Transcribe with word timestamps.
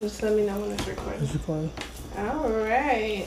Just 0.00 0.22
let 0.22 0.32
me 0.32 0.46
know 0.46 0.60
when 0.60 0.70
it's 0.70 0.86
recording. 0.86 1.20
Is 1.22 1.34
it 1.34 1.42
playing? 1.42 1.72
All 2.18 2.48
right. 2.48 3.26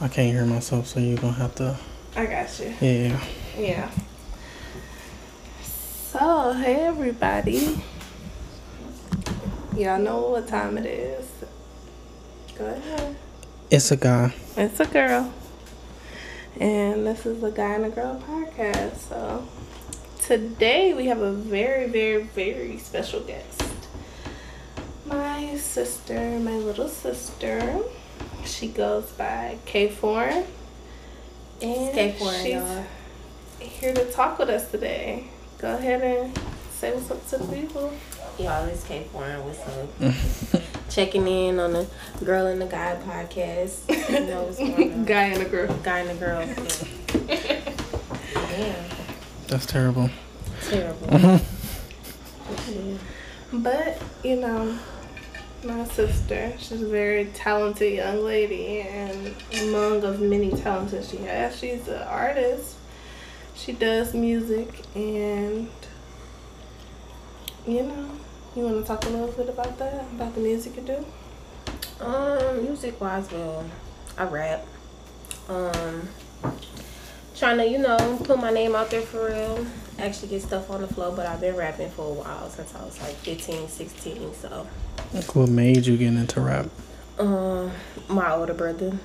I 0.00 0.08
can't 0.08 0.34
hear 0.34 0.44
myself, 0.44 0.88
so 0.88 0.98
you're 0.98 1.16
gonna 1.16 1.32
have 1.34 1.54
to. 1.54 1.78
I 2.16 2.26
got 2.26 2.58
you. 2.58 2.74
Yeah. 2.80 3.20
Yeah. 3.56 3.90
So, 5.62 6.54
hey 6.54 6.86
everybody. 6.86 7.80
Y'all 9.76 10.00
know 10.00 10.30
what 10.30 10.48
time 10.48 10.76
it 10.76 10.86
is. 10.86 11.30
Go 12.56 12.66
ahead. 12.66 13.14
It's 13.70 13.92
a 13.92 13.96
guy. 13.96 14.34
It's 14.56 14.80
a 14.80 14.86
girl. 14.86 15.32
And 16.58 17.06
this 17.06 17.26
is 17.26 17.40
the 17.40 17.52
Guy 17.52 17.74
and 17.74 17.84
a 17.84 17.90
Girl 17.90 18.20
podcast. 18.26 18.96
So, 19.08 19.46
today 20.18 20.94
we 20.94 21.06
have 21.06 21.20
a 21.20 21.32
very, 21.32 21.86
very, 21.88 22.24
very 22.24 22.78
special 22.78 23.20
guest. 23.20 23.67
My 25.48 25.56
sister, 25.56 26.38
my 26.40 26.58
little 26.58 26.90
sister. 26.90 27.80
She 28.44 28.68
goes 28.68 29.10
by 29.12 29.56
K4. 29.64 30.44
And 31.62 31.94
K4, 31.96 32.42
she's 32.42 32.52
y'all. 32.52 32.84
here 33.58 33.94
to 33.94 34.12
talk 34.12 34.38
with 34.38 34.50
us 34.50 34.70
today. 34.70 35.24
Go 35.56 35.74
ahead 35.74 36.02
and 36.02 36.38
say 36.70 36.92
what's 36.92 37.10
up 37.10 37.26
to 37.28 37.38
the 37.38 37.56
people. 37.56 37.94
Y'all, 38.38 38.66
it's 38.66 38.84
K4 38.84 39.42
What's 39.42 40.52
up? 40.52 40.62
Checking 40.90 41.26
in 41.26 41.58
on 41.58 41.72
the 41.72 41.86
Girl 42.22 42.46
and 42.46 42.60
the 42.60 42.66
Guy 42.66 42.98
podcast. 43.06 43.88
You 44.12 44.26
know 44.26 44.42
what's 44.42 44.58
going 44.58 44.92
on. 44.92 45.04
Guy 45.06 45.22
and 45.28 45.42
a 45.42 45.48
girl. 45.48 45.74
Guy 45.82 46.00
and 46.00 46.10
the 46.10 46.14
girl. 46.14 46.46
Yeah. 47.26 47.74
Damn. 48.34 48.84
That's 49.46 49.64
terrible. 49.64 50.10
Terrible. 50.68 51.40
But, 53.52 54.02
you 54.22 54.36
know, 54.36 54.78
my 55.64 55.84
sister, 55.84 56.52
she's 56.58 56.82
a 56.82 56.86
very 56.86 57.26
talented 57.26 57.94
young 57.94 58.24
lady, 58.24 58.80
and 58.80 59.34
among 59.60 60.04
of 60.04 60.20
many 60.20 60.50
talents 60.50 60.92
that 60.92 61.04
she 61.04 61.16
has, 61.18 61.58
she's 61.58 61.88
an 61.88 62.02
artist. 62.02 62.76
She 63.54 63.72
does 63.72 64.14
music, 64.14 64.68
and, 64.94 65.68
you 67.66 67.82
know, 67.82 68.10
you 68.54 68.62
want 68.62 68.80
to 68.80 68.84
talk 68.84 69.04
a 69.04 69.08
little 69.08 69.28
bit 69.28 69.48
about 69.48 69.76
that, 69.78 70.02
about 70.12 70.34
the 70.34 70.40
music 70.40 70.76
you 70.76 70.82
do? 70.82 72.04
Um, 72.04 72.62
music 72.62 73.00
wise, 73.00 73.30
well, 73.32 73.64
I 74.16 74.24
rap. 74.24 74.64
Um, 75.48 76.08
trying 77.36 77.58
to, 77.58 77.68
you 77.68 77.78
know, 77.78 78.20
put 78.22 78.38
my 78.38 78.52
name 78.52 78.76
out 78.76 78.90
there 78.90 79.02
for 79.02 79.26
real. 79.26 79.66
Actually 79.98 80.28
get 80.28 80.42
stuff 80.42 80.70
on 80.70 80.82
the 80.82 80.86
flow, 80.86 81.10
but 81.14 81.26
I've 81.26 81.40
been 81.40 81.56
rapping 81.56 81.90
for 81.90 82.02
a 82.02 82.14
while 82.14 82.48
since 82.48 82.72
I 82.76 82.84
was 82.84 83.00
like 83.00 83.16
15, 83.16 83.68
16, 83.68 84.34
so. 84.34 84.66
What 85.32 85.48
made 85.48 85.86
you 85.86 85.96
get 85.96 86.08
into 86.14 86.40
rap? 86.40 86.66
Um, 87.18 87.70
my 88.08 88.32
older 88.32 88.54
brother. 88.54 88.98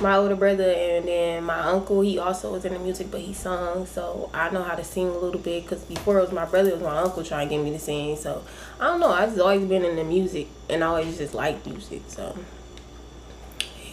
My 0.00 0.16
older 0.16 0.36
brother 0.36 0.70
and 0.70 1.08
then 1.08 1.44
my 1.44 1.58
uncle, 1.60 2.02
he 2.02 2.18
also 2.18 2.52
was 2.52 2.64
in 2.64 2.72
the 2.72 2.78
music, 2.78 3.10
but 3.10 3.20
he 3.20 3.32
sung, 3.34 3.84
so 3.86 4.30
I 4.32 4.48
know 4.50 4.62
how 4.62 4.76
to 4.76 4.84
sing 4.84 5.08
a 5.08 5.12
little 5.18 5.40
bit. 5.40 5.66
Cause 5.66 5.82
before 5.84 6.18
it 6.18 6.22
was 6.22 6.32
my 6.32 6.44
brother, 6.44 6.70
it 6.70 6.74
was 6.74 6.82
my 6.84 6.98
uncle 6.98 7.24
trying 7.24 7.48
to 7.48 7.54
get 7.56 7.64
me 7.64 7.70
to 7.72 7.78
sing. 7.80 8.16
So 8.16 8.44
I 8.78 8.84
don't 8.84 9.00
know. 9.00 9.10
I've 9.10 9.30
just 9.30 9.40
always 9.40 9.64
been 9.64 9.84
in 9.84 9.96
the 9.96 10.04
music, 10.04 10.46
and 10.68 10.84
I 10.84 10.86
always 10.88 11.18
just 11.18 11.34
liked 11.34 11.66
music. 11.66 12.02
So 12.06 12.36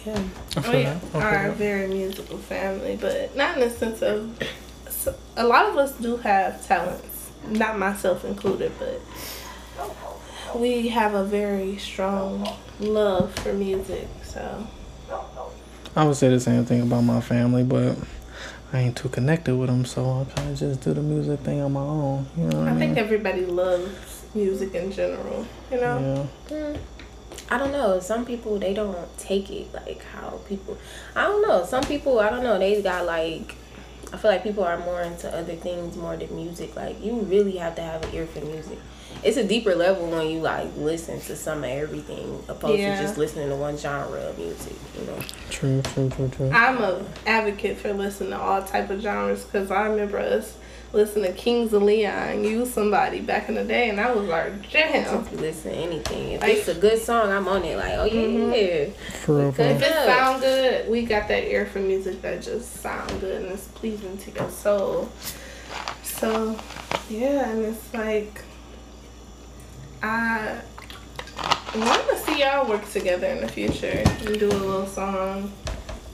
yeah, 0.04 0.22
I 0.56 0.60
feel 0.60 0.72
We 0.72 0.82
that. 0.84 1.14
Are 1.14 1.46
a 1.48 1.52
very 1.52 1.88
musical 1.88 2.38
family, 2.38 2.96
but 3.00 3.34
not 3.36 3.54
in 3.56 3.60
the 3.68 3.70
sense 3.70 4.00
of. 4.02 4.36
so- 4.88 5.14
A 5.36 5.44
lot 5.46 5.66
of 5.68 5.76
us 5.76 5.92
do 5.98 6.18
have 6.18 6.64
talents, 6.68 7.30
not 7.48 7.78
myself 7.80 8.24
included, 8.24 8.70
but 8.78 9.00
we 10.58 10.88
have 10.88 11.14
a 11.14 11.24
very 11.24 11.76
strong 11.76 12.48
love 12.80 13.34
for 13.36 13.52
music. 13.52 14.08
So 14.22 14.66
I 15.94 16.04
would 16.04 16.16
say 16.16 16.28
the 16.28 16.40
same 16.40 16.64
thing 16.64 16.82
about 16.82 17.02
my 17.02 17.20
family, 17.20 17.64
but 17.64 17.96
I 18.72 18.80
ain't 18.80 18.96
too 18.96 19.08
connected 19.08 19.56
with 19.56 19.68
them, 19.68 19.84
so 19.84 20.20
I 20.20 20.34
kind 20.34 20.50
of 20.50 20.58
just 20.58 20.82
do 20.82 20.92
the 20.92 21.02
music 21.02 21.40
thing 21.40 21.60
on 21.60 21.72
my 21.72 21.80
own. 21.80 22.26
You 22.36 22.44
know 22.44 22.58
what 22.58 22.68
I, 22.68 22.70
I 22.70 22.74
mean? 22.74 22.78
think 22.80 22.98
everybody 22.98 23.46
loves 23.46 24.24
music 24.34 24.74
in 24.74 24.92
general. 24.92 25.46
You 25.70 25.80
know, 25.80 26.28
yeah. 26.50 26.56
Mm, 26.56 26.78
I 27.50 27.58
don't 27.58 27.72
know. 27.72 28.00
Some 28.00 28.24
people 28.24 28.58
they 28.58 28.74
don't 28.74 28.96
take 29.18 29.50
it 29.50 29.72
like 29.72 30.04
how 30.04 30.40
people. 30.48 30.76
I 31.14 31.24
don't 31.24 31.46
know. 31.46 31.64
Some 31.64 31.84
people 31.84 32.18
I 32.18 32.30
don't 32.30 32.42
know. 32.42 32.58
They 32.58 32.82
got 32.82 33.06
like. 33.06 33.54
I 34.12 34.18
feel 34.18 34.30
like 34.30 34.44
people 34.44 34.62
are 34.62 34.78
more 34.78 35.02
into 35.02 35.28
other 35.34 35.56
things 35.56 35.96
more 35.96 36.16
than 36.16 36.34
music. 36.36 36.76
Like 36.76 37.02
you 37.02 37.20
really 37.20 37.56
have 37.56 37.74
to 37.76 37.82
have 37.82 38.04
an 38.04 38.14
ear 38.14 38.26
for 38.26 38.40
music. 38.40 38.78
It's 39.24 39.36
a 39.36 39.44
deeper 39.44 39.74
level 39.74 40.06
when 40.08 40.28
you 40.30 40.40
like 40.40 40.68
listen 40.76 41.20
to 41.22 41.36
some 41.36 41.58
of 41.58 41.64
everything 41.70 42.42
opposed 42.48 42.78
Yeah. 42.80 42.96
to 42.96 43.02
just 43.02 43.18
listening 43.18 43.48
to 43.48 43.56
one 43.56 43.76
genre 43.76 44.20
of 44.20 44.38
music. 44.38 44.74
You 44.98 45.06
know. 45.06 45.18
True, 45.50 45.82
true, 45.82 46.08
true, 46.10 46.28
true. 46.28 46.50
I'm 46.52 46.78
a 46.78 47.04
advocate 47.26 47.78
for 47.78 47.92
listening 47.92 48.30
to 48.30 48.38
all 48.38 48.62
type 48.62 48.90
of 48.90 49.00
genres 49.00 49.44
because 49.44 49.70
I 49.70 49.86
remember 49.86 50.18
us 50.18 50.54
listening 50.92 51.32
to 51.32 51.38
Kings 51.38 51.72
of 51.72 51.82
Leon, 51.82 52.44
Use 52.44 52.72
Somebody" 52.72 53.20
back 53.20 53.48
in 53.48 53.56
the 53.56 53.64
day, 53.64 53.88
and 53.88 53.98
that 53.98 54.16
was 54.16 54.30
our 54.30 54.50
jam. 54.70 55.04
Just 55.24 55.32
listen 55.32 55.72
to 55.72 55.76
anything. 55.76 56.32
If 56.32 56.40
Like- 56.42 56.50
it's 56.58 56.68
a 56.68 56.74
good 56.74 56.98
song, 57.02 57.30
I'm 57.32 57.48
on 57.48 57.64
it. 57.64 57.76
Like 57.76 57.92
oh 57.98 58.04
yeah. 58.04 58.12
Mm-hmm. 58.22 58.92
For 59.24 59.34
real, 59.40 59.52
for 59.52 59.62
If 59.62 59.82
it 59.82 59.90
Yeah. 59.90 60.04
sound 60.06 60.40
good, 60.42 60.88
we 60.88 61.02
got 61.02 61.26
that 61.28 61.44
ear 61.44 61.66
for 61.66 61.80
music 61.80 62.22
that 62.22 62.42
just 62.42 62.80
sound 62.80 63.20
good 63.20 63.42
and 63.42 63.52
it's 63.52 63.64
pleasing 63.68 64.16
to 64.18 64.30
your 64.30 64.50
soul. 64.50 65.08
So, 66.02 66.56
yeah, 67.10 67.50
and 67.50 67.64
it's 67.66 67.92
like 67.92 68.40
I 70.02 70.60
want 71.74 72.08
to 72.08 72.18
see 72.18 72.40
y'all 72.40 72.68
work 72.68 72.88
together 72.90 73.26
in 73.26 73.40
the 73.40 73.48
future 73.48 74.02
and 74.04 74.38
do 74.38 74.48
a 74.48 74.50
little 74.50 74.86
song, 74.86 75.52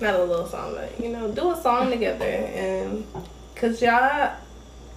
not 0.01 0.15
a 0.15 0.25
little 0.25 0.47
song, 0.47 0.75
but 0.75 1.01
you 1.01 1.11
know, 1.11 1.31
do 1.31 1.51
a 1.51 1.61
song 1.61 1.91
together. 1.91 2.25
And 2.25 3.07
cause 3.55 3.83
y'all 3.83 4.37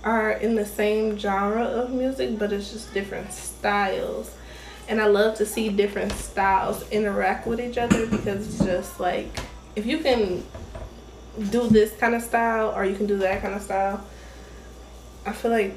are 0.03 0.31
in 0.31 0.56
the 0.56 0.66
same 0.66 1.18
genre 1.18 1.63
of 1.63 1.91
music, 1.91 2.38
but 2.38 2.53
it's 2.53 2.72
just 2.72 2.94
different 2.94 3.34
styles. 3.34 4.35
And 4.88 5.01
I 5.01 5.07
love 5.07 5.35
to 5.38 5.45
see 5.45 5.69
different 5.69 6.12
styles 6.12 6.88
interact 6.90 7.47
with 7.47 7.59
each 7.59 7.78
other 7.78 8.06
because 8.06 8.47
it's 8.47 8.63
just 8.63 9.00
like 9.00 9.40
if 9.75 9.85
you 9.85 9.97
can 10.00 10.44
do 11.50 11.68
this 11.68 11.91
kind 11.97 12.16
of 12.16 12.22
style 12.22 12.72
or 12.75 12.85
you 12.85 12.95
can 12.95 13.07
do 13.07 13.18
that 13.18 13.41
kind 13.41 13.56
of 13.56 13.62
style, 13.62 14.06
I 15.25 15.34
feel 15.34 15.51
like 15.51 15.75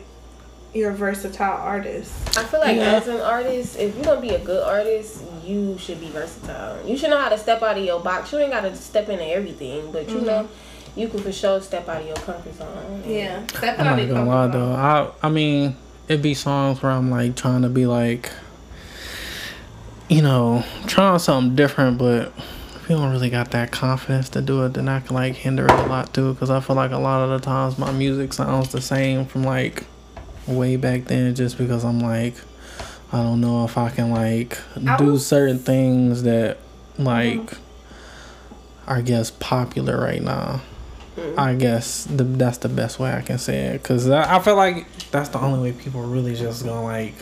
you're 0.75 0.91
a 0.91 0.95
versatile 0.95 1.61
artist. 1.63 2.13
I 2.37 2.45
feel 2.45 2.61
like 2.61 2.77
Yeah. 2.77 2.95
as 2.95 3.09
an 3.09 3.21
artist, 3.21 3.79
if 3.79 3.95
you're 3.97 4.05
gonna 4.05 4.21
be 4.21 4.31
a 4.31 4.39
good 4.39 4.63
artist, 4.63 5.23
you 5.45 5.79
should 5.79 6.01
be 6.01 6.09
versatile. 6.11 6.77
You 6.87 6.97
should 6.97 7.11
know 7.11 7.19
how 7.19 7.31
to 7.31 7.39
step 7.39 7.63
out 7.63 7.79
of 7.79 7.85
your 7.85 8.01
box. 8.01 8.33
You 8.33 8.39
ain't 8.39 8.53
gotta 8.53 8.75
step 8.77 9.09
into 9.09 9.25
everything, 9.25 9.91
but 9.93 10.09
you 10.09 10.17
mm-hmm. 10.17 10.27
know, 10.27 10.49
you 10.95 11.09
can 11.09 11.21
for 11.21 11.33
sure 11.33 11.61
step 11.61 11.89
out 11.89 12.03
of 12.03 12.07
your 12.07 12.17
comfort 12.17 12.55
zone. 12.57 13.03
Yeah, 13.07 13.39
I'm 13.39 13.47
definitely. 13.47 14.07
not 14.07 14.15
gonna 14.15 14.31
lie 14.31 14.47
though. 14.49 14.73
I 14.73 15.11
I 15.23 15.31
mean, 15.31 15.77
it'd 16.07 16.23
be 16.23 16.35
songs 16.35 16.83
where 16.83 16.93
I'm 16.93 17.11
like 17.11 17.35
trying 17.35 17.63
to 17.63 17.69
be 17.71 17.87
like, 17.87 18.31
you 20.09 20.21
know, 20.21 20.65
trying 20.87 21.19
something 21.19 21.57
different, 21.57 21.99
but 21.99 22.33
if 22.77 22.87
you 22.91 22.97
don't 22.97 23.11
really 23.11 23.31
got 23.31 23.51
that 23.53 23.71
confidence 23.71 24.29
to 24.31 24.43
do 24.43 24.65
it, 24.65 24.75
then 24.75 24.89
I 24.89 25.01
can 25.01 25.15
like 25.15 25.35
hinder 25.35 25.65
it 25.65 25.71
a 25.71 25.87
lot 25.87 26.13
too. 26.13 26.35
Cause 26.35 26.51
I 26.51 26.61
feel 26.61 26.77
like 26.77 26.91
a 26.91 26.99
lot 26.99 27.23
of 27.23 27.31
the 27.31 27.45
times 27.45 27.79
my 27.79 27.93
music 27.93 28.35
sounds 28.35 28.71
the 28.71 28.83
same 28.83 29.25
from 29.25 29.45
like 29.45 29.85
way 30.49 30.77
back 30.77 31.05
then, 31.05 31.35
just 31.35 31.59
because 31.59 31.85
I'm 31.85 32.01
like, 32.01 32.35
I 33.13 33.23
don't 33.23 33.41
know 33.41 33.65
if 33.65 33.79
I 33.79 33.91
can 33.91 34.11
like 34.11 34.59
do 34.99 35.19
certain 35.19 35.59
things 35.59 36.23
that 36.25 36.57
uh-huh. 36.99 37.05
like. 37.05 37.53
I 38.89 39.03
guess 39.03 39.31
popular 39.31 40.01
right 40.01 40.23
now. 40.23 40.63
Mm-hmm. 41.15 41.39
I 41.39 41.55
guess 41.55 42.05
the, 42.05 42.25
that's 42.25 42.59
the 42.59 42.71
best 42.71 42.99
way 42.99 43.13
I 43.13 43.21
can 43.21 43.39
say 43.39 43.67
it 43.67 43.83
because 43.83 44.09
I, 44.09 44.37
I 44.37 44.39
feel 44.39 44.57
like 44.57 44.87
that's 45.11 45.29
the 45.29 45.39
only 45.39 45.71
way 45.71 45.79
people 45.79 46.03
really 46.03 46.35
just 46.35 46.65
gonna 46.65 46.83
like. 46.83 47.15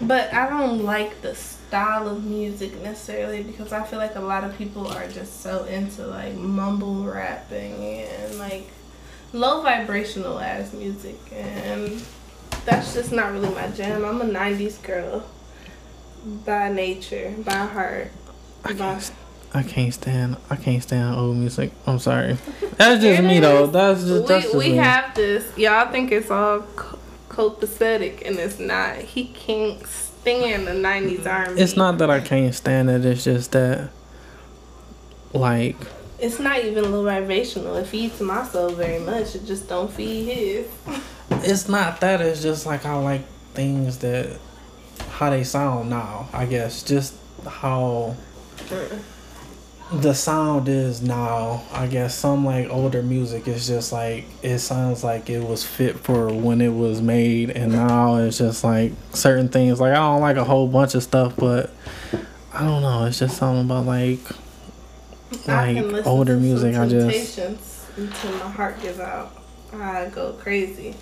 But 0.00 0.32
I 0.32 0.48
don't 0.48 0.84
like 0.84 1.20
the 1.20 1.34
style 1.34 2.08
of 2.08 2.24
music 2.24 2.80
necessarily 2.82 3.42
because 3.42 3.72
I 3.72 3.82
feel 3.84 3.98
like 3.98 4.14
a 4.14 4.20
lot 4.20 4.44
of 4.44 4.56
people 4.56 4.86
are 4.86 5.06
just 5.08 5.42
so 5.42 5.64
into 5.64 6.06
like 6.06 6.34
mumble 6.36 7.04
rapping 7.04 7.74
and 7.74 8.38
like 8.38 8.68
low 9.32 9.60
vibrational 9.62 10.38
ass 10.38 10.72
music 10.72 11.18
and 11.32 12.02
that's 12.64 12.94
just 12.94 13.12
not 13.12 13.32
really 13.32 13.50
my 13.54 13.68
jam. 13.68 14.04
I'm 14.04 14.20
a 14.20 14.24
90s 14.24 14.82
girl 14.82 15.24
by 16.44 16.70
nature, 16.70 17.34
by 17.38 17.52
heart. 17.66 18.10
I 18.64 18.72
by- 18.72 18.76
can't, 18.78 19.12
I 19.52 19.62
can't 19.62 19.94
stand. 19.94 20.36
I 20.50 20.56
can't 20.56 20.82
stand 20.82 21.16
old 21.16 21.36
music. 21.36 21.72
I'm 21.86 21.98
sorry. 21.98 22.36
That's 22.76 23.02
just 23.02 23.22
me 23.22 23.40
though. 23.40 23.66
That's 23.66 24.00
just 24.04 24.26
that's 24.26 24.44
we 24.46 24.50
just 24.52 24.54
we 24.56 24.70
me. 24.72 24.76
have 24.78 25.14
this. 25.14 25.56
Y'all 25.56 25.90
think 25.92 26.10
it's 26.10 26.30
all 26.30 26.60
copacetic, 27.28 28.26
and 28.26 28.36
it's 28.36 28.58
not. 28.58 28.96
He 28.96 29.26
can't 29.26 29.86
stand 29.86 30.66
the 30.66 30.72
'90s 30.72 31.24
R&B. 31.26 31.60
It's 31.60 31.76
not 31.76 31.98
that 31.98 32.10
I 32.10 32.18
can't 32.20 32.52
stand 32.54 32.90
it. 32.90 33.04
It's 33.04 33.22
just 33.24 33.52
that, 33.52 33.90
like, 35.32 35.76
It's 36.18 36.40
not 36.40 36.58
even 36.58 36.78
a 36.78 36.88
little 36.88 37.04
vibrational. 37.04 37.76
It 37.76 37.86
feeds 37.86 38.20
my 38.20 38.44
soul 38.44 38.70
very 38.70 38.98
much. 38.98 39.34
It 39.36 39.46
just 39.46 39.68
don't 39.68 39.92
feed 39.92 40.24
his. 40.24 40.66
it's 41.30 41.68
not 41.68 42.00
that. 42.00 42.20
It's 42.20 42.42
just 42.42 42.66
like 42.66 42.84
I 42.84 42.94
like 42.96 43.26
things 43.54 43.98
that 43.98 44.38
how 45.10 45.30
they 45.30 45.44
sound 45.44 45.90
now. 45.90 46.28
I 46.32 46.46
guess 46.46 46.82
just 46.82 47.14
how 47.46 48.16
the 49.92 50.14
sound 50.14 50.68
is 50.68 51.02
now. 51.02 51.64
I 51.72 51.86
guess 51.86 52.14
some 52.14 52.44
like 52.44 52.68
older 52.68 53.02
music 53.02 53.46
is 53.48 53.66
just 53.66 53.92
like 53.92 54.24
it 54.42 54.58
sounds 54.58 55.04
like 55.04 55.30
it 55.30 55.40
was 55.40 55.64
fit 55.64 55.98
for 56.00 56.32
when 56.32 56.60
it 56.60 56.72
was 56.72 57.00
made, 57.00 57.50
and 57.50 57.72
now 57.72 58.16
it's 58.16 58.38
just 58.38 58.64
like 58.64 58.92
certain 59.12 59.48
things. 59.48 59.80
Like 59.80 59.92
I 59.92 59.96
don't 59.96 60.20
like 60.20 60.36
a 60.36 60.44
whole 60.44 60.68
bunch 60.68 60.94
of 60.94 61.02
stuff, 61.02 61.34
but 61.36 61.70
I 62.52 62.64
don't 62.64 62.82
know. 62.82 63.04
It's 63.04 63.18
just 63.18 63.36
something 63.36 63.64
about 63.64 63.86
like 63.86 64.20
like 65.46 66.06
older 66.06 66.36
music. 66.36 66.76
I 66.76 66.88
just 66.88 67.38
until 67.96 68.32
my 68.32 68.50
heart 68.50 68.80
gives 68.80 68.98
out. 68.98 69.36
I 69.72 70.06
go 70.06 70.32
crazy. 70.34 70.94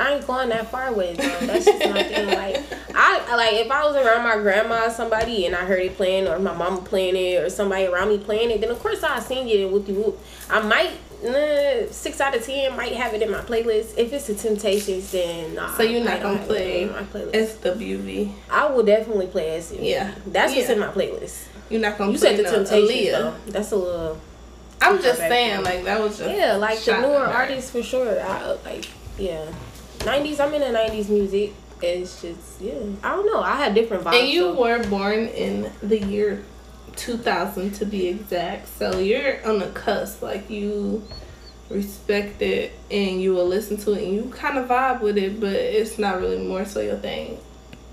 I 0.00 0.14
ain't 0.14 0.26
going 0.26 0.48
that 0.48 0.70
far 0.70 0.92
with 0.92 1.18
it 1.18 1.18
though. 1.18 1.46
That's 1.46 1.64
just 1.66 1.90
my 1.90 2.02
thing. 2.02 2.26
Like 2.28 2.62
I 2.94 3.36
like 3.36 3.52
if 3.54 3.70
I 3.70 3.84
was 3.84 3.96
around 3.96 4.24
my 4.24 4.36
grandma 4.36 4.86
or 4.86 4.90
somebody 4.90 5.46
and 5.46 5.54
I 5.54 5.64
heard 5.66 5.80
it 5.82 5.96
playing 5.96 6.26
or 6.26 6.38
my 6.38 6.54
mama 6.54 6.80
playing 6.80 7.16
it 7.16 7.42
or 7.42 7.50
somebody 7.50 7.86
around 7.86 8.08
me 8.08 8.18
playing 8.18 8.50
it, 8.50 8.60
then 8.60 8.70
of 8.70 8.78
course 8.80 9.02
I'll 9.02 9.20
sing 9.20 9.48
it 9.48 9.60
and 9.60 9.86
de 9.86 9.92
whoop. 9.92 10.18
I 10.48 10.60
might 10.60 10.92
nah, 11.22 11.90
six 11.90 12.20
out 12.20 12.34
of 12.34 12.44
ten 12.44 12.74
might 12.76 12.92
have 12.92 13.12
it 13.14 13.22
in 13.22 13.30
my 13.30 13.40
playlist. 13.42 13.98
If 13.98 14.12
it's 14.12 14.26
the 14.26 14.34
Temptations, 14.34 15.12
then 15.12 15.54
nah, 15.54 15.76
So 15.76 15.82
you're 15.82 16.04
not 16.04 16.22
gonna 16.22 16.40
it 16.40 16.46
play 16.46 16.84
my 16.86 17.02
playlist. 17.02 17.58
SWV. 17.58 18.32
I 18.50 18.66
will 18.70 18.84
definitely 18.84 19.26
play 19.26 19.58
SCV. 19.58 19.78
Yeah. 19.82 20.14
that's 20.26 20.54
what's 20.54 20.70
in 20.70 20.78
my 20.78 20.88
playlist. 20.88 21.46
You're 21.68 21.80
not 21.82 21.98
gonna 21.98 22.12
You 22.12 22.18
said 22.18 22.38
the 22.38 22.44
no 22.44 22.52
Temptations 22.52 22.90
Aaliyah. 22.90 23.12
though. 23.12 23.34
That's 23.52 23.72
a 23.72 23.76
little 23.76 24.20
I'm 24.82 25.00
just 25.02 25.18
saying, 25.18 25.62
like 25.62 25.84
that 25.84 26.00
was 26.00 26.18
just 26.18 26.34
yeah, 26.34 26.56
like 26.56 26.82
the 26.82 27.00
newer 27.00 27.26
artists 27.26 27.70
for 27.70 27.82
sure. 27.82 28.20
I 28.20 28.52
like 28.64 28.88
yeah, 29.18 29.44
nineties. 30.04 30.40
I'm 30.40 30.52
in 30.54 30.60
the 30.60 30.72
nineties 30.72 31.08
music. 31.08 31.52
It's 31.82 32.20
just 32.20 32.60
yeah. 32.60 32.74
I 33.02 33.16
don't 33.16 33.26
know. 33.26 33.40
I 33.40 33.56
had 33.56 33.74
different 33.74 34.04
vibes. 34.04 34.20
And 34.20 34.28
you 34.28 34.40
so- 34.42 34.60
were 34.60 34.82
born 34.84 35.26
in 35.28 35.70
the 35.82 35.98
year 35.98 36.42
2000 36.96 37.72
to 37.76 37.86
be 37.86 38.08
exact. 38.08 38.68
So 38.68 38.98
you're 38.98 39.46
on 39.48 39.58
the 39.60 39.68
cusp. 39.68 40.22
Like 40.22 40.50
you 40.50 41.02
respect 41.70 42.42
it 42.42 42.72
and 42.90 43.22
you 43.22 43.32
will 43.32 43.46
listen 43.46 43.76
to 43.78 43.92
it 43.92 44.02
and 44.02 44.14
you 44.14 44.30
kind 44.34 44.58
of 44.58 44.68
vibe 44.68 45.00
with 45.00 45.16
it, 45.16 45.40
but 45.40 45.52
it's 45.52 45.98
not 45.98 46.20
really 46.20 46.38
more 46.44 46.64
so 46.64 46.80
your 46.80 46.96
thing. 46.96 47.38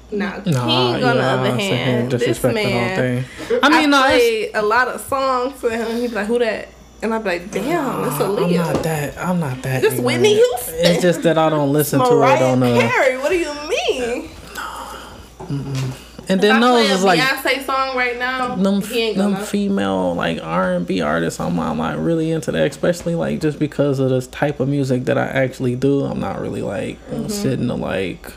Now, 0.09 0.39
King, 0.39 0.53
Nah, 0.53 0.93
on 0.93 0.99
the 1.01 1.07
other 1.07 1.21
I 1.21 1.49
sit 1.51 1.59
here 1.59 1.73
and 1.73 1.79
hand, 1.79 2.11
this 2.11 2.21
disrespect 2.21 2.57
it 2.57 2.65
all 2.65 2.71
man, 2.71 2.97
day. 2.97 3.25
I 3.51 3.59
I, 3.61 3.69
mean, 3.69 3.89
no, 3.89 4.05
it's, 4.07 4.23
played 4.23 4.51
a 4.55 4.61
lot 4.65 4.87
of 4.87 5.01
songs 5.01 5.59
for 5.59 5.69
him. 5.69 5.97
He'd 5.97 6.13
like, 6.13 6.27
"Who 6.27 6.39
that?" 6.39 6.69
And 7.01 7.13
I'd 7.13 7.23
be 7.23 7.29
like, 7.29 7.51
"Damn, 7.51 8.05
it's 8.05 8.15
I'm 8.19 8.53
not 8.55 8.83
that. 8.83 9.17
I'm 9.17 9.39
not 9.39 9.61
that. 9.61 9.81
This 9.81 9.99
Whitney. 9.99 10.33
Houston. 10.35 10.73
It's 10.77 11.01
just 11.01 11.21
that 11.23 11.37
I 11.37 11.49
don't 11.49 11.71
listen 11.71 11.99
to 11.99 12.05
it 12.05 12.41
on 12.41 12.59
the. 12.59 12.79
Carey. 12.79 13.17
What 13.17 13.29
do 13.29 13.37
you 13.37 13.53
mean? 13.69 14.29
No. 14.55 15.93
And 16.29 16.41
then 16.41 16.59
those 16.59 16.89
is 16.89 17.03
like 17.05 17.19
Beyonce 17.21 17.65
song 17.65 17.95
right 17.95 18.17
now, 18.19 18.55
them, 18.55 18.81
he 18.81 19.13
them 19.13 19.37
female 19.37 20.13
like 20.13 20.39
R 20.43 20.73
and 20.73 20.85
B 20.85 20.99
artists. 20.99 21.39
I'm 21.39 21.55
not 21.55 21.77
like 21.77 21.97
really 21.99 22.31
into 22.31 22.51
that, 22.51 22.67
especially 22.69 23.15
like 23.15 23.39
just 23.39 23.59
because 23.59 23.99
of 23.99 24.09
this 24.09 24.27
type 24.27 24.59
of 24.59 24.67
music 24.67 25.05
that 25.05 25.17
I 25.17 25.27
actually 25.27 25.75
do. 25.77 26.03
I'm 26.03 26.19
not 26.19 26.41
really 26.41 26.61
like 26.61 26.97
Mm-hmm. 27.09 27.29
sitting 27.29 27.67
to 27.67 27.75
like. 27.75 28.33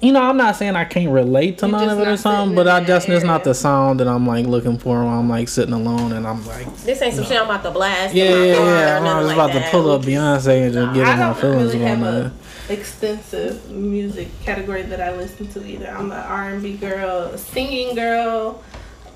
You 0.00 0.12
know, 0.12 0.22
I'm 0.22 0.36
not 0.38 0.56
saying 0.56 0.76
I 0.76 0.84
can't 0.86 1.10
relate 1.10 1.58
to 1.58 1.66
You 1.66 1.72
none 1.72 1.88
of 1.90 1.98
it 1.98 2.08
or 2.08 2.16
something, 2.16 2.56
but 2.56 2.66
I 2.66 2.82
just 2.82 3.08
it's 3.08 3.24
not 3.24 3.44
the 3.44 3.54
sound 3.54 4.00
that 4.00 4.08
I'm 4.08 4.26
like 4.26 4.46
looking 4.46 4.78
for 4.78 5.04
when 5.04 5.12
I'm 5.12 5.28
like 5.28 5.48
sitting 5.48 5.74
alone 5.74 6.12
and 6.12 6.26
I'm 6.26 6.46
like, 6.46 6.74
This 6.78 7.02
ain't 7.02 7.14
some 7.14 7.24
shit 7.24 7.36
I'm 7.36 7.44
about 7.44 7.62
to 7.64 7.70
blast. 7.70 8.14
yeah, 8.14 8.24
in 8.24 8.48
yeah, 8.48 8.64
yeah. 8.64 8.98
I'm 8.98 9.24
just 9.26 9.36
like 9.36 9.52
about 9.52 9.52
to 9.62 9.70
pull 9.70 9.90
up 9.90 10.02
Beyonce 10.02 10.64
and 10.64 10.72
just 10.72 10.94
get 10.94 11.02
in 11.06 11.18
my 11.18 11.26
don't 11.26 11.34
feelings 11.34 11.74
really 11.74 11.84
have 11.84 12.00
going 12.00 12.14
a 12.26 12.32
extensive 12.72 13.70
music 13.70 14.28
category 14.42 14.82
that 14.82 15.00
I 15.00 15.14
listen 15.16 15.48
to 15.48 15.66
either. 15.66 15.88
I'm 15.88 16.10
an 16.12 16.18
R&B 16.18 16.76
girl, 16.78 17.36
singing 17.36 17.94
girl, 17.94 18.62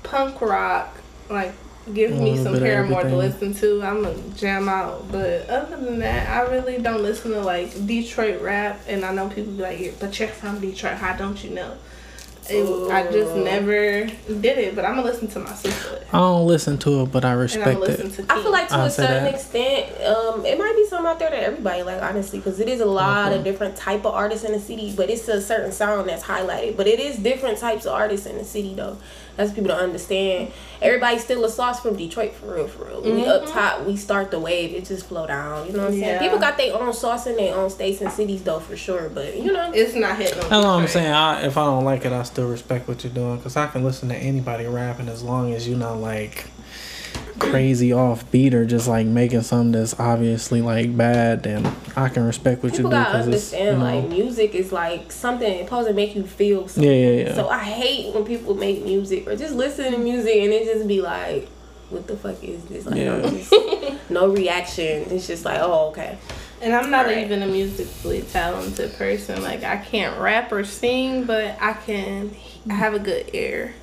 punk 0.03 0.39
rock. 0.41 0.95
Like, 1.29 1.53
give 1.93 2.11
me 2.11 2.41
some 2.41 2.57
Paramore 2.57 3.03
to 3.03 3.15
listen 3.15 3.53
to. 3.55 3.83
I'm 3.83 4.03
gonna 4.03 4.17
jam 4.35 4.67
out. 4.67 5.11
But 5.11 5.47
other 5.49 5.77
than 5.77 5.99
that, 5.99 6.29
I 6.29 6.51
really 6.51 6.79
don't 6.79 7.01
listen 7.01 7.31
to 7.31 7.41
like 7.41 7.85
Detroit 7.85 8.41
rap. 8.41 8.79
And 8.87 9.05
I 9.05 9.13
know 9.13 9.29
people 9.29 9.53
be 9.53 9.63
like, 9.63 9.99
"But 9.99 10.19
you're 10.19 10.29
from 10.29 10.59
Detroit. 10.59 10.95
How 10.95 11.15
don't 11.15 11.43
you 11.43 11.51
know?" 11.51 11.73
It, 12.47 12.91
I 12.91 13.11
just 13.11 13.35
never 13.35 14.05
did 14.05 14.45
it. 14.59 14.75
But 14.75 14.85
I'm 14.85 14.95
gonna 14.95 15.07
listen 15.07 15.27
to 15.29 15.39
my 15.39 15.53
sister. 15.53 15.99
I 16.13 16.19
don't 16.19 16.45
listen 16.45 16.77
to 16.79 17.01
it, 17.01 17.11
but 17.11 17.25
I 17.25 17.33
respect 17.33 17.81
it. 17.81 18.25
I 18.29 18.41
feel 18.41 18.51
like 18.51 18.67
to 18.67 18.75
I'll 18.75 18.85
a 18.85 18.91
certain 18.91 19.23
that. 19.23 19.33
extent, 19.33 19.89
um, 20.03 20.45
it 20.45 20.57
might 20.57 20.73
be 20.75 20.85
something 20.87 21.07
out 21.07 21.17
there 21.17 21.31
that 21.31 21.41
everybody 21.41 21.81
like, 21.81 22.03
honestly, 22.03 22.37
because 22.37 22.59
it 22.59 22.69
is 22.69 22.81
a 22.81 22.85
lot 22.85 23.33
of 23.33 23.43
different 23.43 23.75
type 23.75 24.05
of 24.05 24.13
artists 24.13 24.45
in 24.45 24.51
the 24.51 24.59
city, 24.59 24.93
but 24.95 25.09
it's 25.09 25.27
a 25.27 25.41
certain 25.41 25.71
sound 25.71 26.07
that's 26.07 26.23
highlighted. 26.23 26.77
But 26.77 26.85
it 26.85 26.99
is 26.99 27.17
different 27.17 27.57
types 27.57 27.85
of 27.85 27.93
artists 27.93 28.27
in 28.27 28.37
the 28.37 28.45
city, 28.45 28.75
though. 28.75 28.97
That's 29.35 29.51
people 29.51 29.69
don't 29.69 29.79
understand. 29.79 30.51
Everybody's 30.81 31.23
still 31.23 31.43
a 31.45 31.49
sauce 31.49 31.79
from 31.79 31.95
Detroit, 31.95 32.33
for 32.33 32.55
real, 32.55 32.67
for 32.67 32.85
real. 32.85 33.01
We 33.01 33.25
up 33.25 33.43
mm-hmm. 33.43 33.51
top, 33.51 33.85
we 33.85 33.97
start 33.97 34.31
the 34.31 34.39
wave, 34.39 34.73
it 34.73 34.85
just 34.85 35.07
flow 35.07 35.27
down. 35.27 35.67
You 35.67 35.73
know 35.73 35.79
what 35.79 35.93
I'm 35.93 35.99
saying? 35.99 36.19
People 36.19 36.39
got 36.39 36.57
their 36.57 36.73
own 36.73 36.93
sauce 36.93 37.27
in 37.27 37.35
their 37.35 37.55
own 37.55 37.69
states 37.69 38.01
and 38.01 38.11
cities, 38.11 38.43
though, 38.43 38.59
for 38.59 38.77
sure. 38.77 39.09
But 39.09 39.37
you 39.37 39.51
know, 39.51 39.71
It's 39.73 39.95
not 39.95 40.17
hitting. 40.17 40.35
on 40.35 40.49
That's 40.49 40.65
what 40.65 40.65
I'm 40.65 40.87
saying. 40.87 41.11
I, 41.11 41.41
if 41.45 41.57
I 41.57 41.65
don't 41.65 41.83
like 41.83 42.05
it, 42.05 42.13
I 42.13 42.23
still 42.23 42.47
respect 42.47 42.87
what 42.87 43.03
you're 43.03 43.13
doing 43.13 43.37
because 43.37 43.57
I 43.57 43.67
can 43.67 43.83
listen 43.83 44.09
to 44.09 44.15
anybody 44.15 44.65
rapping 44.65 45.09
as 45.09 45.23
long 45.23 45.53
as 45.53 45.67
you're 45.67 45.77
not 45.77 45.97
like 45.97 46.45
crazy 47.39 47.91
off 47.91 48.29
beat 48.31 48.53
or 48.53 48.65
just 48.65 48.87
like 48.87 49.05
making 49.05 49.41
something 49.41 49.71
that's 49.73 49.99
obviously 49.99 50.61
like 50.61 50.95
bad. 50.95 51.43
Then 51.43 51.65
I 51.95 52.09
can 52.09 52.23
respect 52.25 52.63
what 52.63 52.71
people 52.73 52.85
you 52.91 52.97
do 52.97 53.03
gotta 53.03 53.17
because 53.29 53.51
it's 53.51 53.53
you 53.59 53.71
know. 53.73 53.77
like 53.79 54.07
music 54.09 54.55
is 54.55 54.71
like 54.71 55.11
something 55.11 55.51
it's 55.51 55.65
supposed 55.69 55.87
to 55.87 55.93
make 55.93 56.15
you 56.15 56.23
feel 56.23 56.67
something. 56.67 56.83
yeah, 56.91 57.09
yeah, 57.11 57.27
yeah. 57.29 57.35
So 57.35 57.49
I 57.49 57.59
hate 57.59 58.13
when 58.13 58.25
people 58.25 58.55
make 58.55 58.83
music 58.83 59.27
or 59.27 59.35
just 59.35 59.53
listen 59.55 59.91
to 59.91 59.97
music 59.97 60.35
and 60.35 60.53
it 60.53 60.65
just 60.65 60.87
be 60.87 61.01
like, 61.01 61.47
what 61.89 62.07
the 62.07 62.15
fuck 62.17 62.43
is 62.43 62.63
this? 62.65 62.85
Like, 62.85 62.95
Yeah. 62.97 63.15
I'm 63.15 63.37
just, 63.37 63.53
no 64.09 64.27
reaction. 64.29 65.03
It's 65.11 65.27
just 65.27 65.45
like, 65.45 65.59
oh, 65.61 65.89
okay. 65.89 66.17
And 66.61 66.73
I'm 66.73 66.89
not 66.89 67.05
Right. 67.05 67.19
even 67.25 67.43
a 67.43 67.47
musically 67.47 68.21
talented 68.21 68.93
person. 68.93 69.43
Like 69.43 69.63
I 69.63 69.77
can't 69.77 70.19
rap 70.19 70.51
or 70.51 70.63
sing, 70.63 71.25
but 71.25 71.57
I 71.61 71.73
can. 71.73 72.33
I 72.69 72.73
have 72.73 72.93
a 72.93 72.99
good 72.99 73.29
ear. 73.35 73.73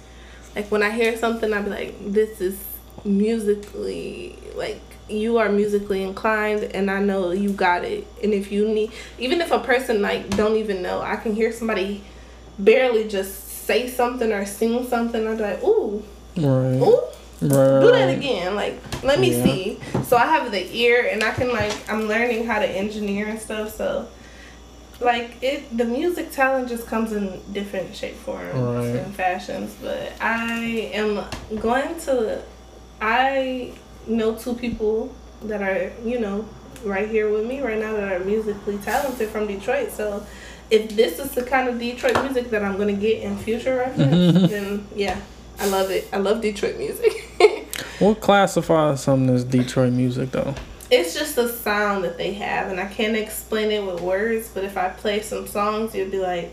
Like 0.57 0.71
when 0.71 0.83
I 0.83 0.91
hear 0.91 1.17
something, 1.17 1.53
I 1.53 1.61
be 1.63 1.71
like, 1.71 1.95
"This 2.13 2.41
is 2.41 2.59
musically 3.05 4.37
like 4.57 4.81
you 5.09 5.39
are 5.39 5.49
musically 5.51 6.03
inclined, 6.03 6.63
and 6.75 6.91
I 6.91 7.01
know 7.01 7.33
you 7.33 7.51
got 7.51 7.85
it." 7.85 8.07
And 8.23 8.33
if 8.33 8.51
you 8.53 8.67
need, 8.69 8.93
even 9.19 9.41
if 9.41 9.51
a 9.51 9.59
person 9.59 10.01
like 10.03 10.31
don't 10.37 10.57
even 10.57 10.83
know, 10.83 11.01
I 11.03 11.17
can 11.17 11.35
hear 11.35 11.53
somebody 11.53 12.03
barely 12.59 13.09
just 13.09 13.49
say 13.67 13.89
something 13.89 14.33
or 14.33 14.45
sing 14.47 14.87
something. 14.89 15.27
I'd 15.27 15.37
be 15.39 15.43
like, 15.43 15.63
"Ooh, 15.65 16.03
right, 16.37 16.45
ooh." 16.81 17.01
right, 17.43 17.81
do 17.81 17.91
that 17.91 18.15
again 18.17 18.55
like 18.55 18.79
let 19.03 19.19
me 19.19 19.33
Yeah. 19.33 19.43
see 19.43 19.81
so 20.05 20.17
i 20.17 20.27
have 20.27 20.53
the 20.53 20.65
ear 20.77 21.09
and 21.11 21.25
i 21.25 21.33
can 21.33 21.49
like 21.53 21.75
i'm 21.91 22.03
learning 22.07 22.47
how 22.47 22.61
to 22.61 22.67
engineer 22.69 23.27
and 23.27 23.41
stuff 23.41 23.75
so 23.77 24.07
like 25.01 25.43
it 25.43 25.77
the 25.77 25.85
music 25.85 26.31
talent 26.31 26.69
just 26.69 26.87
comes 26.87 27.11
in 27.11 27.41
different 27.53 27.97
shape 27.97 28.15
forms 28.15 28.55
Right. 28.55 28.95
and 29.03 29.13
fashions 29.13 29.75
but 29.83 30.13
i 30.21 30.89
am 30.95 31.25
going 31.61 31.99
to 32.03 32.41
i 33.03 33.73
know 34.07 34.35
two 34.35 34.55
people 34.55 35.15
that 35.43 35.61
are 35.61 35.93
you 36.05 36.19
know 36.19 36.49
right 36.85 37.09
here 37.09 37.31
with 37.31 37.47
me 37.47 37.61
right 37.61 37.79
now 37.79 37.93
that 37.93 38.11
are 38.13 38.25
musically 38.25 38.79
talented 38.79 39.29
from 39.29 39.47
detroit 39.47 39.91
so 39.93 40.25
if 40.71 40.89
this 40.97 41.19
is 41.19 41.33
the 41.33 41.43
kind 41.43 41.69
of 41.69 41.79
detroit 41.79 42.21
music 42.23 42.49
that 42.51 42.65
i'm 42.65 42.77
going 42.77 42.95
to 42.95 43.01
get 43.01 43.23
in 43.23 43.37
future 43.39 43.77
records 43.77 43.99
then 44.51 44.87
yeah 44.95 45.21
i 45.59 45.67
love 45.69 45.91
it 45.91 46.09
i 46.13 46.17
love 46.17 46.41
detroit 46.41 46.79
music 46.79 47.29
What 48.03 48.21
classifies 48.21 49.01
something 49.01 49.33
as 49.33 49.45
Detroit 49.45 49.93
music 49.93 50.33
though? 50.33 50.57
It's 50.91 51.15
just 51.15 51.37
the 51.37 51.49
sound 51.49 52.03
that 52.03 52.19
they 52.19 52.33
have, 52.35 52.69
and 52.69 52.81
I 52.81 52.87
can't 52.87 53.17
explain 53.17 53.71
it 53.71 53.87
with 53.87 54.01
words. 54.01 54.51
But 54.53 54.65
if 54.65 54.77
I 54.77 54.89
play 54.89 55.23
some 55.23 55.47
songs, 55.47 55.95
you'll 55.95 56.11
be 56.11 56.19
like, 56.19 56.53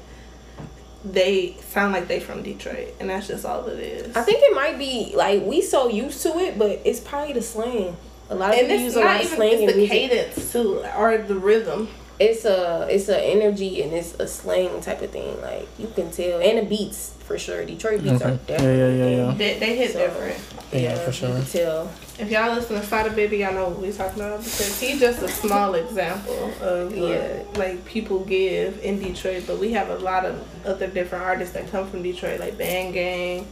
they 1.06 1.56
sound 1.70 1.94
like 1.94 2.08
they 2.08 2.20
from 2.20 2.44
Detroit, 2.44 2.94
and 3.00 3.10
that's 3.10 3.28
just 3.28 3.46
all 3.46 3.66
it 3.68 3.80
is. 3.80 4.16
I 4.16 4.22
think 4.22 4.40
it 4.42 4.54
might 4.56 4.78
be 4.78 5.14
like 5.16 5.44
we 5.44 5.62
so 5.62 5.88
used 5.90 6.22
to 6.24 6.38
it, 6.40 6.58
but 6.60 6.82
it's 6.84 7.00
probably 7.00 7.34
the 7.34 7.42
slang. 7.42 7.96
A 8.30 8.36
lot 8.36 8.54
of 8.54 8.60
and 8.60 8.68
people 8.68 8.84
use 8.84 8.96
a 8.96 9.00
lot 9.00 9.06
not 9.06 9.22
of 9.22 9.28
slang 9.28 9.52
it's 9.54 9.62
in 9.62 9.68
the 9.68 9.74
music. 9.76 9.92
cadence 9.92 10.52
too, 10.52 10.84
or 10.98 11.18
the 11.18 11.36
rhythm. 11.36 11.88
It's 12.20 12.44
a 12.44 12.86
it's 12.92 13.08
a 13.08 13.18
energy 13.20 13.82
and 13.82 13.94
it's 13.94 14.14
a 14.20 14.28
slang 14.28 14.82
type 14.82 15.02
of 15.02 15.10
thing. 15.12 15.40
Like 15.42 15.68
you 15.80 15.88
can 15.88 16.12
tell, 16.12 16.42
and 16.42 16.58
the 16.60 16.64
beats 16.64 17.14
for 17.20 17.38
sure. 17.40 17.64
Detroit 17.66 18.04
beats 18.04 18.22
are 18.22 18.32
different. 18.36 18.50
Yeah, 18.50 18.62
yeah, 18.74 18.90
yeah, 18.90 19.26
yeah. 19.28 19.34
They, 19.36 19.60
they 19.60 19.76
hit 19.78 19.94
So- 19.94 20.00
different. 20.00 20.38
Yeah, 20.74 20.96
for 21.00 21.12
sure. 21.14 21.30
You 21.30 21.36
can 21.36 21.46
tell. 21.46 21.92
If 22.20 22.30
y'all 22.30 22.54
listen 22.54 22.76
to 22.76 22.86
Sada 22.86 23.12
Baby, 23.12 23.38
y'all 23.38 23.54
know 23.54 23.70
what 23.70 23.80
we 23.80 23.92
talking 23.94 24.22
about 24.22 24.40
because 24.40 24.78
he's 24.80 25.00
just 25.00 25.22
a 25.22 25.30
small 25.30 25.74
example 25.76 26.52
of 26.62 26.94
Yeah. 26.96 27.08
yeah. 27.08 27.44
like 27.56 27.86
people 27.86 28.26
give 28.26 28.84
in 28.84 29.00
Detroit. 29.00 29.46
But 29.48 29.58
we 29.60 29.72
have 29.72 29.90
a 29.90 29.98
lot 30.00 30.26
of 30.26 30.46
other 30.66 30.88
different 30.88 31.24
artists 31.24 31.54
that 31.54 31.72
come 31.72 31.90
from 31.90 32.04
Detroit, 32.04 32.42
like 32.42 32.58
Band 32.58 32.94
Gang. 32.94 33.48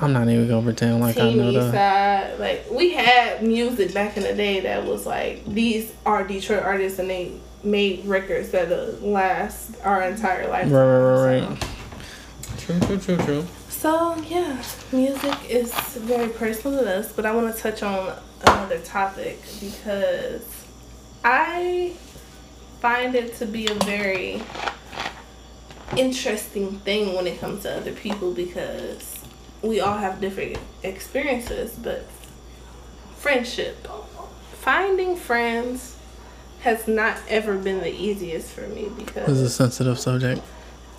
I'm 0.00 0.12
not 0.12 0.28
even 0.28 0.48
gonna 0.48 0.62
pretend 0.62 1.00
like 1.00 1.16
I 1.18 1.32
know 1.32 1.50
East 1.50 1.72
that. 1.72 2.30
Side. 2.32 2.40
Like 2.40 2.66
we 2.72 2.92
had 2.94 3.42
music 3.42 3.94
back 3.94 4.16
in 4.16 4.24
the 4.24 4.34
day 4.34 4.60
that 4.60 4.84
was 4.84 5.06
like 5.06 5.44
these 5.46 5.92
are 6.04 6.26
Detroit 6.26 6.64
artists 6.64 6.98
and 6.98 7.08
they 7.08 7.32
made 7.62 8.04
records 8.06 8.50
that 8.50 8.72
uh, 8.72 8.92
last 9.04 9.76
our 9.84 10.02
entire 10.02 10.48
life. 10.48 10.72
Right, 10.72 10.82
right, 10.82 11.40
right, 11.42 11.48
right. 11.48 11.68
True, 12.58 12.80
true, 12.80 12.98
true, 12.98 13.16
true. 13.18 13.46
So 13.80 14.14
yeah, 14.28 14.62
music 14.92 15.38
is 15.48 15.72
very 15.72 16.28
personal 16.28 16.84
to 16.84 16.98
us, 16.98 17.14
but 17.14 17.24
I 17.24 17.34
want 17.34 17.56
to 17.56 17.62
touch 17.62 17.82
on 17.82 18.14
another 18.42 18.78
topic 18.80 19.40
because 19.58 20.44
I 21.24 21.94
find 22.80 23.14
it 23.14 23.36
to 23.36 23.46
be 23.46 23.68
a 23.68 23.74
very 23.86 24.42
interesting 25.96 26.78
thing 26.80 27.14
when 27.16 27.26
it 27.26 27.40
comes 27.40 27.62
to 27.62 27.74
other 27.74 27.92
people 27.92 28.34
because 28.34 29.18
we 29.62 29.80
all 29.80 29.96
have 29.96 30.20
different 30.20 30.58
experiences, 30.82 31.74
but 31.82 32.04
friendship, 33.16 33.88
finding 34.60 35.16
friends 35.16 35.96
has 36.60 36.86
not 36.86 37.16
ever 37.30 37.56
been 37.56 37.80
the 37.80 37.94
easiest 37.94 38.50
for 38.50 38.66
me 38.68 38.90
because 38.94 39.40
It's 39.40 39.40
a 39.40 39.48
sensitive 39.48 39.98
subject. 39.98 40.42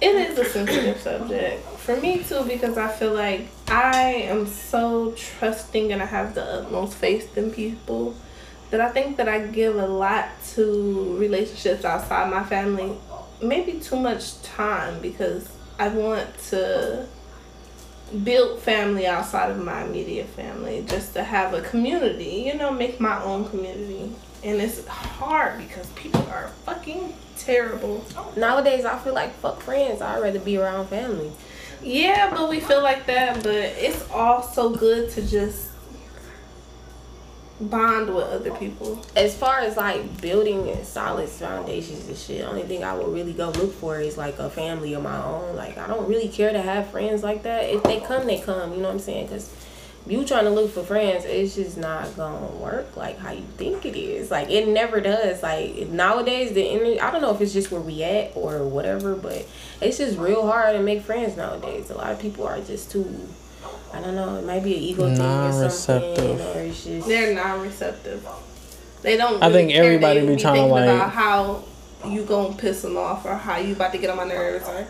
it 0.01 0.15
is 0.15 0.39
a 0.39 0.45
sensitive 0.45 0.99
subject 0.99 1.63
for 1.81 1.99
me 1.99 2.23
too 2.23 2.43
because 2.43 2.77
I 2.77 2.89
feel 2.89 3.13
like 3.13 3.47
I 3.67 4.13
am 4.29 4.45
so 4.45 5.13
trusting 5.13 5.91
and 5.91 6.01
I 6.01 6.05
have 6.05 6.35
the 6.35 6.43
utmost 6.43 6.95
faith 6.95 7.35
in 7.35 7.51
people 7.51 8.15
that 8.69 8.79
I 8.79 8.89
think 8.89 9.17
that 9.17 9.27
I 9.27 9.39
give 9.47 9.75
a 9.75 9.87
lot 9.87 10.29
to 10.53 11.17
relationships 11.17 11.83
outside 11.83 12.29
my 12.29 12.43
family. 12.43 12.95
Maybe 13.41 13.79
too 13.79 13.99
much 13.99 14.41
time 14.43 15.01
because 15.01 15.49
I 15.79 15.87
want 15.87 16.27
to 16.49 17.07
build 18.23 18.59
family 18.59 19.07
outside 19.07 19.49
of 19.49 19.57
my 19.63 19.83
immediate 19.83 20.27
family 20.27 20.85
just 20.87 21.13
to 21.13 21.23
have 21.23 21.53
a 21.53 21.61
community, 21.61 22.43
you 22.45 22.53
know, 22.53 22.71
make 22.71 22.99
my 22.99 23.21
own 23.23 23.49
community. 23.49 24.13
And 24.43 24.61
it's 24.61 24.85
hard 24.87 25.57
because 25.57 25.87
people 25.91 26.21
are 26.29 26.49
fucking 26.65 27.13
terrible. 27.37 28.05
Nowadays, 28.37 28.85
I 28.85 28.99
feel 28.99 29.13
like 29.13 29.33
fuck 29.35 29.61
friends. 29.61 30.01
I'd 30.01 30.21
rather 30.21 30.39
be 30.39 30.57
around 30.57 30.87
family. 30.87 31.31
Yeah, 31.83 32.29
but 32.29 32.49
we 32.49 32.59
feel 32.59 32.83
like 32.83 33.05
that, 33.07 33.43
but 33.43 33.55
it's 33.55 34.09
also 34.11 34.69
good 34.75 35.09
to 35.11 35.27
just 35.27 35.71
bond 37.59 38.13
with 38.13 38.25
other 38.25 38.51
people. 38.51 39.03
As 39.15 39.35
far 39.35 39.59
as 39.59 39.77
like 39.77 40.21
building 40.21 40.83
solid 40.83 41.29
foundations 41.29 42.07
and 42.07 42.17
shit, 42.17 42.39
the 42.39 42.49
only 42.49 42.63
thing 42.63 42.83
I 42.83 42.93
would 42.93 43.13
really 43.13 43.33
go 43.33 43.49
look 43.49 43.73
for 43.73 43.99
is 43.99 44.17
like 44.17 44.37
a 44.39 44.49
family 44.49 44.93
of 44.93 45.03
my 45.03 45.23
own. 45.23 45.55
Like 45.55 45.77
I 45.77 45.87
don't 45.87 46.07
really 46.07 46.27
care 46.27 46.51
to 46.51 46.61
have 46.61 46.89
friends 46.89 47.23
like 47.23 47.43
that. 47.43 47.65
If 47.65 47.83
they 47.83 47.99
come, 47.99 48.25
they 48.25 48.39
come. 48.39 48.73
You 48.73 48.77
know 48.77 48.87
what 48.87 48.93
I'm 48.93 48.99
saying? 48.99 49.27
Because 49.27 49.53
you 50.07 50.25
trying 50.25 50.45
to 50.45 50.49
look 50.49 50.71
for 50.71 50.83
friends, 50.83 51.25
it's 51.25 51.55
just 51.55 51.77
not 51.77 52.15
gonna 52.17 52.47
work 52.57 52.97
like 52.97 53.17
how 53.19 53.31
you 53.31 53.43
think 53.57 53.85
it 53.85 53.95
is. 53.95 54.31
Like 54.31 54.49
it 54.49 54.67
never 54.67 54.99
does. 54.99 55.43
Like 55.43 55.87
nowadays, 55.89 56.53
the 56.53 56.65
internet. 56.65 57.01
I 57.03 57.11
don't 57.11 57.21
know 57.21 57.33
if 57.33 57.41
it's 57.41 57.53
just 57.53 57.71
where 57.71 57.81
we 57.81 58.03
at 58.03 58.31
or 58.35 58.63
whatever, 58.63 59.15
but 59.15 59.45
it's 59.79 59.97
just 59.97 60.17
real 60.17 60.45
hard 60.47 60.75
to 60.75 60.81
make 60.81 61.03
friends 61.03 61.37
nowadays. 61.37 61.89
A 61.91 61.95
lot 61.95 62.11
of 62.11 62.19
people 62.19 62.45
are 62.47 62.59
just 62.61 62.91
too. 62.91 63.27
I 63.93 63.99
don't 64.01 64.15
know. 64.15 64.37
It 64.37 64.45
might 64.45 64.63
be 64.63 64.75
an 64.75 64.81
ego 64.81 65.03
thing 65.15 65.21
or 65.21 65.69
something, 65.69 66.13
Non-receptive. 66.15 66.55
or 66.55 66.59
it's 66.61 66.83
just. 66.85 67.07
They're 67.07 67.35
non-receptive. 67.35 68.27
They 69.01 69.17
don't. 69.17 69.41
I 69.43 69.51
think 69.51 69.71
everybody 69.73 70.21
They 70.21 70.35
be 70.35 70.41
trying 70.41 70.55
to, 70.55 70.59
thinking 70.61 70.71
like- 70.71 70.89
about 70.89 71.11
how 71.11 71.63
you 72.07 72.23
gonna 72.23 72.55
piss 72.55 72.81
them 72.81 72.97
off 72.97 73.25
or 73.25 73.35
how 73.35 73.57
you 73.57 73.73
about 73.73 73.91
to 73.91 73.97
get 73.99 74.09
on 74.09 74.17
my 74.17 74.23
nerves 74.25 74.67
or. 74.67 74.87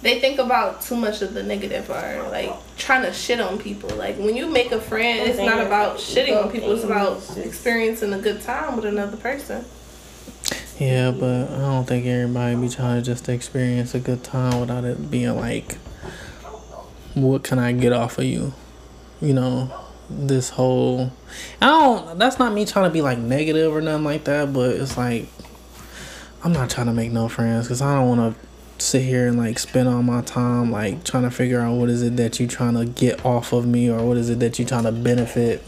They 0.00 0.20
think 0.20 0.38
about 0.38 0.82
too 0.82 0.96
much 0.96 1.22
of 1.22 1.34
the 1.34 1.42
negative 1.42 1.90
or 1.90 2.28
like 2.30 2.52
trying 2.76 3.02
to 3.02 3.12
shit 3.12 3.40
on 3.40 3.58
people. 3.58 3.90
Like 3.90 4.16
when 4.16 4.36
you 4.36 4.46
make 4.46 4.70
a 4.70 4.80
friend, 4.80 5.28
it's 5.28 5.38
not 5.38 5.64
about 5.64 5.96
shitting 5.96 6.40
on 6.40 6.50
people. 6.50 6.72
It's 6.72 6.84
about 6.84 7.36
experiencing 7.36 8.12
a 8.12 8.18
good 8.18 8.40
time 8.40 8.76
with 8.76 8.84
another 8.84 9.16
person. 9.16 9.64
Yeah, 10.78 11.10
but 11.10 11.50
I 11.50 11.58
don't 11.58 11.86
think 11.86 12.06
everybody 12.06 12.54
be 12.54 12.68
trying 12.68 13.02
to 13.02 13.04
just 13.04 13.28
experience 13.28 13.96
a 13.96 14.00
good 14.00 14.22
time 14.22 14.60
without 14.60 14.84
it 14.84 15.10
being 15.10 15.36
like, 15.36 15.74
what 17.14 17.42
can 17.42 17.58
I 17.58 17.72
get 17.72 17.92
off 17.92 18.18
of 18.18 18.24
you? 18.24 18.52
You 19.20 19.34
know, 19.34 19.72
this 20.08 20.50
whole. 20.50 21.10
I 21.60 21.66
don't. 21.66 22.18
That's 22.18 22.38
not 22.38 22.52
me 22.52 22.64
trying 22.64 22.88
to 22.88 22.92
be 22.92 23.02
like 23.02 23.18
negative 23.18 23.74
or 23.74 23.80
nothing 23.80 24.04
like 24.04 24.22
that, 24.24 24.52
but 24.52 24.76
it's 24.76 24.96
like, 24.96 25.26
I'm 26.44 26.52
not 26.52 26.70
trying 26.70 26.86
to 26.86 26.92
make 26.92 27.10
no 27.10 27.28
friends 27.28 27.66
because 27.66 27.82
I 27.82 27.96
don't 27.96 28.16
want 28.16 28.36
to 28.36 28.47
sit 28.80 29.02
here 29.02 29.26
and 29.26 29.36
like 29.36 29.58
spend 29.58 29.88
all 29.88 30.02
my 30.02 30.20
time 30.22 30.70
like 30.70 31.04
trying 31.04 31.24
to 31.24 31.30
figure 31.30 31.60
out 31.60 31.74
what 31.74 31.88
is 31.88 32.02
it 32.02 32.16
that 32.16 32.38
you're 32.38 32.48
trying 32.48 32.74
to 32.74 32.84
get 32.84 33.24
off 33.24 33.52
of 33.52 33.66
me 33.66 33.90
or 33.90 34.04
what 34.04 34.16
is 34.16 34.30
it 34.30 34.38
that 34.40 34.58
you're 34.58 34.68
trying 34.68 34.84
to 34.84 34.92
benefit 34.92 35.62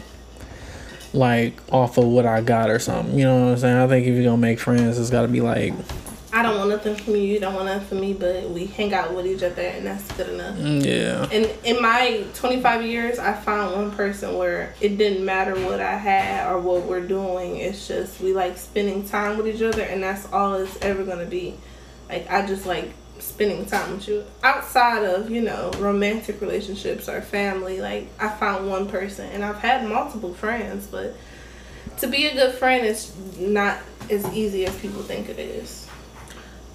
like 1.13 1.53
off 1.73 1.97
of 1.97 2.05
what 2.05 2.25
I 2.25 2.41
got 2.41 2.69
or 2.69 2.79
something. 2.79 3.17
You 3.17 3.25
know 3.25 3.45
what 3.45 3.51
I'm 3.51 3.57
saying? 3.57 3.77
I 3.77 3.87
think 3.87 4.07
if 4.07 4.15
you're 4.15 4.23
gonna 4.23 4.37
make 4.37 4.59
friends, 4.59 4.97
it's 4.97 5.09
gotta 5.09 5.27
be 5.27 5.41
like, 5.41 5.73
I 6.33 6.43
don't 6.43 6.57
want 6.57 6.69
nothing 6.69 6.95
from 6.95 7.15
you. 7.17 7.23
You 7.23 7.39
don't 7.41 7.53
want 7.53 7.65
nothing 7.65 7.87
from 7.87 7.99
me. 7.99 8.13
But 8.13 8.49
we 8.49 8.65
hang 8.65 8.93
out 8.93 9.13
with 9.13 9.27
each 9.27 9.43
other, 9.43 9.61
and 9.61 9.85
that's 9.85 10.09
good 10.13 10.29
enough. 10.29 10.55
mm, 10.55 10.85
yeah, 10.85 11.27
And 11.29 11.51
in 11.65 11.81
my 11.81 12.23
25 12.35 12.85
years, 12.85 13.19
I 13.19 13.33
found 13.33 13.75
one 13.75 13.91
person 13.91 14.37
where 14.37 14.73
it 14.79 14.97
didn't 14.97 15.25
matter 15.25 15.53
what 15.65 15.81
I 15.81 15.97
had 15.97 16.49
or 16.49 16.59
what 16.59 16.83
we're 16.83 17.05
doing. 17.05 17.57
It's 17.57 17.87
just 17.87 18.21
we 18.21 18.31
like 18.33 18.57
spending 18.57 19.05
time 19.05 19.37
with 19.37 19.47
each 19.47 19.61
other, 19.61 19.81
and 19.81 20.01
that's 20.01 20.31
all 20.31 20.53
it's 20.53 20.77
ever 20.81 21.03
gonna 21.03 21.25
be. 21.25 21.55
Like 22.07 22.31
I 22.31 22.45
just 22.45 22.65
like 22.65 22.93
spending 23.21 23.65
time 23.65 23.91
with 23.93 24.07
you 24.07 24.25
outside 24.43 25.03
of 25.03 25.29
you 25.29 25.41
know 25.41 25.71
romantic 25.79 26.41
relationships 26.41 27.07
or 27.07 27.21
family. 27.21 27.79
Like 27.81 28.07
I 28.19 28.29
found 28.29 28.69
one 28.69 28.87
person, 28.87 29.29
and 29.31 29.43
I've 29.43 29.59
had 29.59 29.87
multiple 29.87 30.33
friends, 30.33 30.87
but 30.87 31.15
to 31.99 32.07
be 32.07 32.25
a 32.27 32.33
good 32.33 32.53
friend 32.55 32.85
is 32.85 33.13
not 33.37 33.77
as 34.09 34.25
easy 34.33 34.65
as 34.65 34.75
people 34.79 35.01
think 35.03 35.29
it 35.29 35.39
is. 35.39 35.87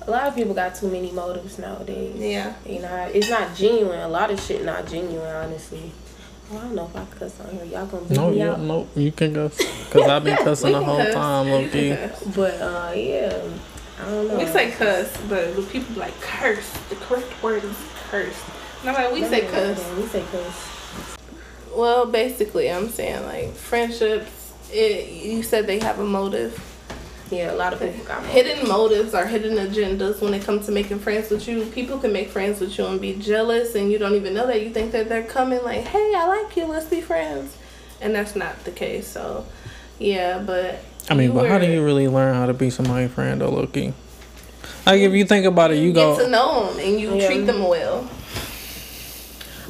A 0.02 0.10
lot 0.10 0.28
of 0.28 0.36
people 0.36 0.54
got 0.54 0.76
too 0.76 0.88
many 0.88 1.10
motives 1.10 1.58
nowadays. 1.58 2.14
Yeah. 2.16 2.54
You 2.64 2.80
know, 2.80 3.10
it's 3.12 3.28
not 3.28 3.56
genuine. 3.56 3.98
A 3.98 4.08
lot 4.08 4.30
of 4.30 4.40
shit 4.40 4.64
not 4.64 4.86
genuine, 4.86 5.26
honestly. 5.34 5.90
Well, 6.48 6.60
I 6.60 6.62
don't 6.62 6.74
know 6.76 6.84
if 6.84 6.94
I 6.96 7.04
cuss 7.18 7.40
on 7.40 7.50
here. 7.56 7.64
Y'all 7.64 7.86
gonna 7.86 8.04
beat 8.04 8.16
no, 8.16 8.30
me 8.30 8.40
you, 8.40 8.48
out? 8.48 8.60
no, 8.60 8.86
you 8.94 9.10
can 9.10 9.32
go, 9.32 9.48
cause 9.48 10.08
I've 10.08 10.22
been 10.22 10.36
cussing 10.44 10.70
the 10.70 10.84
whole 10.84 10.98
cuss. 10.98 11.12
time, 11.14 11.46
We 11.46 11.52
low 11.52 11.68
key. 11.68 11.96
But 12.36 12.54
uh, 12.60 12.92
yeah, 12.94 13.42
I 13.98 14.04
don't 14.10 14.28
know. 14.28 14.38
We 14.38 14.46
say 14.46 14.70
cuss, 14.72 15.16
but 15.28 15.54
when 15.56 15.66
people 15.66 15.94
be 15.94 16.00
like 16.00 16.20
curse, 16.20 16.70
the 16.88 16.96
correct 16.96 17.42
word 17.42 17.64
is 17.64 17.76
curse. 18.10 18.36
And 18.80 18.90
I'm 18.90 18.94
like, 18.94 19.12
we 19.12 19.24
say 19.24 19.42
cuss. 19.42 19.78
Yeah, 19.78 19.96
we 19.96 20.06
say 20.06 20.24
cuss. 20.30 21.16
Well, 21.74 22.06
basically, 22.06 22.70
I'm 22.70 22.88
saying 22.88 23.24
like 23.24 23.54
friendships. 23.54 24.52
It, 24.72 25.24
you 25.24 25.42
said 25.42 25.66
they 25.66 25.78
have 25.80 25.98
a 25.98 26.04
motive. 26.04 26.62
Yeah, 27.30 27.52
a 27.52 27.56
lot 27.56 27.72
of 27.72 27.80
people 27.80 28.04
got 28.04 28.22
motives. 28.22 28.34
Hidden 28.34 28.68
motives 28.68 29.14
or 29.14 29.26
hidden 29.26 29.56
agendas 29.56 30.20
when 30.20 30.32
it 30.32 30.42
comes 30.44 30.66
to 30.66 30.72
making 30.72 31.00
friends 31.00 31.30
with 31.30 31.48
you. 31.48 31.64
People 31.66 31.98
can 31.98 32.12
make 32.12 32.28
friends 32.28 32.60
with 32.60 32.76
you 32.78 32.86
and 32.86 33.00
be 33.00 33.14
jealous, 33.14 33.74
and 33.74 33.90
you 33.90 33.98
don't 33.98 34.14
even 34.14 34.32
know 34.34 34.46
that. 34.46 34.62
You 34.62 34.70
think 34.70 34.92
that 34.92 35.08
they're 35.08 35.24
coming 35.24 35.62
like, 35.64 35.80
"Hey, 35.80 36.12
I 36.14 36.26
like 36.26 36.56
you. 36.56 36.66
Let's 36.66 36.86
be 36.86 37.00
friends," 37.00 37.56
and 38.00 38.14
that's 38.14 38.36
not 38.36 38.62
the 38.64 38.70
case. 38.70 39.08
So, 39.08 39.44
yeah, 39.98 40.38
but 40.38 40.80
I 41.08 41.14
mean, 41.14 41.28
you 41.28 41.34
but 41.34 41.46
how 41.48 41.58
do 41.58 41.66
you 41.66 41.84
really 41.84 42.08
learn 42.08 42.34
how 42.34 42.46
to 42.46 42.54
be 42.54 42.70
somebody's 42.70 43.10
friend 43.10 43.40
though, 43.40 43.50
low 43.50 43.66
key? 43.66 43.92
Like 44.84 45.00
if 45.00 45.12
you 45.12 45.24
think 45.24 45.46
about 45.46 45.70
it, 45.72 45.78
you 45.78 45.92
go 45.92 46.16
get 46.16 46.24
to 46.24 46.30
go, 46.30 46.30
know 46.30 46.70
them 46.72 46.80
and 46.80 47.00
you 47.00 47.14
Yeah. 47.16 47.26
treat 47.26 47.46
them 47.46 47.66
well? 47.66 48.08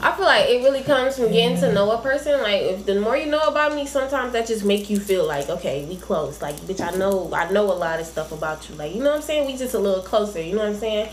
I 0.00 0.12
feel 0.12 0.26
like 0.26 0.48
it 0.50 0.62
really 0.62 0.82
comes 0.82 1.16
from 1.16 1.32
getting 1.32 1.58
to 1.60 1.72
know 1.72 1.90
a 1.90 1.98
person. 1.98 2.40
Like, 2.42 2.60
if 2.62 2.86
the 2.86 3.00
more 3.00 3.16
you 3.16 3.26
know 3.26 3.40
about 3.40 3.74
me, 3.74 3.86
sometimes 3.86 4.34
that 4.34 4.46
just 4.46 4.62
make 4.64 4.90
you 4.90 5.00
feel 5.00 5.26
like, 5.26 5.48
okay, 5.48 5.86
we 5.86 5.96
close. 5.96 6.42
Like, 6.42 6.56
bitch, 6.60 6.80
I 6.80 6.96
know, 6.96 7.32
I 7.32 7.50
know 7.50 7.64
a 7.64 7.74
lot 7.74 7.98
of 7.98 8.06
stuff 8.06 8.30
about 8.30 8.68
you. 8.68 8.76
Like, 8.76 8.94
you 8.94 9.02
know 9.02 9.10
what 9.10 9.16
I'm 9.16 9.22
saying? 9.22 9.46
We 9.46 9.56
just 9.56 9.74
a 9.74 9.78
little 9.78 10.02
closer. 10.02 10.40
You 10.40 10.52
know 10.54 10.60
what 10.60 10.68
I'm 10.68 10.76
saying? 10.76 11.08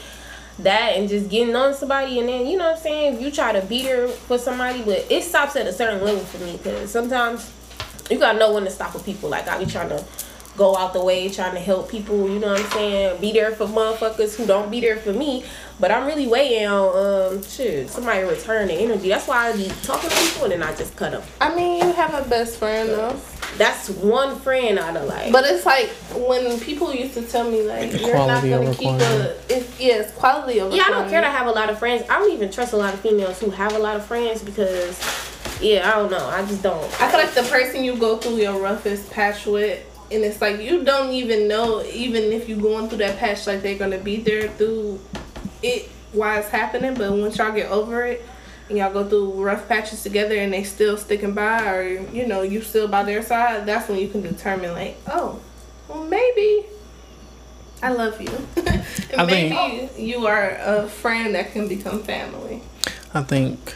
That 0.60 0.98
and 0.98 1.10
just 1.10 1.30
getting 1.30 1.56
on 1.56 1.74
somebody, 1.74 2.20
and 2.20 2.28
then 2.30 2.46
you 2.46 2.58
know 2.58 2.66
what 2.66 2.76
I'm 2.78 2.84
saying. 2.84 3.16
If 3.16 3.22
you 3.22 3.32
try 3.32 3.54
to 3.54 3.66
beat 3.66 3.86
her 3.86 4.08
for 4.08 4.38
somebody, 4.38 4.84
but 4.84 5.08
it 5.10 5.24
stops 5.24 5.56
at 5.56 5.66
a 5.66 5.74
certain 5.74 6.04
level 6.04 6.24
for 6.26 6.44
me 6.44 6.58
because 6.58 6.92
sometimes 6.92 7.50
you 8.14 8.20
gotta 8.20 8.40
know 8.40 8.54
when 8.54 8.64
to 8.66 8.72
stop 8.72 8.94
with 8.94 9.06
people. 9.06 9.30
Like, 9.30 9.48
I 9.48 9.58
be 9.58 9.66
trying 9.66 9.90
to 9.90 10.04
go 10.58 10.76
out 10.78 10.94
the 10.94 11.04
way 11.04 11.30
trying 11.30 11.54
to 11.54 11.60
help 11.60 11.90
people, 11.90 12.30
you 12.30 12.40
know 12.40 12.52
what 12.52 12.62
I'm 12.62 12.72
saying? 12.72 13.22
Be 13.22 13.32
there 13.32 13.52
for 13.52 13.66
motherfuckers 13.66 14.36
who 14.36 14.46
don't 14.46 14.70
be 14.70 14.80
there 14.80 14.98
for 14.98 15.12
me. 15.14 15.44
But 15.80 15.92
I'm 15.92 16.06
really 16.06 16.28
waiting 16.28 16.68
on 16.68 17.34
um 17.34 17.44
shit, 17.44 17.90
somebody 17.90 18.24
return 18.24 18.68
the 18.68 18.76
energy. 18.76 19.10
That's 19.10 19.28
why 19.28 19.50
I 19.50 19.58
be 19.58 19.68
talking 19.82 20.10
to 20.10 20.16
people 20.16 20.44
and 20.44 20.52
then 20.54 20.64
I 20.64 20.76
just 20.76 20.96
cut 20.96 21.12
them. 21.12 21.24
I 21.42 21.56
mean, 21.56 21.84
you 21.84 21.94
have 21.94 22.14
a 22.14 22.28
best 22.30 22.60
friend 22.60 22.90
though. 22.90 23.20
That's 23.58 23.90
one 23.90 24.40
friend 24.40 24.80
out 24.80 24.96
of 24.96 25.08
like 25.08 25.32
But 25.32 25.46
it's 25.46 25.66
like 25.66 25.90
when 26.16 26.60
people 26.60 26.94
used 26.94 27.16
to 27.16 27.24
tell 27.24 27.50
me 27.50 27.64
like 27.64 27.92
you're 28.02 28.16
not 28.16 28.44
gonna 28.44 28.56
over 28.58 28.74
keep 28.74 28.90
a 28.90 28.98
quantity. 28.98 29.54
it's 29.54 29.80
yeah, 29.80 29.94
it's 29.96 30.12
quality 30.14 30.62
over 30.62 30.70
quantity. 30.70 30.78
Yeah, 30.92 30.98
I 30.98 31.02
don't 31.02 31.10
care 31.10 31.22
to 31.22 31.30
have 31.30 31.48
a 31.48 31.52
lot 31.52 31.70
of 31.72 31.80
friends. 31.80 32.04
I 32.10 32.20
don't 32.20 32.32
even 32.32 32.52
trust 32.52 32.74
a 32.74 32.78
lot 32.78 32.94
of 32.94 33.00
females 33.00 33.40
who 33.40 33.50
have 33.50 33.74
a 33.74 33.80
lot 33.80 33.96
of 33.96 34.06
friends 34.06 34.44
because 34.44 35.00
yeah, 35.64 35.90
I 35.90 35.96
don't 35.96 36.12
know. 36.12 36.26
I 36.28 36.46
just 36.46 36.62
don't. 36.62 36.84
I 37.02 37.10
feel 37.10 37.20
like 37.20 37.34
the 37.34 37.44
person 37.44 37.84
you 37.84 37.96
go 37.96 38.18
through 38.18 38.36
your 38.38 38.60
roughest 38.60 39.10
patch 39.12 39.46
with 39.46 39.82
and 40.12 40.24
it's 40.24 40.42
like 40.42 40.60
you 40.60 40.84
don't 40.84 41.12
even 41.12 41.48
know 41.48 41.82
even 41.86 42.24
if 42.32 42.48
you're 42.50 42.60
going 42.60 42.90
through 42.90 43.00
that 43.00 43.18
patch 43.18 43.48
like 43.48 43.62
they're 43.62 43.78
gonna 43.78 43.98
be 43.98 44.18
there 44.18 44.50
through 44.50 45.00
it 45.64 45.90
while 46.12 46.40
it's 46.40 46.50
happening, 46.50 46.94
but 46.94 47.12
once 47.14 47.38
y'all 47.38 47.52
get 47.54 47.72
over 47.72 48.04
it 48.04 48.24
and 48.70 48.78
y'all 48.78 48.94
go 48.94 49.08
through 49.08 49.44
rough 49.44 49.68
patches 49.68 50.04
together 50.04 50.36
and 50.36 50.54
they 50.54 50.64
still 50.64 50.98
sticking 50.98 51.34
by 51.34 51.68
or 51.74 51.84
you 52.12 52.28
know, 52.28 52.42
you 52.42 52.62
still 52.62 52.88
by 52.88 53.04
their 53.04 53.24
side, 53.24 53.66
that's 53.66 53.88
when 53.90 53.98
you 54.00 54.08
can 54.08 54.22
determine 54.22 54.74
like, 54.74 54.98
oh, 55.08 55.40
well 55.88 56.04
maybe 56.04 56.66
I 57.82 57.92
love 57.92 58.22
you. 58.22 58.28
and 58.58 59.22
I 59.22 59.26
maybe 59.26 59.50
think- 59.88 60.00
you 60.00 60.28
are 60.28 60.58
a 60.60 60.88
friend 60.88 61.36
that 61.36 61.52
can 61.52 61.68
become 61.68 62.04
family. 62.04 62.62
I 63.14 63.24
think 63.24 63.76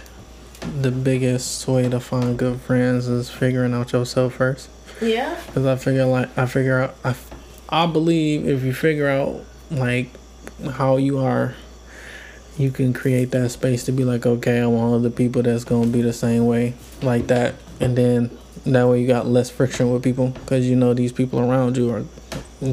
the 0.81 0.91
biggest 0.91 1.67
way 1.67 1.89
to 1.89 1.99
find 1.99 2.37
good 2.37 2.61
friends 2.61 3.07
is 3.07 3.29
figuring 3.29 3.73
out 3.73 3.93
yourself 3.93 4.35
first. 4.35 4.69
Yeah. 5.01 5.39
Cause 5.53 5.65
I 5.65 5.75
figure 5.75 6.05
like 6.05 6.35
I 6.37 6.45
figure 6.45 6.81
out 6.81 6.95
I, 7.03 7.15
I 7.69 7.85
believe 7.85 8.47
if 8.47 8.63
you 8.63 8.73
figure 8.73 9.07
out 9.07 9.43
like 9.69 10.09
how 10.71 10.97
you 10.97 11.19
are, 11.19 11.55
you 12.57 12.71
can 12.71 12.93
create 12.93 13.31
that 13.31 13.49
space 13.49 13.83
to 13.85 13.91
be 13.91 14.03
like, 14.03 14.25
okay, 14.25 14.59
I 14.59 14.67
want 14.67 14.95
other 14.95 15.09
people 15.09 15.43
that's 15.43 15.63
gonna 15.63 15.87
be 15.87 16.01
the 16.01 16.13
same 16.13 16.47
way 16.47 16.73
like 17.01 17.27
that, 17.27 17.55
and 17.79 17.97
then 17.97 18.35
that 18.65 18.87
way 18.87 19.01
you 19.01 19.07
got 19.07 19.27
less 19.27 19.49
friction 19.49 19.91
with 19.91 20.03
people 20.03 20.29
because 20.29 20.67
you 20.67 20.75
know 20.75 20.93
these 20.93 21.11
people 21.11 21.39
around 21.39 21.77
you 21.77 21.91
are 21.91 22.03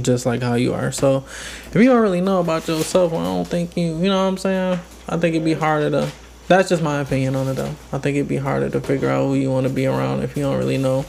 just 0.00 0.26
like 0.26 0.42
how 0.42 0.54
you 0.54 0.72
are. 0.72 0.90
So 0.92 1.18
if 1.66 1.74
you 1.76 1.84
don't 1.84 2.00
really 2.00 2.20
know 2.20 2.40
about 2.40 2.66
yourself, 2.66 3.12
I 3.12 3.22
don't 3.22 3.46
think 3.46 3.76
you, 3.76 3.96
you 3.98 4.08
know 4.08 4.22
what 4.22 4.28
I'm 4.28 4.38
saying. 4.38 4.80
I 5.08 5.16
think 5.18 5.34
it'd 5.34 5.44
be 5.44 5.54
harder 5.54 5.90
to. 5.90 6.12
That's 6.46 6.68
just 6.68 6.82
my 6.82 7.00
opinion 7.00 7.36
on 7.36 7.48
it 7.48 7.54
though. 7.54 7.74
I 7.92 7.98
think 7.98 8.16
it'd 8.16 8.28
be 8.28 8.36
harder 8.36 8.68
to 8.70 8.80
figure 8.80 9.08
out 9.08 9.26
who 9.26 9.34
you 9.34 9.50
want 9.50 9.66
to 9.66 9.72
be 9.72 9.86
around 9.86 10.22
if 10.22 10.36
you 10.36 10.42
don't 10.42 10.58
really 10.58 10.78
know. 10.78 11.06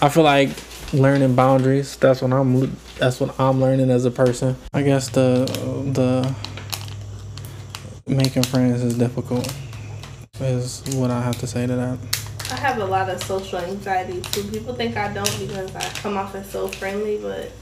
I 0.00 0.08
feel 0.08 0.22
like 0.22 0.50
learning 0.92 1.34
boundaries. 1.34 1.96
That's 1.96 2.22
what 2.22 2.32
I'm. 2.32 2.76
That's 2.98 3.20
what 3.20 3.38
I'm 3.38 3.60
learning 3.60 3.90
as 3.90 4.04
a 4.04 4.10
person. 4.10 4.56
I 4.72 4.82
guess 4.82 5.08
the 5.10 5.44
the 5.92 6.34
making 8.06 8.44
friends 8.44 8.82
is 8.82 8.96
difficult. 8.96 9.52
Is 10.40 10.82
what 10.94 11.10
I 11.10 11.20
have 11.20 11.38
to 11.40 11.46
say 11.46 11.66
to 11.66 11.76
that. 11.76 11.98
I 12.50 12.56
have 12.56 12.78
a 12.78 12.84
lot 12.84 13.10
of 13.10 13.22
social 13.22 13.58
anxiety 13.58 14.22
too. 14.32 14.42
People 14.44 14.74
think 14.74 14.96
I 14.96 15.12
don't 15.12 15.38
because 15.38 15.74
I 15.76 15.82
come 16.00 16.16
off 16.16 16.34
as 16.34 16.50
so 16.50 16.66
friendly, 16.66 17.18
but 17.18 17.52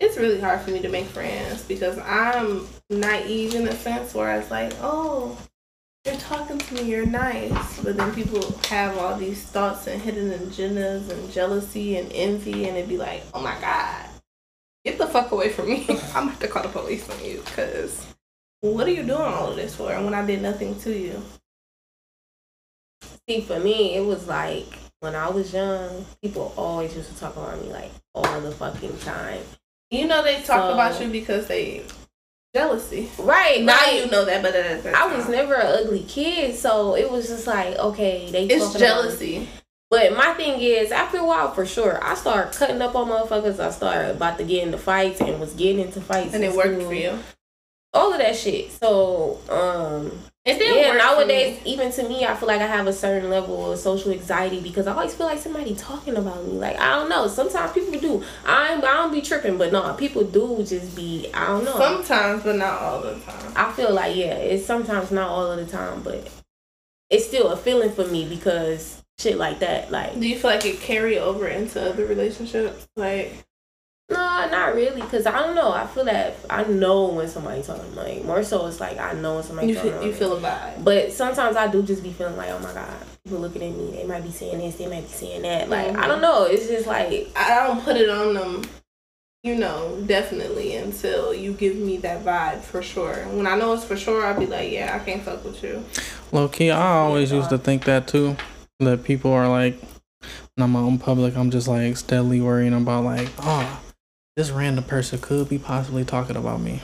it's 0.00 0.16
really 0.16 0.40
hard 0.40 0.60
for 0.62 0.70
me 0.70 0.80
to 0.80 0.88
make 0.88 1.06
friends 1.06 1.62
because 1.62 1.98
I'm 1.98 2.66
naive 2.90 3.54
in 3.54 3.68
a 3.68 3.72
sense 3.72 4.14
where 4.14 4.36
it's 4.38 4.50
like, 4.50 4.72
oh, 4.80 5.36
you're 6.04 6.16
talking 6.16 6.58
to 6.58 6.74
me, 6.74 6.82
you're 6.82 7.06
nice. 7.06 7.80
But 7.80 7.96
then 7.96 8.14
people 8.14 8.40
have 8.68 8.98
all 8.98 9.16
these 9.16 9.42
thoughts 9.42 9.86
and 9.86 10.00
hidden 10.02 10.30
agendas 10.30 11.10
and 11.10 11.30
jealousy 11.32 11.96
and 11.96 12.10
envy, 12.12 12.66
and 12.68 12.76
it'd 12.76 12.88
be 12.88 12.96
like, 12.96 13.22
oh 13.34 13.40
my 13.40 13.58
God, 13.60 14.06
get 14.84 14.98
the 14.98 15.06
fuck 15.06 15.30
away 15.30 15.50
from 15.50 15.68
me. 15.70 15.86
I'm 16.14 16.26
gonna 16.26 16.36
to 16.40 16.48
call 16.48 16.62
the 16.62 16.68
police 16.68 17.08
on 17.08 17.24
you 17.24 17.42
because 17.44 18.06
what 18.60 18.86
are 18.86 18.90
you 18.92 19.02
doing 19.02 19.20
all 19.20 19.50
of 19.50 19.56
this 19.56 19.74
for 19.76 19.88
when 19.90 20.14
I 20.14 20.24
did 20.26 20.42
nothing 20.42 20.78
to 20.80 20.92
you? 20.96 21.22
See, 23.28 23.40
for 23.42 23.60
me, 23.60 23.94
it 23.94 24.04
was 24.04 24.26
like 24.26 24.66
when 25.00 25.14
I 25.14 25.28
was 25.30 25.52
young, 25.52 26.04
people 26.20 26.52
always 26.56 26.94
used 26.96 27.12
to 27.12 27.18
talk 27.18 27.36
about 27.36 27.62
me 27.62 27.70
like 27.72 27.90
all 28.14 28.40
the 28.40 28.50
fucking 28.50 28.98
time. 28.98 29.40
You 29.90 30.06
know 30.08 30.22
they 30.22 30.36
talk 30.42 30.68
So- 30.68 30.72
about 30.72 31.00
you 31.00 31.08
because 31.08 31.46
they 31.46 31.84
jealousy. 32.54 33.10
Right 33.18 33.62
Now 33.62 33.76
like, 33.76 34.04
you 34.04 34.10
know 34.10 34.24
that, 34.24 34.42
but 34.42 34.52
that 34.52 34.94
I 34.94 35.14
was 35.14 35.28
never 35.28 35.54
an 35.54 35.84
ugly 35.84 36.02
kid, 36.04 36.54
so 36.56 36.94
it 36.96 37.10
was 37.10 37.28
just 37.28 37.46
like, 37.46 37.76
okay, 37.78 38.30
they 38.30 38.46
It's 38.46 38.64
talking 38.64 38.82
about 38.82 39.04
me. 39.04 39.08
jealousy. 39.08 39.48
But 39.90 40.16
my 40.16 40.32
thing 40.34 40.60
is, 40.60 40.90
after 40.90 41.18
a 41.18 41.24
while, 41.26 41.52
for 41.52 41.66
sure, 41.66 42.02
I 42.02 42.14
started 42.14 42.56
cutting 42.56 42.80
up 42.80 42.94
on 42.94 43.08
motherfuckers. 43.08 43.60
I 43.60 43.70
started 43.70 44.16
about 44.16 44.38
to 44.38 44.44
get 44.44 44.64
into 44.64 44.78
fights 44.78 45.20
and 45.20 45.38
was 45.38 45.52
getting 45.52 45.80
into 45.84 46.00
fights, 46.00 46.32
And 46.32 46.42
it 46.42 46.54
worked 46.54 46.82
for 46.82 46.94
you. 46.94 47.18
All 47.92 48.10
of 48.12 48.18
that 48.18 48.34
shit. 48.36 48.72
So, 48.72 49.38
um, 49.50 50.18
It 50.44 50.58
didn't 50.58 50.78
yeah, 50.78 50.88
work 50.90 50.92
for 51.00 51.06
nowadays, 51.20 51.64
me. 51.64 51.72
even 51.72 51.92
to 51.92 52.08
me, 52.08 52.26
I 52.26 52.34
feel 52.34 52.48
like 52.48 52.60
I 52.60 52.66
have 52.66 52.88
a 52.88 52.92
certain 52.92 53.30
level 53.30 53.70
of 53.70 53.78
social 53.78 54.10
anxiety 54.10 54.60
because 54.60 54.88
I 54.88 54.92
always 54.92 55.14
feel 55.14 55.26
like 55.26 55.38
somebody 55.38 55.76
talking 55.76 56.16
about 56.16 56.44
me. 56.44 56.54
Like 56.54 56.80
I 56.80 56.98
don't 56.98 57.08
know. 57.08 57.28
Sometimes 57.28 57.70
people 57.72 58.00
do. 58.00 58.24
I 58.44 58.74
ain't- 58.74 58.82
I 58.84 58.92
don't 58.94 59.12
be 59.12 59.20
tripping, 59.22 59.56
but 59.56 59.70
no, 59.72 59.92
people 59.94 60.24
do 60.24 60.64
just 60.64 60.96
be. 60.96 61.30
I 61.32 61.46
don't 61.46 61.64
know. 61.64 61.76
Sometimes, 61.78 62.42
but 62.42 62.56
not 62.56 62.80
all 62.82 63.00
the 63.02 63.14
time. 63.20 63.52
I 63.54 63.70
feel 63.70 63.92
like 63.94 64.16
yeah, 64.16 64.34
it's 64.34 64.66
sometimes 64.66 65.12
not 65.12 65.28
all 65.28 65.46
of 65.52 65.58
the 65.64 65.70
time, 65.70 66.02
but 66.02 66.28
it's 67.08 67.26
still 67.26 67.50
a 67.52 67.56
feeling 67.56 67.92
for 67.92 68.04
me 68.06 68.28
because 68.28 69.00
shit 69.20 69.38
like 69.38 69.60
that, 69.60 69.92
like 69.92 70.18
Do 70.18 70.28
you 70.28 70.36
feel 70.36 70.50
like 70.50 70.64
it 70.66 70.80
carry 70.80 71.18
over 71.20 71.46
into 71.46 71.80
other 71.88 72.04
relationships? 72.04 72.88
Like, 72.96 73.44
no, 74.10 74.48
not 74.50 74.74
really, 74.74 75.00
because 75.00 75.24
I 75.26 75.38
don't 75.40 75.54
know. 75.54 75.72
I 75.72 75.86
feel 75.86 76.04
that 76.04 76.36
I 76.50 76.64
know 76.64 77.06
when 77.06 77.28
somebody's 77.28 77.66
talking 77.66 77.94
like 77.94 78.24
more 78.24 78.42
so. 78.42 78.66
It's 78.66 78.80
like 78.80 78.98
I 78.98 79.12
know 79.14 79.36
when 79.36 79.42
somebody's 79.44 79.70
you 79.70 79.74
talking. 79.76 79.90
feel, 79.90 79.98
about 79.98 80.06
you 80.06 80.12
feel 80.14 80.36
a 80.36 80.40
vibe. 80.40 80.84
But 80.84 81.12
sometimes 81.12 81.56
I 81.56 81.68
do 81.68 81.82
just 81.82 82.02
be 82.02 82.12
feeling 82.12 82.36
like, 82.36 82.50
oh 82.50 82.58
my 82.58 82.72
god, 82.74 82.92
people 83.24 83.38
looking 83.38 83.62
at 83.62 83.70
me. 83.76 83.92
They 83.92 84.04
might 84.04 84.22
be 84.22 84.30
saying 84.30 84.58
this. 84.58 84.76
They 84.76 84.86
might 84.86 85.02
be 85.02 85.08
saying 85.12 85.42
that. 85.42 85.70
Like 85.70 85.88
I 85.96 86.04
Mhm. 86.04 86.08
don't 86.08 86.20
know. 86.20 86.44
It's 86.44 86.66
just 86.66 86.86
like 86.86 87.28
I 87.36 87.66
don't 87.66 87.82
put 87.82 87.96
it 87.96 88.10
on 88.10 88.34
them, 88.34 88.62
you 89.44 89.54
know, 89.54 89.98
definitely 90.06 90.76
until 90.76 91.32
you 91.32 91.52
give 91.52 91.76
me 91.76 91.96
that 91.98 92.22
vibe 92.24 92.60
for 92.60 92.82
sure. 92.82 93.14
When 93.28 93.46
I 93.46 93.56
know 93.56 93.72
it's 93.72 93.84
for 93.84 93.96
sure, 93.96 94.26
I'll 94.26 94.38
be 94.38 94.46
like, 94.46 94.70
yeah, 94.70 94.94
I 95.00 95.04
can't 95.04 95.22
fuck 95.22 95.42
with 95.44 95.62
you. 95.62 95.84
Low 96.32 96.48
key, 96.48 96.70
I 96.70 96.98
always 96.98 97.32
used 97.32 97.48
to 97.50 97.58
think 97.58 97.84
that 97.84 98.08
too. 98.08 98.36
That 98.80 99.04
people 99.04 99.32
are 99.32 99.48
like, 99.48 99.78
when 100.54 100.64
I'm 100.64 100.76
out 100.76 100.88
in 100.88 100.98
public, 100.98 101.36
I'm 101.36 101.50
just 101.50 101.68
like 101.68 101.96
steadily 101.96 102.40
worrying 102.40 102.74
about 102.74 103.04
like, 103.04 103.28
oh, 103.38 103.80
this 104.36 104.50
random 104.50 104.84
person 104.84 105.18
could 105.18 105.48
be 105.48 105.58
possibly 105.58 106.04
talking 106.04 106.36
about 106.36 106.60
me. 106.60 106.80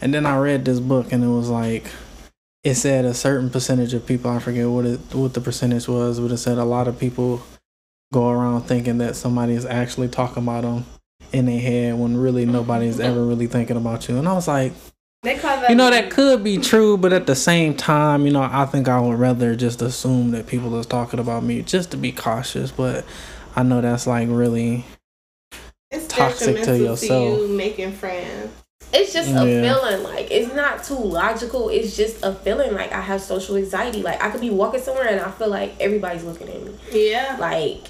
And 0.00 0.12
then 0.12 0.26
I 0.26 0.36
read 0.38 0.64
this 0.64 0.80
book 0.80 1.12
and 1.12 1.22
it 1.22 1.28
was 1.28 1.48
like, 1.48 1.90
it 2.64 2.74
said 2.74 3.04
a 3.04 3.14
certain 3.14 3.50
percentage 3.50 3.94
of 3.94 4.04
people, 4.04 4.30
I 4.30 4.40
forget 4.40 4.68
what 4.68 4.84
it 4.84 5.00
what 5.12 5.34
the 5.34 5.40
percentage 5.40 5.86
was, 5.86 6.18
but 6.18 6.32
it 6.32 6.38
said 6.38 6.58
a 6.58 6.64
lot 6.64 6.88
of 6.88 6.98
people 6.98 7.40
go 8.12 8.28
around 8.28 8.62
thinking 8.62 8.98
that 8.98 9.16
somebody 9.16 9.54
is 9.54 9.64
actually 9.64 10.08
talking 10.08 10.42
about 10.42 10.62
them 10.62 10.84
in 11.32 11.46
their 11.46 11.60
head 11.60 11.94
when 11.98 12.16
really 12.16 12.44
nobody's 12.44 13.00
ever 13.00 13.24
really 13.24 13.46
thinking 13.46 13.76
about 13.76 14.08
you. 14.08 14.18
And 14.18 14.28
I 14.28 14.32
was 14.32 14.48
like, 14.48 14.72
They 15.22 15.36
call 15.38 15.60
that. 15.60 15.70
you 15.70 15.76
know 15.76 15.90
that 15.90 16.10
could 16.10 16.42
be 16.42 16.58
true, 16.58 16.96
but 16.96 17.12
at 17.12 17.26
the 17.26 17.36
same 17.36 17.74
time, 17.76 18.26
you 18.26 18.32
know, 18.32 18.42
I 18.42 18.66
think 18.66 18.88
I 18.88 19.00
would 19.00 19.18
rather 19.18 19.54
just 19.54 19.80
assume 19.80 20.32
that 20.32 20.48
people 20.48 20.76
is 20.80 20.86
talking 20.86 21.20
about 21.20 21.44
me 21.44 21.62
just 21.62 21.92
to 21.92 21.96
be 21.96 22.10
cautious. 22.10 22.72
But 22.72 23.04
I 23.54 23.62
know 23.62 23.80
that's 23.80 24.06
like 24.08 24.28
really 24.28 24.84
toxic 26.16 26.46
to 26.46 26.52
detrimental 26.54 26.76
yourself. 26.86 27.38
you 27.40 27.48
making 27.48 27.92
friends. 27.92 28.50
it's 28.92 29.12
just 29.12 29.30
a 29.30 29.40
feeling. 29.40 30.02
Like 30.02 30.30
it's 30.30 30.54
not 30.54 30.84
too 30.84 30.94
logical. 30.94 31.68
It's 31.68 31.96
just 31.96 32.22
a 32.24 32.32
feeling. 32.34 32.72
Like 32.74 32.92
I 32.92 33.00
have 33.00 33.20
social 33.20 33.56
anxiety. 33.56 34.02
Like 34.02 34.22
I 34.22 34.30
could 34.30 34.40
be 34.40 34.50
walking 34.50 34.80
somewhere 34.80 35.08
and 35.08 35.20
I 35.20 35.30
feel 35.30 35.48
like 35.48 35.74
everybody's 35.80 36.24
looking 36.24 36.48
at 36.48 36.62
me. 36.62 36.74
Yeah, 36.92 37.36
Like 37.38 37.80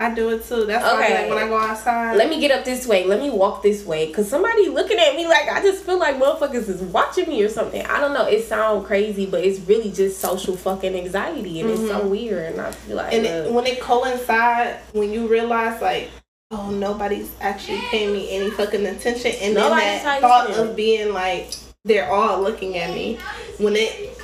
I 0.00 0.14
do 0.14 0.28
it 0.30 0.44
too. 0.46 0.64
That's 0.64 0.84
why 0.84 1.04
Okay. 1.04 1.22
like 1.22 1.28
when 1.34 1.44
I 1.44 1.48
go 1.48 1.58
outside. 1.58 2.16
let 2.16 2.30
me 2.30 2.38
get 2.38 2.52
up 2.52 2.64
this 2.64 2.86
way. 2.86 3.04
Let 3.04 3.20
me 3.20 3.30
walk 3.30 3.64
this 3.64 3.84
way. 3.84 4.12
Cause 4.12 4.28
somebody 4.30 4.68
looking 4.68 4.96
at 4.96 5.16
me 5.16 5.26
like 5.26 5.48
I 5.48 5.60
just 5.60 5.82
feel 5.84 5.98
like 5.98 6.16
motherfuckers 6.20 6.68
is 6.68 6.80
watching 6.82 7.28
me 7.28 7.42
or 7.42 7.48
something. 7.48 7.84
I 7.84 7.98
don't 7.98 8.14
know. 8.14 8.26
It 8.28 8.44
sounds 8.44 8.86
crazy, 8.86 9.26
but 9.26 9.42
it's 9.42 9.58
really 9.66 9.90
just 9.90 10.20
social 10.20 10.56
fucking 10.56 10.94
anxiety, 10.94 11.60
and 11.60 11.70
it's 11.70 11.88
so 11.88 12.06
weird. 12.06 12.52
And 12.52 12.60
I 12.60 12.70
feel 12.70 12.96
like 12.96 13.12
and 13.12 13.26
uh, 13.26 13.28
it, 13.30 13.52
when 13.52 13.66
it 13.66 13.80
coincides, 13.80 14.78
when 14.92 15.10
you 15.12 15.26
realize 15.26 15.82
like, 15.82 16.10
oh, 16.50 16.70
nobody's 16.70 17.30
actually 17.40 17.80
paying 17.90 18.12
me 18.12 18.30
any 18.30 18.50
fucking 18.50 18.86
attention, 18.86 19.32
and 19.40 19.54
Nobody's 19.54 19.84
then 19.84 20.04
that 20.04 20.20
thought 20.20 20.50
of 20.50 20.76
being 20.76 21.12
like, 21.12 21.52
they're 21.84 22.10
all 22.10 22.42
looking 22.42 22.76
at 22.78 22.94
me. 22.94 23.18
When 23.58 23.74
it 23.76 24.18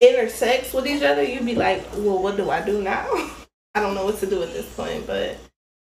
intersects 0.00 0.72
with 0.72 0.86
each 0.86 1.02
other, 1.02 1.22
you'd 1.22 1.46
be 1.46 1.54
like, 1.54 1.84
well, 1.94 2.22
what 2.22 2.36
do 2.36 2.50
I 2.50 2.64
do 2.64 2.82
now? 2.82 3.06
I 3.74 3.80
don't 3.80 3.94
know 3.94 4.04
what 4.04 4.18
to 4.18 4.26
do 4.26 4.42
at 4.42 4.52
this 4.52 4.66
point, 4.74 5.06
but 5.06 5.38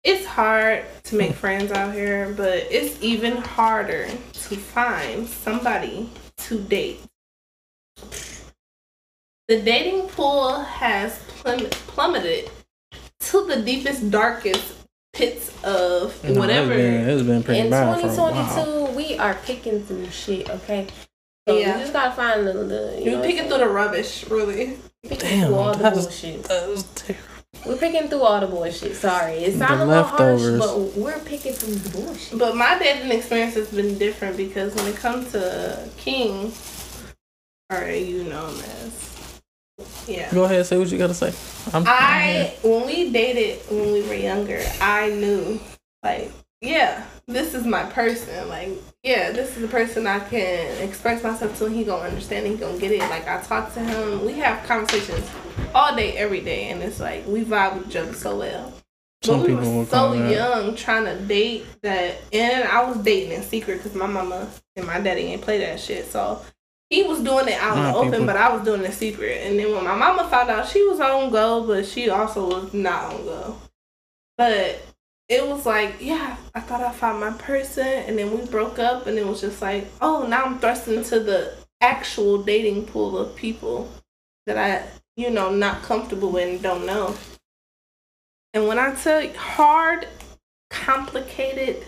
it's 0.03 0.25
hard 0.25 0.85
to 1.03 1.15
make 1.15 1.33
friends 1.33 1.71
out 1.71 1.93
here, 1.93 2.33
but 2.35 2.67
it's 2.71 3.01
even 3.03 3.37
harder 3.37 4.07
to 4.07 4.55
find 4.55 5.27
somebody 5.27 6.09
to 6.37 6.59
date. 6.59 7.01
The 9.47 9.61
dating 9.61 10.09
pool 10.09 10.59
has 10.59 11.19
plum- 11.27 11.69
plummeted 11.69 12.49
to 13.19 13.45
the 13.45 13.61
deepest, 13.61 14.09
darkest 14.11 14.76
pits 15.17 15.51
of 15.63 16.23
you 16.23 16.33
know, 16.33 16.39
whatever. 16.39 16.71
It's 16.73 16.81
been, 16.81 17.09
it's 17.09 17.23
been 17.23 17.43
pretty 17.43 17.59
in 17.61 17.69
bad 17.69 17.99
for 17.99 18.07
a 18.07 18.09
while. 18.09 18.31
2022, 18.33 18.95
we 18.97 19.17
are 19.17 19.33
picking 19.33 19.83
through 19.83 20.09
shit. 20.11 20.49
Okay. 20.49 20.87
So 21.47 21.57
Yeah. 21.57 21.75
you 21.75 21.81
just 21.81 21.93
gotta 21.93 22.15
find 22.15 22.45
the, 22.45 22.53
the 22.53 23.01
you 23.03 23.11
You're 23.11 23.21
picking 23.23 23.47
through 23.47 23.59
the 23.59 23.67
rubbish, 23.69 24.25
really. 24.29 24.77
picking 25.03 25.17
Damn, 25.19 25.47
through 25.47 25.55
all 25.55 25.73
the 25.73 25.83
that's- 25.83 26.03
bullshit. 26.05 26.43
That's 26.43 26.83
terrible. 26.95 27.23
We're 27.65 27.77
picking 27.77 28.07
through 28.07 28.21
all 28.21 28.39
the 28.39 28.47
bullshit. 28.47 28.95
Sorry, 28.95 29.35
it 29.39 29.53
The 29.53 29.57
sounds 29.59 29.81
a 29.81 29.85
little 29.85 30.03
harsh, 30.03 30.41
but 30.59 30.77
we're 30.95 31.19
picking 31.19 31.53
through 31.53 31.73
the 31.75 31.89
bullshit. 31.89 32.37
But 32.37 32.55
my 32.55 32.77
dating 32.77 33.11
experience 33.11 33.55
has 33.55 33.69
been 33.69 33.97
different 33.97 34.37
because 34.37 34.75
when 34.75 34.85
it 34.87 34.95
comes 34.97 35.31
to 35.31 35.89
King, 35.97 36.51
or 37.71 37.89
you 37.89 38.23
know 38.25 38.45
him 38.47 38.59
as, 38.59 39.16
yeah. 40.07 40.33
Go 40.33 40.45
ahead, 40.45 40.65
say 40.65 40.77
what 40.77 40.91
you 40.91 40.97
gotta 40.97 41.13
say. 41.13 41.33
I'm, 41.73 41.83
I 41.85 42.55
when 42.63 42.85
we 42.85 43.11
dated 43.11 43.59
when 43.69 43.91
we 43.93 44.01
were 44.03 44.13
younger, 44.13 44.61
I 44.81 45.09
knew 45.09 45.59
like 46.03 46.31
yeah, 46.61 47.05
this 47.27 47.53
is 47.53 47.65
my 47.65 47.83
person. 47.83 48.49
Like 48.49 48.69
yeah, 49.03 49.31
this 49.31 49.55
is 49.55 49.61
the 49.61 49.67
person 49.67 50.07
I 50.07 50.19
can 50.19 50.81
express 50.81 51.23
myself 51.23 51.57
to. 51.59 51.65
and 51.65 51.75
He 51.75 51.83
gonna 51.83 52.07
understand. 52.07 52.47
He 52.47 52.55
gonna 52.55 52.79
get 52.79 52.91
it. 52.91 52.99
Like 53.01 53.27
I 53.27 53.41
talk 53.41 53.73
to 53.75 53.79
him. 53.79 54.25
We 54.25 54.33
have 54.33 54.65
conversations 54.65 55.29
all 55.75 55.95
day, 55.95 56.13
every 56.17 56.41
day, 56.41 56.69
and 56.69 56.81
it's 56.81 56.99
like 56.99 57.27
we 57.27 57.43
vibe 57.43 57.77
with 57.77 57.89
each 57.89 57.95
other 57.95 58.13
so 58.13 58.37
well. 58.37 58.73
Some 59.23 59.39
but 59.41 59.47
we 59.47 59.55
people 59.55 59.79
were 59.79 59.85
so 59.85 59.91
call 59.91 60.11
that. 60.11 60.31
young 60.31 60.75
trying 60.75 61.05
to 61.05 61.19
date 61.25 61.65
that, 61.83 62.15
and 62.33 62.67
I 62.67 62.83
was 62.89 62.97
dating 62.97 63.33
in 63.33 63.43
secret 63.43 63.77
because 63.77 63.95
my 63.95 64.07
mama 64.07 64.47
and 64.75 64.87
my 64.87 64.99
daddy 64.99 65.21
ain't 65.21 65.41
play 65.41 65.59
that 65.59 65.79
shit. 65.79 66.05
So 66.11 66.41
he 66.89 67.03
was 67.03 67.21
doing 67.21 67.47
it 67.47 67.59
out 67.59 67.77
in 67.77 67.83
the 67.83 67.93
open, 67.97 68.25
but 68.25 68.37
I 68.37 68.53
was 68.53 68.63
doing 68.63 68.83
it 68.83 68.93
secret. 68.93 69.45
And 69.45 69.59
then 69.59 69.73
when 69.73 69.83
my 69.83 69.95
mama 69.95 70.29
found 70.29 70.49
out, 70.49 70.67
she 70.67 70.85
was 70.87 70.99
on 70.99 71.31
go, 71.31 71.65
but 71.65 71.85
she 71.85 72.09
also 72.09 72.47
was 72.47 72.73
not 72.73 73.13
on 73.13 73.25
go. 73.25 73.57
But 74.37 74.85
it 75.27 75.45
was 75.45 75.65
like, 75.65 75.95
yeah, 75.99 76.37
I 76.55 76.61
thought 76.61 76.81
I 76.81 76.91
found 76.93 77.19
my 77.19 77.31
person, 77.31 77.85
and 77.85 78.17
then 78.17 78.31
we 78.31 78.45
broke 78.45 78.79
up, 78.79 79.07
and 79.07 79.17
it 79.17 79.27
was 79.27 79.41
just 79.41 79.61
like, 79.61 79.87
oh, 79.99 80.25
now 80.25 80.45
I'm 80.45 80.59
thrust 80.59 80.87
into 80.87 81.19
the 81.19 81.53
actual 81.81 82.41
dating 82.41 82.85
pool 82.85 83.17
of 83.17 83.35
people 83.35 83.89
that 84.45 84.57
I, 84.57 84.87
you 85.17 85.29
know, 85.29 85.51
not 85.51 85.83
comfortable 85.83 86.31
with 86.31 86.47
and 86.47 86.61
don't 86.61 86.85
know. 86.85 87.15
And 88.53 88.67
when 88.67 88.79
I 88.79 88.95
tell 88.95 89.21
you 89.21 89.33
hard, 89.33 90.07
complicated, 90.69 91.85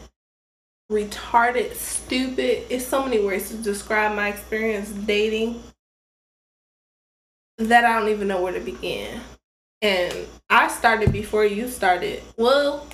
retarded, 0.91 1.75
stupid, 1.75 2.65
it's 2.69 2.86
so 2.86 3.04
many 3.04 3.19
words 3.19 3.49
to 3.49 3.58
describe 3.58 4.15
my 4.15 4.30
experience 4.30 4.89
dating 4.89 5.62
that 7.60 7.86
I 7.86 7.99
don't 7.99 8.10
even 8.10 8.28
know 8.28 8.41
where 8.41 8.54
to 8.54 8.60
begin. 8.60 9.21
And 9.82 10.13
I 10.49 10.67
started 10.67 11.12
before 11.12 11.45
you 11.45 11.67
started. 11.67 12.23
Well, 12.38 12.88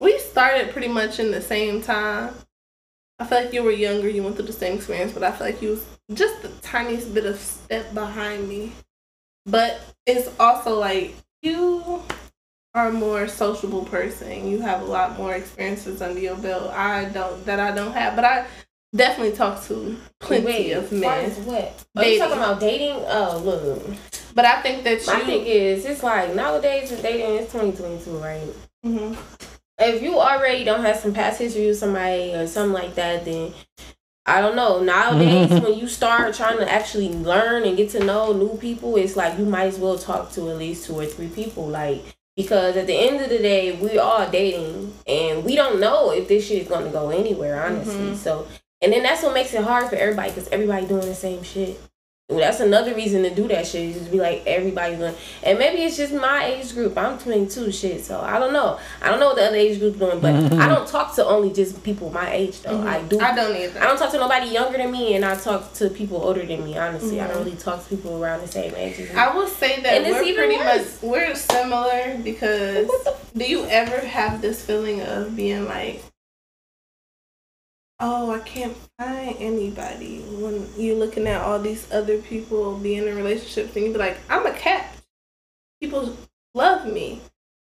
we 0.00 0.18
started 0.18 0.72
pretty 0.72 0.88
much 0.88 1.18
in 1.18 1.30
the 1.30 1.40
same 1.40 1.80
time. 1.80 2.34
I 3.18 3.26
feel 3.26 3.44
like 3.44 3.52
you 3.52 3.62
were 3.62 3.70
younger, 3.70 4.08
you 4.08 4.22
went 4.22 4.36
through 4.36 4.46
the 4.46 4.52
same 4.52 4.76
experience, 4.76 5.12
but 5.12 5.22
I 5.22 5.32
feel 5.32 5.46
like 5.46 5.62
you 5.62 5.70
was 5.70 5.86
just 6.12 6.42
the 6.42 6.48
tiniest 6.60 7.14
bit 7.14 7.24
of 7.24 7.38
step 7.38 7.94
behind 7.94 8.48
me. 8.48 8.72
But 9.46 9.80
it's 10.06 10.28
also 10.38 10.78
like 10.78 11.14
you 11.40 12.02
are 12.74 12.88
a 12.88 12.92
more 12.92 13.28
sociable 13.28 13.84
person. 13.84 14.48
You 14.48 14.60
have 14.62 14.82
a 14.82 14.84
lot 14.84 15.18
more 15.18 15.34
experiences 15.34 16.00
under 16.00 16.18
your 16.20 16.36
belt. 16.36 16.72
I 16.72 17.06
don't 17.06 17.44
that 17.44 17.60
I 17.60 17.72
don't 17.74 17.92
have, 17.92 18.16
but 18.16 18.24
I 18.24 18.46
definitely 18.94 19.36
talk 19.36 19.62
to 19.64 19.96
plenty 20.20 20.46
Wait, 20.46 20.72
of 20.72 20.92
as 20.92 21.02
far 21.02 21.14
as 21.14 21.38
men. 21.38 21.46
what? 21.46 21.84
Are 21.96 22.04
you 22.04 22.18
talking 22.18 22.36
about 22.38 22.60
dating? 22.60 22.96
Oh, 23.06 23.40
look. 23.44 23.82
But 24.34 24.46
I 24.46 24.62
think 24.62 24.84
that 24.84 25.06
My 25.06 25.20
thing 25.20 25.44
is, 25.44 25.84
it's 25.84 26.02
like 26.02 26.34
nowadays 26.34 26.90
with 26.90 27.02
dating, 27.02 27.36
it's 27.36 27.52
2022, 27.52 28.10
right? 28.16 28.48
Mhm. 28.84 29.16
If 29.78 30.02
you 30.02 30.18
already 30.18 30.64
don't 30.64 30.82
have 30.82 30.96
some 30.96 31.12
past 31.12 31.38
history 31.40 31.66
with 31.66 31.78
somebody 31.78 32.32
or 32.34 32.46
something 32.46 32.72
like 32.72 32.94
that, 32.94 33.24
then 33.26 33.52
I 34.24 34.40
don't 34.40 34.54
know. 34.56 34.80
Nowadays, 34.82 35.50
when 35.60 35.74
you 35.78 35.88
start 35.88 36.34
trying 36.34 36.56
to 36.58 36.70
actually 36.72 37.10
learn 37.10 37.64
and 37.64 37.76
get 37.76 37.90
to 37.90 38.02
know 38.04 38.32
new 38.32 38.56
people, 38.56 38.96
it's 38.96 39.16
like 39.16 39.38
you 39.38 39.44
might 39.44 39.66
as 39.66 39.78
well 39.78 39.98
talk 39.98 40.30
to 40.32 40.48
at 40.50 40.56
least 40.56 40.86
two 40.86 40.98
or 40.98 41.04
three 41.04 41.28
people. 41.28 41.66
Like, 41.66 42.02
because 42.36 42.76
at 42.76 42.86
the 42.86 42.94
end 42.96 43.20
of 43.20 43.28
the 43.28 43.38
day, 43.38 43.72
we 43.72 43.98
all 43.98 44.28
dating 44.30 44.94
and 45.06 45.44
we 45.44 45.54
don't 45.56 45.80
know 45.80 46.10
if 46.10 46.28
this 46.28 46.46
shit 46.46 46.62
is 46.62 46.68
going 46.68 46.84
to 46.84 46.90
go 46.90 47.10
anywhere, 47.10 47.62
honestly. 47.62 47.94
Mhm. 47.94 48.16
So, 48.16 48.46
and 48.80 48.92
then 48.92 49.02
that's 49.02 49.22
what 49.22 49.34
makes 49.34 49.52
it 49.54 49.62
hard 49.62 49.88
for 49.88 49.96
everybody 49.96 50.30
because 50.30 50.48
everybody 50.48 50.86
doing 50.86 51.06
the 51.06 51.14
same 51.14 51.42
shit. 51.42 51.78
Well, 52.32 52.40
that's 52.40 52.60
another 52.60 52.94
reason 52.94 53.22
to 53.22 53.34
do 53.34 53.46
that 53.48 53.66
shit. 53.66 53.82
is 53.82 53.98
Just 53.98 54.10
be 54.10 54.18
like 54.18 54.42
everybody's 54.46 54.98
doing, 54.98 55.14
and 55.42 55.58
maybe 55.58 55.82
it's 55.82 55.96
just 55.96 56.12
my 56.12 56.46
age 56.46 56.72
group. 56.74 56.96
I'm 56.96 57.18
22, 57.18 57.70
shit. 57.72 58.04
So 58.04 58.20
I 58.20 58.38
don't 58.38 58.52
know. 58.52 58.78
I 59.00 59.10
don't 59.10 59.20
know 59.20 59.28
what 59.28 59.36
the 59.36 59.44
other 59.44 59.56
age 59.56 59.78
group 59.78 59.98
doing, 59.98 60.20
but 60.20 60.34
I 60.54 60.68
don't 60.68 60.88
talk 60.88 61.14
to 61.16 61.24
only 61.24 61.52
just 61.52 61.82
people 61.82 62.10
my 62.10 62.32
age 62.32 62.62
though. 62.62 62.78
Mm-hmm. 62.78 62.88
I 62.88 63.02
do. 63.02 63.20
I 63.20 63.34
don't 63.34 63.56
either. 63.56 63.80
I 63.80 63.84
don't 63.84 63.98
talk 63.98 64.10
to 64.12 64.18
nobody 64.18 64.46
younger 64.46 64.78
than 64.78 64.90
me, 64.90 65.14
and 65.14 65.24
I 65.24 65.34
talk 65.36 65.72
to 65.74 65.90
people 65.90 66.18
older 66.22 66.44
than 66.44 66.64
me. 66.64 66.78
Honestly, 66.78 67.20
I 67.20 67.26
don't 67.26 67.36
mm-hmm. 67.36 67.44
really 67.44 67.58
talk 67.58 67.82
to 67.82 67.88
people 67.88 68.22
around 68.22 68.40
the 68.40 68.48
same 68.48 68.74
age 68.74 68.98
as 68.98 69.10
me. 69.10 69.14
I 69.16 69.34
will 69.34 69.46
say 69.46 69.80
that 69.82 70.02
And 70.02 70.04
we're 70.06 70.34
pretty 70.34 70.56
worse. 70.56 71.02
much 71.02 71.10
we're 71.10 71.34
similar 71.34 72.18
because 72.22 72.86
What 72.88 73.04
the 73.04 73.14
do 73.34 73.44
you 73.44 73.64
ever 73.66 73.98
have 73.98 74.42
this 74.42 74.64
feeling 74.64 75.00
of 75.00 75.34
being 75.34 75.64
like, 75.64 76.02
oh, 78.02 78.32
I 78.32 78.40
can't 78.40 78.76
find 78.98 79.36
anybody 79.38 80.18
when 80.18 80.68
you're 80.76 80.96
looking 80.96 81.28
at 81.28 81.40
all 81.40 81.60
these 81.60 81.90
other 81.92 82.18
people 82.18 82.76
being 82.76 83.06
in 83.06 83.16
relationships 83.16 83.74
and 83.76 83.86
you 83.86 83.92
be 83.92 83.98
like, 83.98 84.18
I'm 84.28 84.44
a 84.44 84.52
cat. 84.52 84.92
People 85.80 86.16
love 86.52 86.92
me. 86.92 87.20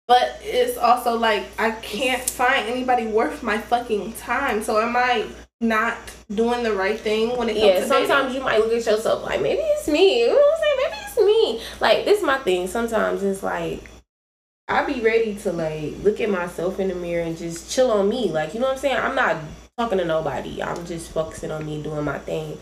But 0.08 0.40
it's 0.42 0.76
also 0.76 1.16
like 1.16 1.46
I 1.58 1.72
can't 1.72 2.28
find 2.28 2.68
anybody 2.68 3.06
worth 3.06 3.42
my 3.42 3.58
fucking 3.58 4.14
time. 4.14 4.62
So 4.62 4.80
am 4.80 4.96
I 4.96 5.26
not 5.60 5.96
doing 6.34 6.62
the 6.62 6.74
right 6.74 6.98
thing 6.98 7.37
when 7.38 7.48
it 7.48 7.54
comes 7.54 7.64
Yeah, 7.64 7.80
to 7.80 7.87
sometimes 7.87 8.34
you 8.34 8.42
might 8.42 8.58
look 8.58 8.72
at 8.72 8.84
yourself 8.84 9.22
like 9.22 9.40
maybe 9.40 9.62
it's 9.62 9.88
me. 9.88 10.20
You 10.20 10.28
know 10.28 10.34
what 10.34 10.54
I'm 10.54 10.60
saying? 10.60 10.76
Maybe 10.82 10.96
it's 11.06 11.18
me. 11.18 11.62
Like 11.80 12.04
this 12.04 12.18
is 12.18 12.24
my 12.24 12.38
thing. 12.38 12.66
Sometimes 12.66 13.22
it's 13.22 13.42
like 13.42 13.82
I 14.68 14.84
be 14.84 15.00
ready 15.00 15.37
to 15.37 15.52
like 15.52 15.94
look 16.02 16.20
at 16.20 16.28
myself 16.28 16.80
in 16.80 16.88
the 16.88 16.94
mirror 16.94 17.24
and 17.24 17.37
just 17.38 17.70
chill 17.70 17.90
on 17.90 18.08
me. 18.08 18.30
Like 18.30 18.52
you 18.52 18.60
know 18.60 18.66
what 18.66 18.74
I'm 18.74 18.78
saying? 18.78 18.96
I'm 18.96 19.14
not 19.14 19.37
talking 19.78 19.98
to 19.98 20.04
nobody. 20.04 20.62
I'm 20.62 20.87
just 20.87 21.10
focusing 21.10 21.50
on 21.50 21.66
me 21.66 21.82
doing 21.82 22.04
my 22.04 22.18
thing. 22.18 22.58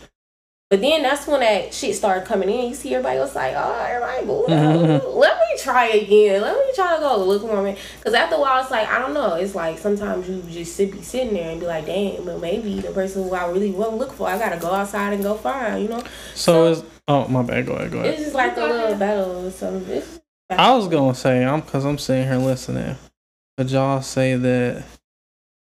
But 0.69 0.81
then 0.81 1.03
that's 1.03 1.27
when 1.27 1.41
that 1.41 1.71
shit 1.71 1.95
started 1.95 2.25
coming 2.25 2.49
in. 2.49 2.69
You 2.69 2.73
see 2.73 2.95
everybody 2.95 3.19
was 3.19 3.35
like, 3.35 3.53
oh, 3.55 3.85
everybody, 3.87 4.25
boo, 4.25 5.09
let 5.19 5.37
me 5.37 5.59
try 5.59 5.89
again. 5.89 6.41
Let 6.41 6.55
me 6.55 6.73
try 6.73 6.95
to 6.95 6.99
go 6.99 7.23
look 7.23 7.43
for 7.43 7.61
me. 7.61 7.77
Because 7.99 8.15
after 8.15 8.37
a 8.37 8.39
while, 8.39 8.59
it's 8.59 8.71
like, 8.71 8.87
I 8.87 8.97
don't 8.97 9.13
know. 9.13 9.35
It's 9.35 9.53
like 9.53 9.77
sometimes 9.77 10.27
you 10.27 10.41
just 10.49 10.75
sit, 10.75 10.91
be 10.91 11.03
sitting 11.03 11.35
there 11.35 11.51
and 11.51 11.59
be 11.59 11.67
like, 11.67 11.85
damn, 11.85 12.25
but 12.25 12.41
maybe 12.41 12.79
the 12.79 12.91
person 12.91 13.21
who 13.21 13.35
I 13.35 13.45
really 13.51 13.69
want 13.69 13.91
to 13.91 13.97
look 13.97 14.13
for, 14.13 14.27
I 14.27 14.39
got 14.39 14.49
to 14.49 14.57
go 14.59 14.71
outside 14.71 15.13
and 15.13 15.21
go 15.21 15.35
find, 15.35 15.83
you 15.83 15.89
know? 15.89 16.03
So 16.33 16.65
is 16.65 16.83
oh 17.07 17.27
my 17.27 17.43
bad. 17.43 17.67
Go 17.67 17.73
ahead. 17.73 17.91
Go 17.91 17.99
ahead. 17.99 18.15
It's 18.15 18.23
just 18.23 18.35
like 18.35 18.57
a 18.57 18.61
little 18.61 18.95
battle 18.95 19.45
or 19.45 19.51
something. 19.51 19.95
It's 19.95 20.21
I 20.49 20.75
was 20.75 20.87
gonna 20.87 21.15
say 21.15 21.45
I'm 21.45 21.61
because 21.61 21.85
I'm 21.85 21.97
sitting 21.97 22.27
here 22.27 22.37
listening. 22.37 22.95
But 23.57 23.69
y'all 23.69 24.01
say 24.01 24.35
that 24.35 24.83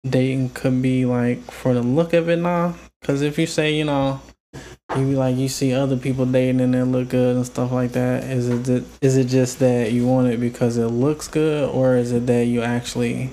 dating 0.08 0.50
could 0.50 0.82
be 0.82 1.06
like 1.06 1.52
for 1.52 1.74
the 1.74 1.82
look 1.82 2.14
of 2.14 2.30
it 2.30 2.38
now. 2.38 2.76
Because 3.02 3.22
if 3.22 3.38
you 3.38 3.48
say 3.48 3.74
you 3.76 3.86
know, 3.86 4.22
you 4.96 5.06
be 5.06 5.16
like 5.16 5.36
you 5.36 5.50
see 5.50 5.74
other 5.74 5.98
people 5.98 6.26
dating 6.26 6.62
and 6.62 6.74
they 6.74 6.84
look 6.84 7.10
good 7.10 7.36
and 7.36 7.46
stuff 7.46 7.72
like 7.72 7.92
that. 7.94 8.24
Is 8.24 8.50
it 8.50 8.86
it 9.02 9.26
just 9.26 9.60
that 9.60 9.92
you 9.92 10.06
want 10.08 10.28
it 10.28 10.40
because 10.40 10.78
it 10.78 10.88
looks 10.88 11.28
good, 11.28 11.70
or 11.70 11.96
is 11.96 12.12
it 12.12 12.28
that 12.28 12.46
you 12.46 12.62
actually 12.62 13.32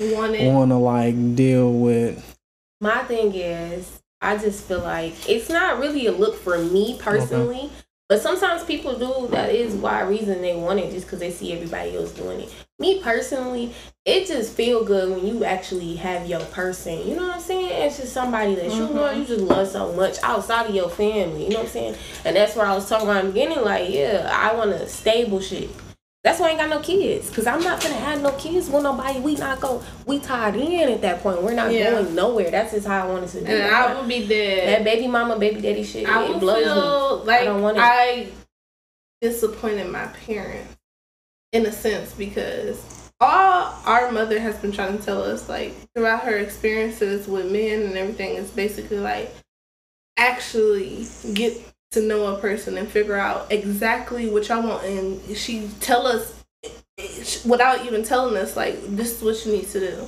want 0.00 0.40
want 0.40 0.70
to 0.70 0.76
like 0.76 1.36
deal 1.36 1.72
with? 1.72 2.36
my 2.80 3.02
thing 3.04 3.34
is 3.34 4.00
i 4.22 4.36
just 4.36 4.64
feel 4.64 4.80
like 4.80 5.28
it's 5.28 5.48
not 5.50 5.78
really 5.78 6.06
a 6.06 6.12
look 6.12 6.34
for 6.34 6.58
me 6.58 6.96
personally 6.98 7.70
but 8.10 8.20
sometimes 8.20 8.64
people 8.64 8.98
do 8.98 9.28
that 9.30 9.54
is 9.54 9.72
why 9.74 10.00
reason 10.02 10.42
they 10.42 10.56
want 10.56 10.80
it 10.80 10.90
just 10.90 11.06
because 11.06 11.20
they 11.20 11.30
see 11.30 11.52
everybody 11.52 11.96
else 11.96 12.10
doing 12.10 12.40
it. 12.40 12.52
Me 12.80 13.00
personally 13.00 13.72
it 14.04 14.26
just 14.26 14.54
feel 14.54 14.84
good 14.84 15.10
when 15.10 15.24
you 15.26 15.44
actually 15.44 15.94
have 15.94 16.26
your 16.26 16.40
person 16.46 17.06
you 17.06 17.14
know 17.14 17.28
what 17.28 17.36
i'm 17.36 17.40
saying? 17.40 17.70
It's 17.70 17.98
just 17.98 18.12
somebody 18.12 18.54
that 18.56 18.72
you 18.72 18.80
know 18.80 19.04
mm-hmm. 19.04 19.20
you 19.20 19.26
just 19.26 19.42
love 19.42 19.68
so 19.68 19.92
much 19.92 20.16
outside 20.22 20.70
of 20.70 20.74
your 20.74 20.88
family 20.88 21.44
you 21.44 21.50
know 21.50 21.58
what 21.58 21.66
i'm 21.66 21.70
saying? 21.70 21.94
And 22.24 22.34
that's 22.34 22.56
where 22.56 22.66
i 22.66 22.74
was 22.74 22.88
talking 22.88 23.06
about 23.06 23.20
in 23.20 23.26
the 23.26 23.32
beginning 23.32 23.62
like 23.62 23.90
yeah 23.90 24.28
i 24.32 24.54
want 24.54 24.70
a 24.70 24.88
stable 24.88 25.40
shit 25.40 25.70
that's 26.22 26.38
why 26.38 26.48
I 26.48 26.50
ain't 26.50 26.58
got 26.60 26.68
no 26.68 26.80
kids. 26.80 27.30
Cause 27.30 27.46
I'm 27.46 27.62
not 27.62 27.82
gonna 27.82 27.94
have 27.94 28.20
no 28.22 28.30
kids 28.32 28.68
with 28.68 28.82
nobody. 28.82 29.20
We 29.20 29.36
not 29.36 29.58
go. 29.60 29.82
We 30.06 30.18
tied 30.18 30.54
in 30.56 30.90
at 30.90 31.00
that 31.02 31.22
point. 31.22 31.42
We're 31.42 31.54
not 31.54 31.72
Yeah. 31.72 31.92
going 31.92 32.14
nowhere. 32.14 32.50
That's 32.50 32.72
just 32.72 32.86
how 32.86 33.06
I 33.06 33.10
wanted 33.10 33.30
to 33.30 33.40
do 33.40 33.46
And 33.46 33.54
it. 33.54 33.72
I 33.72 33.98
would 33.98 34.08
be 34.08 34.26
dead. 34.26 34.68
that 34.68 34.84
baby 34.84 35.06
mama, 35.08 35.38
baby 35.38 35.60
daddy 35.62 35.82
shit. 35.82 36.06
I 36.08 36.24
it 36.24 36.38
blows 36.40 36.58
me. 36.66 36.72
feel 36.72 37.16
like 37.24 37.44
don't 37.44 37.62
want 37.62 37.78
it. 37.78 37.82
I 37.82 38.28
disappointed 39.22 39.88
my 39.90 40.06
parents 40.26 40.76
in 41.52 41.64
a 41.66 41.72
sense 41.72 42.12
because 42.12 43.10
all 43.20 43.74
our 43.86 44.10
mother 44.12 44.38
has 44.40 44.56
been 44.58 44.72
trying 44.72 44.96
to 44.98 45.04
tell 45.04 45.22
us, 45.22 45.48
like 45.48 45.74
throughout 45.94 46.22
her 46.24 46.36
experiences 46.36 47.28
with 47.28 47.50
men 47.50 47.82
and 47.82 47.96
everything, 47.96 48.36
is 48.36 48.50
basically 48.50 48.98
like 48.98 49.34
actually 50.16 51.06
get 51.34 51.56
to 51.92 52.00
know 52.00 52.26
a 52.34 52.38
person 52.38 52.78
and 52.78 52.88
figure 52.88 53.16
out 53.16 53.50
exactly 53.50 54.28
what 54.28 54.48
y'all 54.48 54.62
want, 54.62 54.84
and 54.84 55.36
she 55.36 55.68
tell 55.80 56.06
us 56.06 56.34
without 57.44 57.84
even 57.86 58.02
telling 58.02 58.36
us 58.36 58.56
like 58.56 58.78
this 58.96 59.16
is 59.16 59.22
what 59.22 59.44
you 59.46 59.52
need 59.52 59.68
to 59.68 59.80
do 59.80 60.06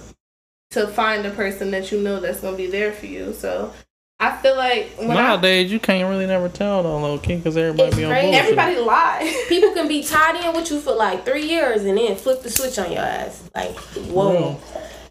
to 0.70 0.86
find 0.86 1.24
a 1.26 1.30
person 1.30 1.70
that 1.70 1.90
you 1.92 2.00
know 2.00 2.20
that's 2.20 2.40
gonna 2.40 2.56
be 2.56 2.66
there 2.66 2.92
for 2.92 3.06
you. 3.06 3.32
So 3.32 3.72
I 4.20 4.36
feel 4.36 4.56
like 4.56 4.90
when 4.96 5.10
I, 5.10 5.14
Nowadays, 5.14 5.72
you 5.72 5.80
can't 5.80 6.08
really 6.08 6.26
never 6.26 6.48
tell 6.48 6.82
though, 6.82 6.98
low 7.00 7.18
key, 7.18 7.36
because 7.36 7.56
everybody 7.56 7.88
It's 7.88 7.96
be 7.96 8.04
on 8.04 8.12
bullshit. 8.12 8.34
everybody 8.34 8.76
lie. 8.76 9.44
People 9.48 9.72
can 9.72 9.88
be 9.88 10.02
tied 10.04 10.44
in 10.44 10.54
with 10.54 10.70
you 10.70 10.80
for 10.80 10.92
like 10.94 11.24
three 11.24 11.46
years 11.46 11.82
and 11.82 11.98
then 11.98 12.14
flip 12.16 12.42
the 12.42 12.50
switch 12.50 12.78
on 12.78 12.92
your 12.92 13.00
ass. 13.02 13.42
Like, 13.54 13.76
whoa. 13.76 14.32
Real. 14.32 14.60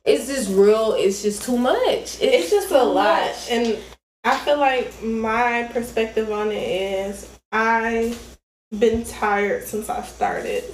It's 0.06 0.28
just 0.28 0.50
real. 0.52 0.94
It's 0.94 1.22
just 1.22 1.44
too 1.44 1.58
much. 1.58 1.78
It's, 1.88 2.20
it's 2.22 2.50
just 2.50 2.72
a 2.72 2.82
lot 2.82 3.26
much. 3.26 3.50
and 3.52 3.78
i 4.24 4.38
feel 4.40 4.58
like 4.58 5.02
my 5.04 5.70
perspective 5.72 6.32
on 6.32 6.52
it 6.52 6.56
is 6.56 7.38
I've 7.52 8.38
been 8.78 9.04
tired 9.04 9.66
since 9.66 9.90
i 9.90 10.02
started. 10.04 10.64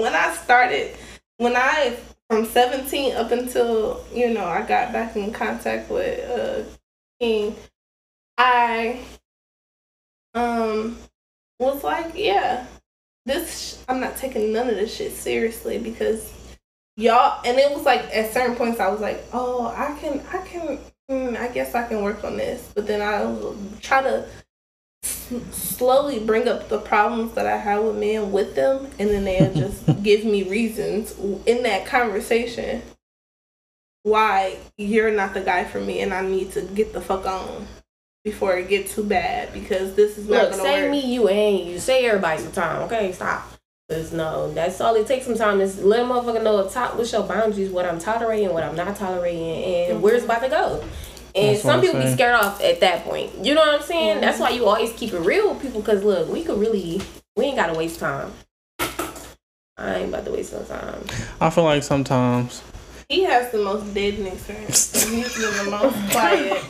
When 0.00 0.14
i 0.14 0.32
started 0.42 0.96
when 1.38 1.54
i 1.56 1.96
from 2.28 2.44
17 2.44 3.14
up 3.14 3.30
until 3.30 4.04
you 4.12 4.30
know 4.32 4.44
i 4.44 4.62
got 4.62 4.92
back 4.92 5.16
in 5.16 5.32
contact 5.32 5.90
with 5.90 6.28
uh 6.28 6.62
king 7.20 7.54
i 8.38 8.98
um 10.34 10.96
was 11.58 11.84
like 11.84 12.12
yeah 12.14 12.66
this 13.26 13.84
i'm 13.88 14.00
not 14.00 14.16
taking 14.16 14.52
none 14.52 14.68
of 14.68 14.76
this 14.76 14.94
shit 14.94 15.12
seriously 15.12 15.78
because 15.78 16.32
y'all 16.96 17.40
and 17.44 17.58
it 17.58 17.70
was 17.74 17.84
like 17.84 18.02
at 18.14 18.32
certain 18.32 18.56
points 18.56 18.80
i 18.80 18.88
was 18.88 19.00
like 19.00 19.24
oh 19.32 19.66
i 19.76 19.98
can 20.00 20.20
i 20.32 20.38
can 20.46 20.78
mm, 21.10 21.36
i 21.36 21.48
guess 21.48 21.74
i 21.74 21.86
can 21.86 22.02
work 22.02 22.22
on 22.24 22.36
this 22.36 22.70
but 22.74 22.86
then 22.86 23.00
i 23.00 23.22
will 23.24 23.56
try 23.80 24.02
to 24.02 24.26
slowly 25.50 26.18
bring 26.18 26.48
up 26.48 26.68
the 26.68 26.78
problems 26.78 27.32
that 27.34 27.46
I 27.46 27.56
have 27.56 27.82
with 27.84 27.96
men 27.96 28.32
with 28.32 28.54
them, 28.54 28.86
and 28.98 29.10
then 29.10 29.24
they'll 29.24 29.54
just 29.68 30.02
give 30.02 30.24
me 30.24 30.42
reasons 30.44 31.14
in 31.46 31.62
that 31.62 31.86
conversation 31.86 32.82
why 34.02 34.56
you're 34.76 35.10
not 35.10 35.34
the 35.34 35.40
guy 35.40 35.64
for 35.64 35.80
me, 35.80 36.00
and 36.00 36.14
I 36.14 36.22
need 36.22 36.52
to 36.52 36.62
get 36.62 36.92
the 36.92 37.00
fuck 37.00 37.26
on 37.26 37.66
before 38.24 38.56
it 38.56 38.68
gets 38.68 38.94
too 38.94 39.04
bad 39.04 39.52
because 39.52 39.94
this 39.94 40.18
is 40.18 40.28
not 40.28 40.42
Look, 40.42 40.50
gonna 40.52 40.62
say 40.62 40.82
work. 40.82 40.90
me, 40.92 41.14
you, 41.14 41.28
and 41.28 41.68
you. 41.68 41.78
Say 41.78 42.06
everybody 42.06 42.42
sometime, 42.42 42.82
okay? 42.82 43.12
Stop. 43.12 43.48
Cause 43.88 44.12
no, 44.12 44.52
that's 44.52 44.80
all 44.80 44.96
it 44.96 45.06
takes 45.06 45.26
sometimes 45.26 45.60
is 45.76 45.84
let 45.84 46.00
a 46.00 46.04
motherfucker 46.04 46.42
know 46.42 46.68
top 46.68 46.96
what's 46.96 47.12
your 47.12 47.22
boundaries, 47.22 47.70
what 47.70 47.86
I'm 47.86 48.00
tolerating, 48.00 48.52
what 48.52 48.64
I'm 48.64 48.74
not 48.74 48.96
tolerating, 48.96 49.62
and 49.92 50.02
where 50.02 50.16
it's 50.16 50.24
about 50.24 50.42
to 50.42 50.48
go. 50.48 50.84
And 51.36 51.54
That's 51.54 51.62
some 51.62 51.76
I'm 51.76 51.80
people 51.82 52.00
be 52.00 52.10
scared 52.12 52.34
off 52.34 52.60
at 52.60 52.80
that 52.80 53.04
point. 53.04 53.44
You 53.44 53.54
know 53.54 53.60
what 53.60 53.74
I'm 53.76 53.82
saying? 53.82 54.20
That's 54.22 54.40
why 54.40 54.50
you 54.50 54.66
always 54.66 54.92
keep 54.94 55.12
it 55.12 55.20
real 55.20 55.52
with 55.52 55.62
people. 55.62 55.82
Cause 55.82 56.02
look, 56.02 56.28
we 56.28 56.42
could 56.42 56.58
really, 56.58 57.00
we 57.36 57.44
ain't 57.44 57.56
gotta 57.56 57.78
waste 57.78 58.00
time. 58.00 58.32
I 59.78 59.96
ain't 59.96 60.08
about 60.08 60.24
to 60.24 60.32
waste 60.32 60.52
no 60.52 60.64
time. 60.64 61.04
I 61.40 61.50
feel 61.50 61.64
like 61.64 61.84
sometimes 61.84 62.64
He 63.08 63.22
has 63.22 63.52
the 63.52 63.58
most 63.58 63.94
dating 63.94 64.26
experience. 64.26 65.04
and 65.12 65.22
the 65.22 65.70
most 65.70 66.10
quiet. 66.10 66.64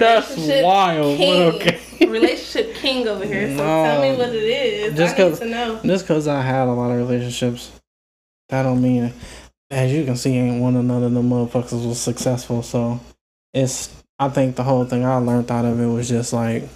that's 0.00 0.36
wild. 0.64 1.16
but 1.16 1.24
king. 1.24 1.42
Okay. 1.52 1.81
Relationship 2.08 2.74
king 2.76 3.06
over 3.08 3.24
here. 3.24 3.48
So 3.48 3.64
No. 3.64 3.84
tell 3.84 4.02
me 4.02 4.16
what 4.16 4.28
it 4.30 4.34
is. 4.42 4.96
Just 4.96 5.14
I 5.18 5.22
need 5.24 5.30
'cause- 5.30 5.38
to 5.40 5.44
know. 5.46 5.80
Just 5.84 6.04
because 6.04 6.28
I 6.28 6.42
had 6.42 6.68
a 6.68 6.72
lot 6.72 6.90
of 6.90 6.98
relationships, 6.98 7.70
that 8.48 8.62
don't 8.64 8.82
mean, 8.82 9.12
as 9.70 9.92
you 9.92 10.04
can 10.04 10.16
see, 10.16 10.36
ain't 10.36 10.60
one 10.60 10.76
of 10.76 10.84
none 10.84 11.02
of 11.02 11.12
motherfuckers 11.12 11.86
was 11.86 11.98
successful. 12.00 12.62
So 12.62 13.00
it's, 13.54 13.90
I 14.18 14.28
think 14.28 14.56
the 14.56 14.62
whole 14.64 14.84
thing 14.84 15.04
I 15.04 15.16
learned 15.16 15.50
out 15.50 15.64
of 15.64 15.80
it 15.80 15.86
was 15.86 16.08
just 16.08 16.32
like, 16.32 16.68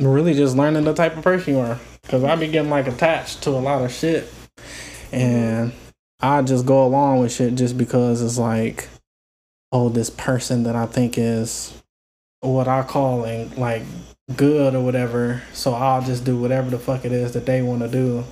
really 0.00 0.34
just 0.34 0.56
learning 0.56 0.84
the 0.84 0.94
type 0.94 1.16
of 1.16 1.22
person 1.22 1.54
you 1.54 1.60
are. 1.60 1.78
Because 2.02 2.24
I 2.24 2.34
be 2.36 2.48
getting 2.48 2.70
like 2.70 2.86
attached 2.88 3.42
to 3.42 3.50
a 3.50 3.60
lot 3.60 3.84
of 3.84 3.92
shit. 3.92 4.32
And 5.12 5.72
I 6.20 6.42
just 6.42 6.66
go 6.66 6.84
along 6.84 7.20
with 7.20 7.32
shit 7.32 7.54
just 7.54 7.76
because 7.76 8.22
it's 8.22 8.38
like, 8.38 8.88
oh, 9.70 9.88
this 9.88 10.10
person 10.10 10.62
that 10.64 10.74
I 10.76 10.86
think 10.86 11.18
is 11.18 11.72
what 12.42 12.68
I 12.68 12.82
call 12.82 13.24
and 13.24 13.56
like 13.56 13.82
good 14.36 14.74
or 14.74 14.82
whatever. 14.82 15.42
So 15.52 15.72
I'll 15.72 16.02
just 16.02 16.24
do 16.24 16.36
whatever 16.36 16.70
the 16.70 16.78
fuck 16.78 17.04
it 17.04 17.12
is 17.12 17.32
that 17.32 17.46
they 17.46 17.62
want 17.62 17.82
to 17.82 17.88
do. 17.88 18.24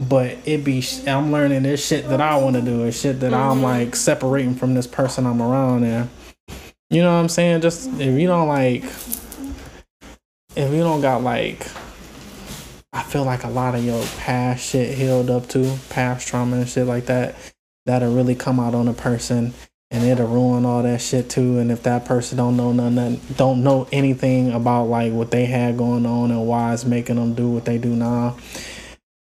But 0.00 0.38
it 0.44 0.64
be 0.64 0.80
sh- 0.80 1.06
I'm 1.06 1.30
learning 1.30 1.62
this 1.62 1.86
shit 1.86 2.08
that 2.08 2.20
I 2.20 2.36
want 2.36 2.56
to 2.56 2.62
do 2.62 2.82
and 2.82 2.92
shit 2.92 3.20
that 3.20 3.32
I'm 3.32 3.56
mm-hmm. 3.56 3.62
like 3.62 3.96
separating 3.96 4.56
from 4.56 4.74
this 4.74 4.88
person 4.88 5.26
I'm 5.26 5.40
around 5.40 5.84
and 5.84 6.08
you 6.90 7.02
know 7.02 7.12
what 7.12 7.20
I'm 7.20 7.28
saying? 7.28 7.60
Just 7.60 7.88
if 8.00 8.18
you 8.20 8.26
don't 8.26 8.48
like 8.48 8.84
if 10.56 10.72
you 10.72 10.80
don't 10.80 11.00
got 11.00 11.22
like 11.22 11.66
I 12.92 13.02
feel 13.02 13.24
like 13.24 13.44
a 13.44 13.48
lot 13.48 13.74
of 13.74 13.84
your 13.84 14.04
past 14.18 14.64
shit 14.70 14.96
healed 14.96 15.30
up 15.30 15.48
to 15.50 15.76
past 15.90 16.26
trauma 16.26 16.56
and 16.56 16.68
shit 16.68 16.86
like 16.86 17.06
that, 17.06 17.34
that'll 17.86 18.14
really 18.14 18.34
come 18.34 18.58
out 18.58 18.74
on 18.74 18.88
a 18.88 18.92
person 18.92 19.52
and 19.90 20.02
it'll 20.04 20.26
ruin 20.26 20.64
all 20.64 20.82
that 20.82 21.00
shit 21.00 21.30
too. 21.30 21.58
And 21.58 21.70
if 21.70 21.84
that 21.84 22.04
person 22.04 22.36
don't 22.38 22.56
know 22.56 22.72
nothing, 22.72 23.20
don't 23.36 23.62
know 23.62 23.86
anything 23.92 24.50
about 24.52 24.84
like 24.84 25.12
what 25.12 25.30
they 25.30 25.46
had 25.46 25.78
going 25.78 26.04
on 26.04 26.30
and 26.32 26.46
why 26.46 26.74
it's 26.74 26.84
making 26.84 27.16
them 27.16 27.34
do 27.34 27.48
what 27.48 27.64
they 27.64 27.78
do 27.78 27.90
now, 27.90 28.36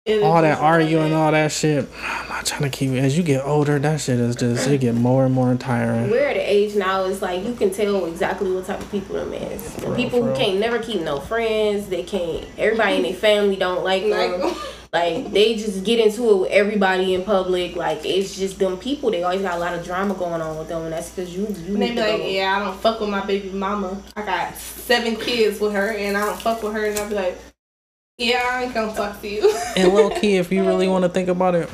It 0.05 0.23
all 0.23 0.41
that 0.41 0.59
arguing, 0.59 1.13
all 1.13 1.31
that 1.31 1.51
shit. 1.51 1.89
I'm 2.03 2.29
not 2.29 2.45
trying 2.45 2.63
to 2.63 2.69
keep. 2.69 2.91
As 2.91 3.17
you 3.17 3.23
get 3.23 3.43
older, 3.45 3.79
that 3.79 3.99
shit 3.99 4.19
is 4.19 4.37
just 4.37 4.67
it 4.67 4.79
get 4.79 4.95
more 4.95 5.25
and 5.25 5.33
more 5.33 5.53
tiring. 5.55 6.09
We're 6.09 6.29
at 6.29 6.37
an 6.37 6.43
age 6.45 6.75
now. 6.75 7.03
It's 7.03 7.21
like 7.21 7.43
you 7.45 7.53
can 7.53 7.71
tell 7.71 8.05
exactly 8.05 8.51
what 8.51 8.65
type 8.65 8.79
of 8.79 8.89
people 8.91 9.15
them 9.15 9.33
is. 9.33 9.75
The 9.75 9.93
people 9.93 10.19
for 10.19 10.25
who 10.25 10.27
real. 10.29 10.37
can't 10.37 10.59
never 10.59 10.79
keep 10.79 11.01
no 11.01 11.19
friends. 11.19 11.87
They 11.89 12.03
can't. 12.03 12.45
Everybody 12.57 12.95
in 12.95 13.03
their 13.03 13.13
family 13.13 13.57
don't 13.57 13.83
like 13.83 14.03
them. 14.03 14.55
Like, 14.93 15.23
Like 15.23 15.31
they 15.31 15.55
just 15.55 15.85
get 15.85 15.99
into 15.99 16.29
it 16.29 16.37
with 16.41 16.51
everybody 16.51 17.13
in 17.13 17.23
public. 17.23 17.75
Like 17.75 18.05
it's 18.05 18.37
just 18.37 18.59
them 18.59 18.77
people. 18.77 19.09
They 19.11 19.23
always 19.23 19.41
got 19.41 19.55
a 19.55 19.59
lot 19.59 19.73
of 19.73 19.85
drama 19.85 20.13
going 20.13 20.41
on 20.41 20.57
with 20.57 20.67
them, 20.67 20.83
and 20.83 20.93
that's 20.93 21.09
because 21.09 21.33
you 21.33 21.43
you 21.43 21.73
and 21.73 21.81
they 21.81 21.89
need 21.89 21.95
be 21.95 22.01
like, 22.01 22.21
yeah, 22.25 22.57
I 22.57 22.59
don't 22.59 22.77
fuck 22.79 22.99
with 22.99 23.09
my 23.09 23.25
baby 23.25 23.49
mama. 23.51 24.01
I 24.17 24.23
got 24.23 24.55
seven 24.55 25.15
kids 25.15 25.59
with 25.61 25.73
her, 25.73 25.93
and 25.93 26.17
I 26.17 26.25
don't 26.25 26.39
fuck 26.39 26.61
with 26.61 26.73
her. 26.73 26.85
And 26.85 26.99
I 26.99 27.07
be 27.07 27.15
like, 27.15 27.37
yeah, 28.17 28.41
I 28.51 28.63
ain't 28.63 28.73
gonna 28.73 28.93
fuck 28.93 29.21
to 29.21 29.27
you. 29.27 29.57
And 29.77 29.93
low 29.93 30.09
key, 30.09 30.35
if 30.35 30.51
you 30.51 30.65
really 30.65 30.87
want 30.89 31.03
to 31.03 31.09
think 31.09 31.29
about 31.29 31.55
it, 31.55 31.69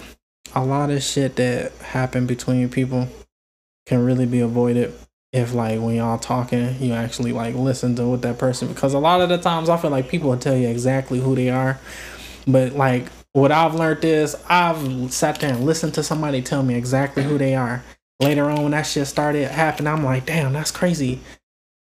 a 0.53 0.63
lot 0.63 0.91
of 0.91 1.01
shit 1.01 1.38
that 1.38 1.71
happened 1.77 2.27
between 2.27 2.69
people 2.69 3.08
can 3.88 4.06
really 4.06 4.25
be 4.27 4.41
avoided 4.41 4.93
if 5.34 5.53
like 5.53 5.80
when 5.80 5.95
y'all 5.95 6.17
talking, 6.17 6.80
you 6.80 6.93
actually 6.93 7.32
like 7.34 7.56
listen 7.56 7.95
to 7.95 8.08
what 8.08 8.21
that 8.21 8.38
person 8.38 8.67
because 8.67 8.93
a 8.93 8.99
lot 8.99 9.21
of 9.21 9.30
the 9.30 9.38
times 9.38 9.69
I 9.69 9.77
feel 9.77 9.91
like 9.91 10.08
people 10.08 10.30
will 10.30 10.38
tell 10.38 10.56
you 10.56 10.67
exactly 10.67 11.19
who 11.19 11.36
they 11.36 11.49
are. 11.49 11.80
But 12.47 12.73
like 12.73 13.07
what 13.33 13.51
I've 13.51 13.75
learned 13.75 14.03
is 14.05 14.36
I've 14.49 15.13
sat 15.13 15.39
there 15.39 15.53
and 15.53 15.65
listened 15.65 15.93
to 15.95 16.03
somebody 16.03 16.41
tell 16.41 16.63
me 16.63 16.75
exactly 16.75 17.23
who 17.23 17.38
they 17.38 17.55
are. 17.55 17.83
Later 18.19 18.49
on 18.49 18.63
when 18.63 18.71
that 18.71 18.83
shit 18.83 19.05
started 19.05 19.47
happening, 19.49 19.93
I'm 19.93 20.03
like, 20.03 20.25
damn, 20.25 20.53
that's 20.53 20.71
crazy. 20.71 21.19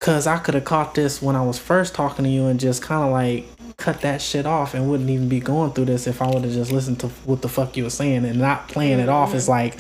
Cause 0.01 0.27
I 0.27 0.39
could 0.39 0.55
have 0.55 0.65
caught 0.65 0.95
this 0.95 1.23
when 1.23 1.37
I 1.37 1.43
was 1.43 1.59
first 1.59 1.95
talking 1.95 2.25
to 2.25 2.31
you 2.31 2.47
and 2.47 2.61
just 2.61 2.83
kind 2.83 3.05
of 3.05 3.13
like 3.13 3.47
cut 3.77 4.01
that 4.01 4.21
shit 4.21 4.47
off 4.47 4.75
and 4.75 4.91
wouldn't 4.91 5.09
even 5.11 5.29
be 5.29 5.41
going 5.41 5.73
through 5.73 5.87
this 5.87 6.07
if 6.07 6.21
I 6.21 6.29
would 6.29 6.45
have 6.45 6.53
just 6.53 6.73
listened 6.73 7.01
to 7.01 7.09
what 7.25 7.43
the 7.43 7.49
fuck 7.49 7.77
you 7.77 7.85
were 7.85 7.91
saying 7.91 8.25
and 8.25 8.39
not 8.39 8.69
playing 8.69 8.99
it 8.99 9.09
off 9.09 9.35
It's 9.35 9.45
mm-hmm. 9.45 9.53
like, 9.53 9.79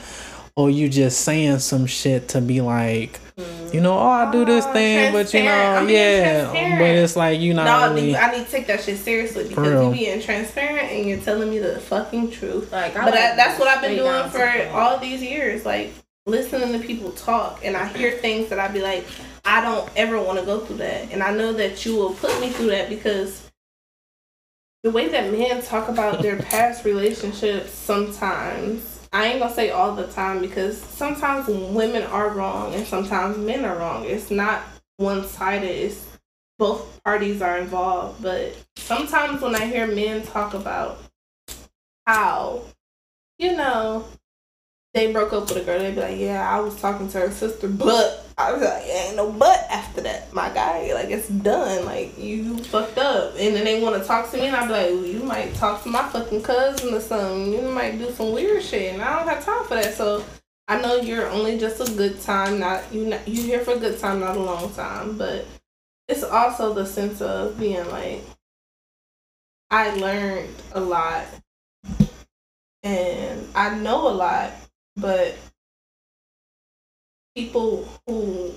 oh, 0.57 0.69
you 0.69 0.88
just 0.88 1.21
saying 1.21 1.59
some 1.59 1.87
shit 1.87 2.29
to 2.29 2.40
be 2.40 2.61
like, 2.61 3.21
you 3.73 3.81
know, 3.81 3.99
oh, 3.99 4.09
I 4.09 4.31
do 4.33 4.45
this 4.45 4.64
Oh, 4.64 4.73
thing, 4.73 5.12
but 5.12 5.33
you 5.35 5.42
know. 5.45 5.51
I'm 5.51 5.88
yeah, 5.88 6.79
but 6.79 6.88
it's 6.88 7.16
like 7.16 7.38
you 7.40 7.53
no, 7.53 7.64
not 7.64 7.83
I 7.83 7.87
really. 7.88 8.07
need, 8.07 8.16
I 8.16 8.37
need 8.37 8.45
to 8.47 8.51
take 8.51 8.66
that 8.69 8.83
shit 8.83 8.97
seriously 8.99 9.49
because 9.49 9.69
real. 9.69 9.88
you 9.92 9.99
being 10.07 10.23
transparent 10.23 10.90
and 10.90 11.07
you're 11.09 11.21
telling 11.21 11.51
me 11.51 11.59
the 11.59 11.79
fucking 11.81 12.31
truth. 12.31 12.73
Like, 12.73 12.97
I 12.97 13.05
But 13.05 13.11
like 13.11 13.14
that, 13.14 13.37
that's 13.37 13.59
what 13.59 13.69
I've 13.69 13.83
been 13.83 13.97
doing 13.97 14.31
for 14.31 14.38
to 14.38 14.71
all 14.71 14.99
these 14.99 15.23
years. 15.23 15.66
Like 15.66 15.92
listening 16.25 16.73
to 16.81 16.87
people 16.87 17.11
talk, 17.12 17.61
and 17.64 17.77
I 17.77 17.87
hear 17.88 18.12
things 18.12 18.49
that 18.49 18.59
I'd 18.59 18.73
be 18.73 18.81
like, 18.81 19.05
I 19.45 19.61
don't 19.61 19.90
ever 19.97 20.21
want 20.23 20.38
to 20.38 20.47
go 20.47 20.61
through 20.61 20.79
that, 20.79 21.12
and 21.12 21.23
I 21.23 21.33
know 21.35 21.53
that 21.53 21.85
you 21.85 21.97
will 21.97 22.14
put 22.14 22.40
me 22.40 22.49
through 22.51 22.69
that 22.69 22.88
because 22.88 23.51
the 24.85 24.90
way 24.90 25.09
that 25.09 25.31
men 25.33 25.61
talk 25.61 25.88
about 25.88 26.23
their 26.23 26.37
past 26.42 26.85
relationships 26.87 27.73
sometimes. 27.73 28.95
I 29.16 29.29
ain't 29.29 29.40
gonna 29.40 29.55
say 29.55 29.70
all 29.70 29.94
the 29.94 30.07
time 30.09 30.42
because 30.42 30.79
sometimes 30.79 31.48
women 31.48 32.02
are 32.02 32.29
wrong 32.29 32.74
and 32.74 32.87
sometimes 32.87 33.38
men 33.38 33.64
are 33.64 33.74
wrong. 33.79 34.05
It's 34.05 34.31
not 34.31 34.62
one 34.98 35.26
sided. 35.26 35.70
It's 35.70 36.07
both 36.59 37.02
parties 37.02 37.40
are 37.40 37.57
involved. 37.57 38.22
But 38.22 38.62
sometimes 38.76 39.40
when 39.40 39.55
I 39.55 39.64
hear 39.64 39.87
men 39.87 40.20
talk 40.22 40.52
about 40.52 40.98
how 42.07 42.64
you 43.38 43.57
know, 43.57 44.05
they 44.96 45.12
broke 45.12 45.32
up 45.32 45.48
with 45.48 45.59
a 45.59 45.64
girl, 45.64 45.78
they'd 45.78 45.94
be 45.94 46.00
like, 46.00 46.18
Yeah, 46.18 46.48
I 46.48 46.61
was 46.61 46.80
talking 46.80 47.09
to 47.09 47.20
her 47.20 47.30
sister, 47.30 47.68
but 47.68 48.26
I 48.37 48.52
was 48.52 48.62
like, 48.62 48.85
Ain't 48.85 49.16
no 49.16 49.30
but 49.30 49.66
after 49.70 50.00
that, 50.02 50.32
my 50.32 50.48
guy. 50.50 50.92
Like, 50.94 51.11
it's 51.11 51.28
done. 51.28 51.85
Like, 51.85 52.18
you 52.18 52.59
fucked 52.59 52.98
up. 52.98 53.35
And 53.38 53.54
then 53.54 53.64
they 53.64 53.82
want 53.82 54.00
to 54.00 54.06
talk 54.06 54.30
to 54.30 54.37
me, 54.37 54.46
and 54.46 54.56
I'd 54.56 54.66
be 54.66 54.72
like, 54.72 54.90
well, 54.90 55.06
You 55.06 55.22
might 55.22 55.54
talk 55.54 55.82
to 55.82 55.88
my 55.88 56.09
fucking 56.09 56.42
cousin 56.42 56.94
or 56.94 57.00
something. 57.00 57.52
You 57.52 57.62
might 57.62 57.98
do 57.98 58.11
some 58.11 58.32
weird 58.32 58.62
shit, 58.62 58.94
and 58.94 59.02
I 59.02 59.18
don't 59.18 59.28
have 59.28 59.44
time 59.44 59.64
for 59.64 59.74
that. 59.74 59.94
So, 59.94 60.24
I 60.68 60.80
know 60.80 60.96
you're 60.96 61.28
only 61.28 61.59
just 61.59 61.80
a 61.80 61.92
good 61.96 62.20
time, 62.22 62.59
not 62.59 62.92
you. 62.92 63.06
Not, 63.06 63.28
you 63.28 63.42
here 63.42 63.61
for 63.61 63.74
a 63.74 63.78
good 63.78 64.00
time, 64.00 64.20
not 64.20 64.37
a 64.37 64.40
long 64.40 64.72
time. 64.72 65.16
But 65.16 65.46
it's 66.09 66.24
also 66.24 66.74
the 66.74 66.87
sense 66.87 67.20
of 67.20 67.59
being 67.59 67.88
like, 67.90 68.22
I 69.70 69.94
learned 69.94 70.54
a 70.72 70.80
lot 70.80 71.24
and 72.87 73.48
I 73.54 73.74
know 73.74 74.09
a 74.09 74.14
lot, 74.14 74.52
but 74.96 75.37
people 77.35 77.88
who, 78.06 78.52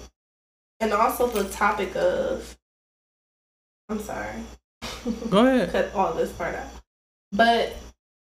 and 0.80 0.94
also 0.94 1.28
the 1.28 1.50
topic 1.50 1.96
of, 1.96 2.58
I'm 3.90 4.00
sorry, 4.00 4.36
Go 5.30 5.46
ahead. 5.46 5.72
cut 5.72 5.94
all 5.94 6.14
this 6.14 6.32
part 6.32 6.56
out, 6.56 6.68
but 7.32 7.76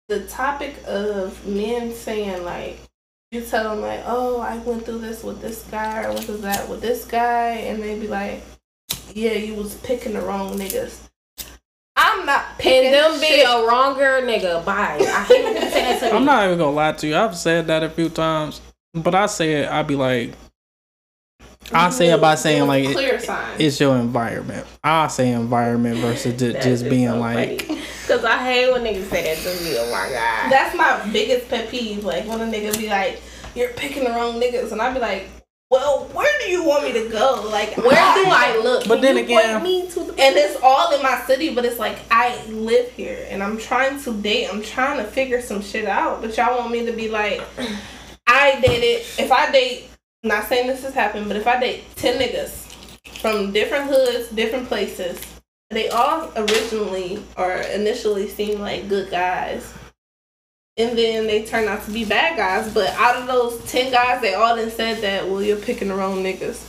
the 0.10 0.26
topic 0.26 0.76
of 0.86 1.46
men 1.48 1.94
saying 1.94 2.44
like, 2.44 2.80
you 3.32 3.42
tell 3.42 3.70
them 3.70 3.82
like, 3.82 4.02
oh, 4.06 4.42
I 4.42 4.58
went 4.58 4.86
through 4.86 5.00
this 5.00 5.24
with 5.24 5.42
this 5.42 5.64
guy, 5.72 6.04
or 6.04 6.08
I 6.08 6.10
went 6.10 6.26
through 6.26 6.38
that 6.40 6.68
with 6.68 6.82
this 6.82 7.06
guy, 7.06 7.52
and 7.52 7.82
they 7.82 7.98
be 7.98 8.08
like, 8.08 8.44
yeah, 9.14 9.34
you 9.34 9.56
was 9.56 9.76
picking 9.76 10.14
the 10.14 10.22
wrong 10.22 10.58
niggas. 10.58 11.10
I'm 12.12 12.26
not 12.26 12.58
picking 12.58 12.86
And 12.86 12.94
them 12.94 13.20
be 13.20 13.28
shit. 13.28 13.48
a 13.48 13.66
wronger 13.68 14.22
nigga. 14.22 14.64
Bye. 14.66 14.98
I 15.02 15.24
hate 15.24 15.44
when 15.44 15.54
people 15.56 15.70
say 15.70 15.82
that 15.84 16.00
to 16.00 16.06
me. 16.12 16.12
I'm 16.12 16.26
not 16.26 16.46
even 16.46 16.58
gonna 16.58 16.72
lie 16.72 16.92
to 16.94 17.08
you. 17.08 17.16
I've 17.16 17.36
said 17.38 17.68
that 17.68 17.84
a 17.84 17.90
few 17.90 18.10
times, 18.10 18.62
but 18.94 19.16
I 19.16 19.26
say 19.28 19.62
it. 19.64 19.70
I 19.70 19.84
be 19.84 19.96
like, 19.96 20.34
I 21.74 21.90
say 21.90 22.12
it 22.12 22.20
by 22.20 22.36
saying 22.36 22.68
like 22.68 22.84
it- 22.84 22.94
clear 22.94 23.20
sign. 23.20 23.56
it's 23.60 23.80
your 23.80 23.96
environment. 23.98 24.66
I 24.84 25.08
say 25.08 25.32
environment 25.32 25.98
versus 25.98 26.38
ju- 26.38 26.54
That 26.54 26.64
just 26.64 26.84
being 26.90 27.08
so 27.08 27.20
like. 27.20 27.68
Cause 28.08 28.26
I 28.26 28.38
hate 28.44 28.72
when 28.72 28.84
niggas 28.84 29.10
say 29.10 29.24
that 29.24 29.38
to 29.38 29.64
me. 29.64 29.78
Oh 29.80 29.90
my 29.92 30.10
god. 30.10 30.52
That's 30.52 30.76
my 30.76 31.10
biggest 31.14 31.48
pet 31.50 31.70
peeve. 31.70 32.04
Like 32.04 32.26
when 32.28 32.42
a 32.42 32.46
nigga 32.52 32.78
be 32.78 32.90
like, 32.90 33.22
"You're 33.56 33.70
picking 33.70 34.04
the 34.04 34.10
wrong 34.10 34.40
niggas," 34.42 34.72
and 34.74 34.82
I 34.82 34.94
be 34.94 35.00
like, 35.00 35.30
well, 35.72 36.04
where 36.12 36.32
do 36.44 36.52
you 36.52 36.66
want 36.66 36.84
me 36.84 36.92
to 36.92 37.08
go? 37.08 37.48
Like, 37.50 37.78
Where 37.78 37.88
do 37.90 38.26
I 38.30 38.60
look? 38.62 38.86
But 38.90 39.02
then 39.02 39.16
again- 39.16 39.62
point 39.62 39.64
me 39.64 39.90
to 39.92 40.04
the 40.04 40.22
And 40.22 40.36
it's 40.36 40.60
all 40.62 40.94
in 40.94 41.02
my 41.02 41.22
city, 41.26 41.56
but 41.56 41.64
it's 41.64 41.80
like 41.80 41.98
I 42.12 42.44
live 42.48 42.92
here 42.92 43.26
and 43.30 43.42
I'm 43.42 43.58
trying 43.58 44.00
to 44.04 44.14
date. 44.14 44.50
I'm 44.54 44.62
trying 44.62 44.98
to 44.98 45.06
figure 45.06 45.42
some 45.42 45.62
shit 45.62 45.86
out. 45.86 46.22
But 46.22 46.36
y'all 46.36 46.58
want 46.60 46.72
me 46.74 46.86
to 46.86 46.92
be 46.92 47.08
like, 47.08 47.42
I 48.28 48.60
dated. 48.60 49.06
If 49.18 49.32
I 49.32 49.50
date, 49.50 49.88
not 50.24 50.48
saying 50.50 50.68
this 50.68 50.84
has 50.84 50.94
happened, 50.94 51.30
but 51.30 51.38
if 51.38 51.48
I 51.48 51.58
date 51.58 51.86
ten 51.96 52.20
niggas 52.20 52.68
from 53.22 53.54
different 53.54 53.86
hoods, 53.86 54.28
different 54.30 54.68
places, 54.68 55.22
they 55.70 55.88
all 55.88 56.30
originally 56.36 57.24
or 57.38 57.54
initially 57.54 58.28
seem 58.28 58.60
like 58.60 58.90
good 58.90 59.10
guys. 59.10 59.74
And 60.78 60.98
then 60.98 61.28
they 61.28 61.44
turn 61.46 61.68
out 61.68 61.84
to 61.86 61.92
be 61.92 62.06
bad 62.06 62.38
guys. 62.38 62.74
But 62.74 62.90
out 62.92 63.16
of 63.18 63.28
those 63.28 63.64
ten 63.70 63.92
guys, 63.92 64.22
they 64.22 64.34
all 64.34 64.56
then 64.56 64.72
said 64.72 65.02
that, 65.02 65.28
well, 65.28 65.42
you're 65.42 65.58
picking 65.58 65.90
the 65.90 65.96
wrong 65.96 66.24
niggas. 66.24 66.66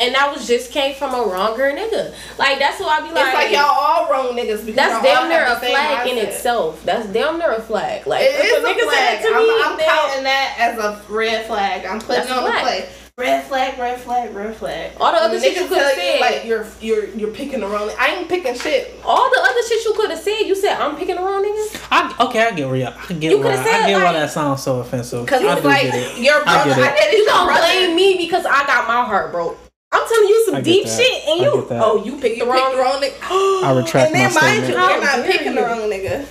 and 0.00 0.14
that 0.14 0.32
was 0.32 0.46
just 0.46 0.70
came 0.70 0.94
from 0.94 1.12
a 1.12 1.22
wronger 1.26 1.72
nigga. 1.72 2.14
Like 2.38 2.58
that's 2.60 2.78
what 2.78 3.02
I 3.02 3.08
be 3.08 3.12
like. 3.12 3.24
it's 3.26 3.34
like 3.34 3.50
y'all 3.50 3.64
all 3.64 4.10
wrong 4.10 4.36
niggas 4.36 4.64
because 4.64 4.76
That's 4.76 5.02
damn 5.02 5.28
near 5.28 5.44
a 5.44 5.56
flag 5.58 6.06
in 6.08 6.18
itself. 6.18 6.84
That's 6.84 7.08
damn 7.08 7.38
near 7.38 7.52
a 7.52 7.60
flag. 7.60 8.06
Like 8.06 8.22
It 8.22 8.44
is 8.44 8.62
a 8.62 8.66
nigga 8.66 8.86
a 8.86 8.90
said 8.94 9.20
flag. 9.22 9.34
I'm, 9.34 9.72
I'm 9.72 9.78
counting 9.80 10.24
that 10.24 10.54
as 10.58 10.78
a 10.78 11.02
red 11.08 11.46
flag. 11.46 11.84
I'm 11.84 12.00
putting 12.00 12.30
on 12.30 12.44
a 12.44 12.46
the 12.46 12.58
flag. 12.58 12.88
Play. 13.18 13.26
Red 13.26 13.44
flag, 13.44 13.78
red 13.78 14.00
flag, 14.00 14.34
red 14.34 14.56
flag. 14.56 14.92
All 15.00 15.12
the 15.12 15.18
When 15.18 15.24
other 15.30 15.40
shit 15.40 15.56
you 15.56 15.66
could 15.68 15.78
have 15.78 15.94
tell 15.94 16.04
you, 16.06 16.12
said. 16.12 16.20
like 16.20 16.44
you're 16.44 16.66
you're 16.80 17.06
you're 17.16 17.30
picking 17.32 17.60
the 17.60 17.66
wrong. 17.66 17.90
I 17.98 18.14
ain't 18.16 18.28
picking 18.28 18.54
shit. 18.54 18.94
all 19.04 19.28
the 19.30 19.40
other 19.40 19.62
shit 19.68 19.84
you 19.84 19.94
could 19.94 20.10
have 20.10 20.18
said, 20.20 20.40
you 20.42 20.54
said 20.54 20.78
I'm 20.78 20.96
picking 20.96 21.16
the 21.16 21.22
wrong 21.22 21.42
nigga. 21.44 21.88
I 21.90 22.26
okay, 22.26 22.46
I 22.46 22.52
get 22.52 22.66
where 22.68 22.76
y'all, 22.76 22.94
I 22.96 23.12
get 23.14 23.30
You 23.32 23.38
why 23.38 23.42
coulda 23.56 23.58
I 23.60 23.64
said, 23.64 23.86
get 23.88 24.02
why 24.04 24.12
that 24.12 24.30
sounds 24.30 24.62
so 24.62 24.80
offensive. 24.80 25.26
Cause 25.26 25.42
I 25.42 25.56
it's 25.56 25.64
like 25.64 25.82
get 25.82 25.94
it. 25.94 26.18
your 26.22 26.40
I 26.46 26.64
brother. 26.64 26.74
get 26.80 26.92
I, 26.92 26.94
it. 26.94 26.98
it. 27.08 27.12
You 27.12 27.18
your 27.24 27.26
gonna 27.32 27.46
brother. 27.46 27.60
blame 27.66 27.96
me 27.96 28.16
because 28.18 28.46
I 28.46 28.66
got 28.66 28.86
my 28.86 29.04
heart 29.04 29.32
broke. 29.32 29.58
I'm 29.90 30.06
telling 30.06 30.28
you 30.28 30.44
some 30.46 30.62
deep 30.62 30.84
that. 30.84 31.00
shit, 31.00 31.24
and 31.28 31.40
I 31.40 31.44
you 31.44 31.66
oh 31.70 32.04
you 32.04 32.18
picked 32.20 32.38
the 32.38 32.46
wrong. 32.46 32.72
the 32.72 32.78
wrong 32.78 33.00
nigga. 33.02 33.18
I 33.64 33.74
retract 33.76 34.06
and 34.12 34.14
then 34.14 34.34
my 34.34 34.40
mind 34.40 34.56
you, 34.58 34.64
statement. 34.66 34.90
You're 34.90 35.00
not 35.04 35.16
dare 35.16 35.32
picking 35.32 35.54
the 35.54 35.62
wrong 35.62 35.80
nigga. 35.90 36.26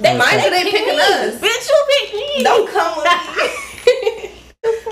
They 0.00 0.16
Mind 0.18 0.42
you, 0.42 0.50
they 0.50 0.64
they 0.64 0.70
picking 0.70 0.98
us. 0.98 1.40
Bitch, 1.40 1.68
you 1.68 1.86
pick 1.88 2.14
me. 2.14 2.42
Don't 2.44 2.68
come 2.70 2.96
with 2.96 3.04
me. 3.36 3.65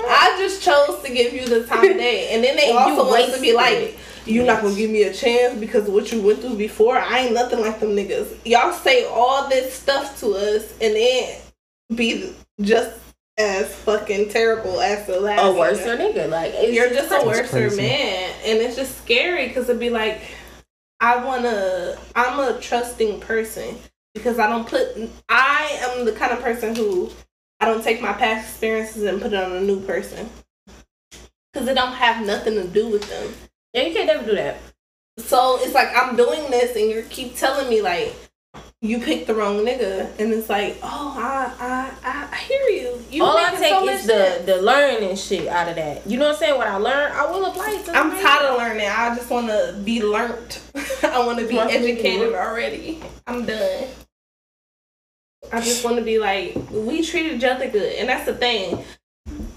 I 0.07 0.35
just 0.39 0.61
chose 0.61 1.01
to 1.03 1.13
give 1.13 1.33
you 1.33 1.45
the 1.47 1.65
time 1.65 1.89
of 1.89 1.97
day, 1.97 2.29
and 2.33 2.43
then 2.43 2.55
they 2.55 2.69
And 2.69 2.77
also 2.77 3.05
you 3.05 3.09
want 3.09 3.33
to 3.33 3.41
be 3.41 3.53
like, 3.53 3.97
"You're 4.25 4.45
not 4.45 4.61
gonna 4.61 4.75
give 4.75 4.89
me 4.89 5.03
a 5.03 5.13
chance 5.13 5.57
because 5.59 5.87
of 5.87 5.93
what 5.93 6.11
you 6.11 6.21
went 6.21 6.39
through 6.39 6.57
before. 6.57 6.97
I 6.97 7.19
ain't 7.19 7.33
nothing 7.33 7.61
like 7.61 7.79
them 7.79 7.89
niggas. 7.89 8.45
Y'all 8.45 8.73
say 8.73 9.05
all 9.05 9.47
this 9.49 9.73
stuff 9.73 10.19
to 10.19 10.33
us, 10.33 10.71
and 10.81 10.95
then 10.95 11.37
be 11.95 12.33
just 12.61 12.99
as 13.37 13.73
fucking 13.75 14.29
terrible 14.29 14.79
as 14.79 15.05
the 15.07 15.19
last. 15.19 15.41
a 15.41 15.43
nigga. 15.43 15.57
worser 15.59 15.97
nigga. 15.97 16.29
Like 16.29 16.53
it's 16.55 16.73
You're 16.73 16.89
just 16.89 17.11
a 17.11 17.21
crazy. 17.21 17.27
worser 17.27 17.75
man, 17.75 18.33
and 18.45 18.59
it's 18.59 18.75
just 18.75 18.97
scary 18.99 19.47
because 19.47 19.69
it'd 19.69 19.79
be 19.79 19.89
like, 19.89 20.21
I 20.99 21.23
wanna. 21.23 21.97
I'm 22.15 22.39
a 22.39 22.59
trusting 22.59 23.19
person 23.19 23.77
because 24.13 24.39
I 24.39 24.47
don't 24.47 24.67
put. 24.67 24.87
I 25.29 25.77
am 25.81 26.05
the 26.05 26.13
kind 26.13 26.31
of 26.31 26.41
person 26.41 26.75
who 26.75 27.11
I 27.65 27.69
don't 27.69 27.83
take 27.83 27.99
my 27.99 28.13
past 28.13 28.47
experiences 28.47 29.01
and 29.01 29.19
put 29.19 29.33
it 29.33 29.43
on 29.43 29.51
a 29.53 29.59
new 29.59 29.79
person 29.79 30.29
because 31.51 31.67
it 31.67 31.73
don't 31.73 31.93
have 31.93 32.23
nothing 32.23 32.53
to 32.53 32.67
do 32.67 32.87
with 32.89 33.09
them. 33.09 33.33
Yeah, 33.73 33.87
you 33.87 33.93
can't 33.95 34.05
never 34.05 34.23
do 34.23 34.35
that. 34.35 34.57
So 35.17 35.57
it's 35.59 35.73
like 35.73 35.87
I'm 35.95 36.15
doing 36.15 36.51
this, 36.51 36.75
and 36.75 36.91
you 36.91 37.03
keep 37.09 37.35
telling 37.35 37.67
me 37.67 37.81
like. 37.81 38.13
You 38.81 38.99
picked 38.99 39.25
the 39.25 39.33
wrong 39.33 39.57
nigga, 39.65 40.11
and 40.19 40.31
it's 40.31 40.47
like, 40.47 40.77
oh, 40.83 41.15
I, 41.17 41.91
I, 42.03 42.27
I 42.31 42.35
hear 42.35 42.61
you. 42.69 43.03
You 43.09 43.23
All 43.23 43.35
I 43.35 43.49
take 43.55 43.69
so 43.69 43.89
is 43.89 44.05
the 44.05 44.43
the 44.45 44.61
learning 44.61 45.15
shit 45.15 45.47
out 45.47 45.67
of 45.67 45.75
that. 45.75 46.05
You 46.05 46.19
know 46.19 46.27
what 46.27 46.35
I'm 46.35 46.39
saying? 46.39 46.57
What 46.57 46.67
I 46.67 46.77
learned, 46.77 47.13
I 47.13 47.25
will 47.31 47.45
apply 47.47 47.79
it 47.79 47.85
to. 47.85 47.97
I'm 47.97 48.11
tired 48.11 48.45
of 48.45 48.57
learning. 48.59 48.87
I 48.87 49.15
just 49.15 49.31
want 49.31 49.47
to 49.47 49.75
be 49.83 50.03
learnt. 50.03 50.61
I 51.03 51.25
want 51.25 51.39
to 51.39 51.47
be 51.47 51.55
Want 51.55 51.71
to 51.71 51.79
be 51.79 51.91
educated 51.93 52.35
already. 52.35 53.01
I'm 53.25 53.45
done. 53.47 53.87
I 55.51 55.61
just 55.61 55.83
want 55.83 55.97
to 55.97 56.03
be 56.03 56.19
like 56.19 56.55
we 56.71 57.01
treat 57.01 57.31
each 57.31 57.43
other 57.43 57.69
good, 57.69 57.95
and 57.95 58.09
that's 58.09 58.25
the 58.25 58.35
thing. 58.35 58.83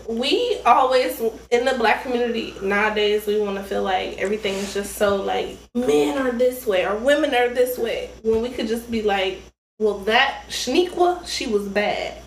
We 0.09 0.61
always 0.65 1.21
in 1.51 1.65
the 1.65 1.75
black 1.79 2.03
community 2.03 2.55
nowadays 2.63 3.27
we 3.27 3.39
want 3.41 3.57
to 3.57 3.63
feel 3.63 3.83
like 3.83 4.17
everything 4.17 4.55
is 4.55 4.73
just 4.73 4.97
so 4.97 5.17
like 5.17 5.59
men 5.75 6.17
are 6.17 6.33
this 6.33 6.67
way 6.67 6.87
or 6.87 6.97
women 6.97 7.35
are 7.35 7.51
this 7.51 7.77
way 7.77 8.11
when 8.23 8.41
we 8.41 8.49
could 8.49 8.69
just 8.69 8.91
be 8.91 9.03
like, 9.03 9.43
well 9.79 9.99
that 10.01 10.45
Shaniqua 10.49 11.27
she 11.27 11.47
was 11.47 11.69
bad. 11.69 12.23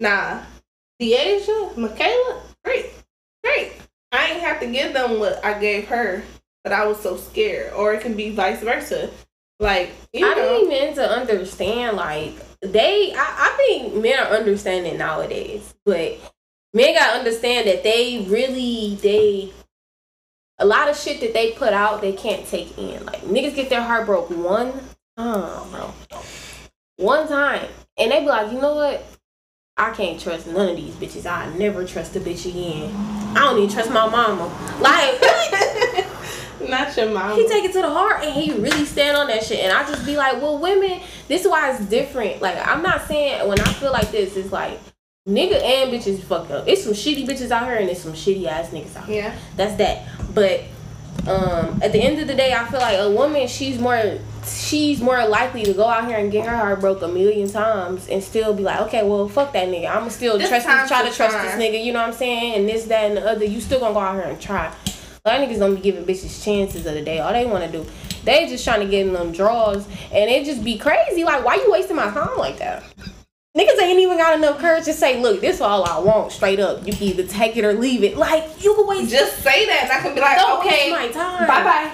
Nah, 0.00 0.40
Deasia, 1.00 1.76
Michaela, 1.76 2.42
great, 2.64 2.86
great. 3.44 3.72
I 4.12 4.32
ain't 4.32 4.40
have 4.40 4.60
to 4.60 4.66
give 4.66 4.92
them 4.92 5.20
what 5.20 5.44
I 5.44 5.58
gave 5.58 5.88
her, 5.88 6.22
but 6.64 6.72
I 6.72 6.86
was 6.86 6.98
so 7.00 7.16
scared. 7.16 7.72
Or 7.74 7.92
it 7.92 8.00
can 8.00 8.16
be 8.16 8.34
vice 8.34 8.60
versa. 8.60 9.10
Like, 9.58 9.92
you 10.12 10.26
I 10.26 10.34
know, 10.34 10.58
need 10.58 10.68
men 10.68 10.94
to 10.94 11.08
understand, 11.08 11.96
like 11.96 12.34
they. 12.62 13.12
I, 13.14 13.16
I 13.18 13.54
think 13.56 13.94
men 13.94 14.18
are 14.18 14.36
understanding 14.36 14.98
nowadays, 14.98 15.74
but 15.84 16.18
men 16.74 16.94
gotta 16.94 17.18
understand 17.18 17.68
that 17.68 17.82
they 17.82 18.26
really 18.28 18.96
they. 18.96 19.52
A 20.58 20.66
lot 20.66 20.88
of 20.90 20.96
shit 20.96 21.20
that 21.20 21.32
they 21.32 21.52
put 21.52 21.72
out, 21.72 22.02
they 22.02 22.12
can't 22.12 22.46
take 22.46 22.76
in. 22.76 23.04
Like 23.06 23.22
niggas 23.22 23.54
get 23.54 23.70
their 23.70 23.82
heart 23.82 24.06
broke 24.06 24.28
one 24.30 24.72
time, 25.16 25.70
bro. 25.70 25.92
One 26.96 27.26
time, 27.28 27.66
and 27.96 28.12
they 28.12 28.20
be 28.20 28.26
like, 28.26 28.52
you 28.52 28.60
know 28.60 28.74
what? 28.74 29.04
I 29.78 29.92
can't 29.92 30.20
trust 30.20 30.46
none 30.46 30.68
of 30.68 30.76
these 30.76 30.94
bitches. 30.94 31.24
I 31.24 31.56
never 31.56 31.86
trust 31.86 32.14
a 32.16 32.20
bitch 32.20 32.44
again. 32.44 32.94
I 33.34 33.44
don't 33.44 33.58
even 33.58 33.70
trust 33.70 33.90
my 33.90 34.06
mama. 34.06 34.46
Like. 34.80 35.20
not 36.68 36.96
your 36.96 37.10
mom. 37.10 37.36
he 37.38 37.46
take 37.48 37.64
it 37.64 37.72
to 37.72 37.82
the 37.82 37.90
heart 37.90 38.22
and 38.24 38.32
he 38.34 38.52
really 38.52 38.84
stand 38.84 39.16
on 39.16 39.26
that 39.28 39.42
shit. 39.44 39.60
And 39.60 39.72
I 39.72 39.86
just 39.86 40.04
be 40.04 40.16
like, 40.16 40.40
well, 40.40 40.58
women, 40.58 41.00
this 41.28 41.42
is 41.42 41.48
why 41.48 41.70
it's 41.70 41.84
different. 41.86 42.40
Like, 42.42 42.56
I'm 42.66 42.82
not 42.82 43.06
saying 43.06 43.46
when 43.48 43.60
I 43.60 43.72
feel 43.74 43.92
like 43.92 44.10
this, 44.10 44.36
it's 44.36 44.52
like 44.52 44.78
nigga 45.28 45.62
and 45.62 45.92
bitches 45.92 46.20
fucked 46.22 46.50
up. 46.50 46.66
It's 46.66 46.84
some 46.84 46.92
shitty 46.92 47.26
bitches 47.26 47.50
out 47.50 47.66
here 47.66 47.76
and 47.76 47.88
it's 47.88 48.00
some 48.00 48.12
shitty 48.12 48.46
ass 48.46 48.68
niggas 48.68 48.96
out 48.96 49.06
here. 49.06 49.22
yeah. 49.24 49.36
That's 49.56 49.76
that. 49.76 50.06
But 50.34 50.64
um, 51.26 51.80
at 51.82 51.92
the 51.92 52.00
end 52.00 52.18
of 52.20 52.26
the 52.28 52.34
day, 52.34 52.52
I 52.54 52.64
feel 52.68 52.80
like 52.80 52.98
a 52.98 53.10
woman, 53.10 53.46
she's 53.46 53.78
more 53.78 54.18
she's 54.46 55.00
more 55.00 55.26
likely 55.28 55.62
to 55.64 55.74
go 55.74 55.86
out 55.86 56.06
here 56.06 56.18
and 56.18 56.32
get 56.32 56.46
her 56.46 56.56
heart 56.56 56.80
broke 56.80 57.02
a 57.02 57.08
million 57.08 57.48
times 57.48 58.08
and 58.08 58.22
still 58.22 58.54
be 58.54 58.62
like, 58.62 58.80
okay, 58.80 59.02
well, 59.06 59.28
fuck 59.28 59.52
that 59.52 59.68
nigga. 59.68 59.88
I'ma 59.90 60.08
still 60.08 60.38
This 60.38 60.48
trust 60.48 60.66
this, 60.66 60.88
try 60.88 61.08
to 61.08 61.14
trust 61.14 61.36
this 61.42 61.54
nigga. 61.54 61.84
You 61.84 61.92
know 61.92 62.00
what 62.00 62.08
I'm 62.08 62.14
saying? 62.14 62.54
And 62.54 62.68
this, 62.68 62.84
that, 62.86 63.04
and 63.04 63.16
the 63.18 63.28
other. 63.28 63.44
You 63.44 63.60
still 63.60 63.80
gonna 63.80 63.94
go 63.94 64.00
out 64.00 64.14
here 64.14 64.24
and 64.24 64.40
try. 64.40 64.74
A 65.24 65.28
lot 65.28 65.40
of 65.40 65.48
niggas 65.48 65.58
don't 65.58 65.74
be 65.74 65.80
giving 65.82 66.04
bitches 66.04 66.42
chances 66.42 66.86
of 66.86 66.94
the 66.94 67.02
day. 67.02 67.18
All 67.18 67.32
they 67.32 67.44
want 67.44 67.64
to 67.64 67.70
do, 67.70 67.86
they 68.24 68.46
just 68.48 68.64
trying 68.64 68.80
to 68.80 68.86
get 68.86 69.06
in 69.06 69.12
them 69.12 69.32
draws, 69.32 69.86
and 70.12 70.30
it 70.30 70.46
just 70.46 70.64
be 70.64 70.78
crazy. 70.78 71.24
Like, 71.24 71.44
why 71.44 71.56
you 71.56 71.70
wasting 71.70 71.96
my 71.96 72.10
time 72.10 72.38
like 72.38 72.58
that? 72.58 72.82
Niggas 73.56 73.82
ain't 73.82 73.98
even 73.98 74.16
got 74.16 74.38
enough 74.38 74.58
courage 74.58 74.84
to 74.84 74.92
say, 74.92 75.20
look, 75.20 75.40
this 75.40 75.60
all 75.60 75.84
I 75.84 75.98
want, 75.98 76.32
straight 76.32 76.60
up. 76.60 76.86
You 76.86 76.92
can 76.92 77.02
either 77.02 77.26
take 77.26 77.56
it 77.56 77.64
or 77.64 77.72
leave 77.74 78.04
it. 78.04 78.16
Like, 78.16 78.64
you 78.64 78.74
can 78.74 78.86
waste 78.86 79.10
Just 79.10 79.42
say 79.42 79.66
that, 79.66 79.82
and 79.84 79.92
I 79.92 80.00
can 80.00 80.14
be 80.14 80.20
like, 80.20 80.38
don't 80.38 80.60
okay, 80.60 80.90
my 80.90 81.08
time. 81.08 81.46
bye 81.46 81.64
bye. 81.64 81.92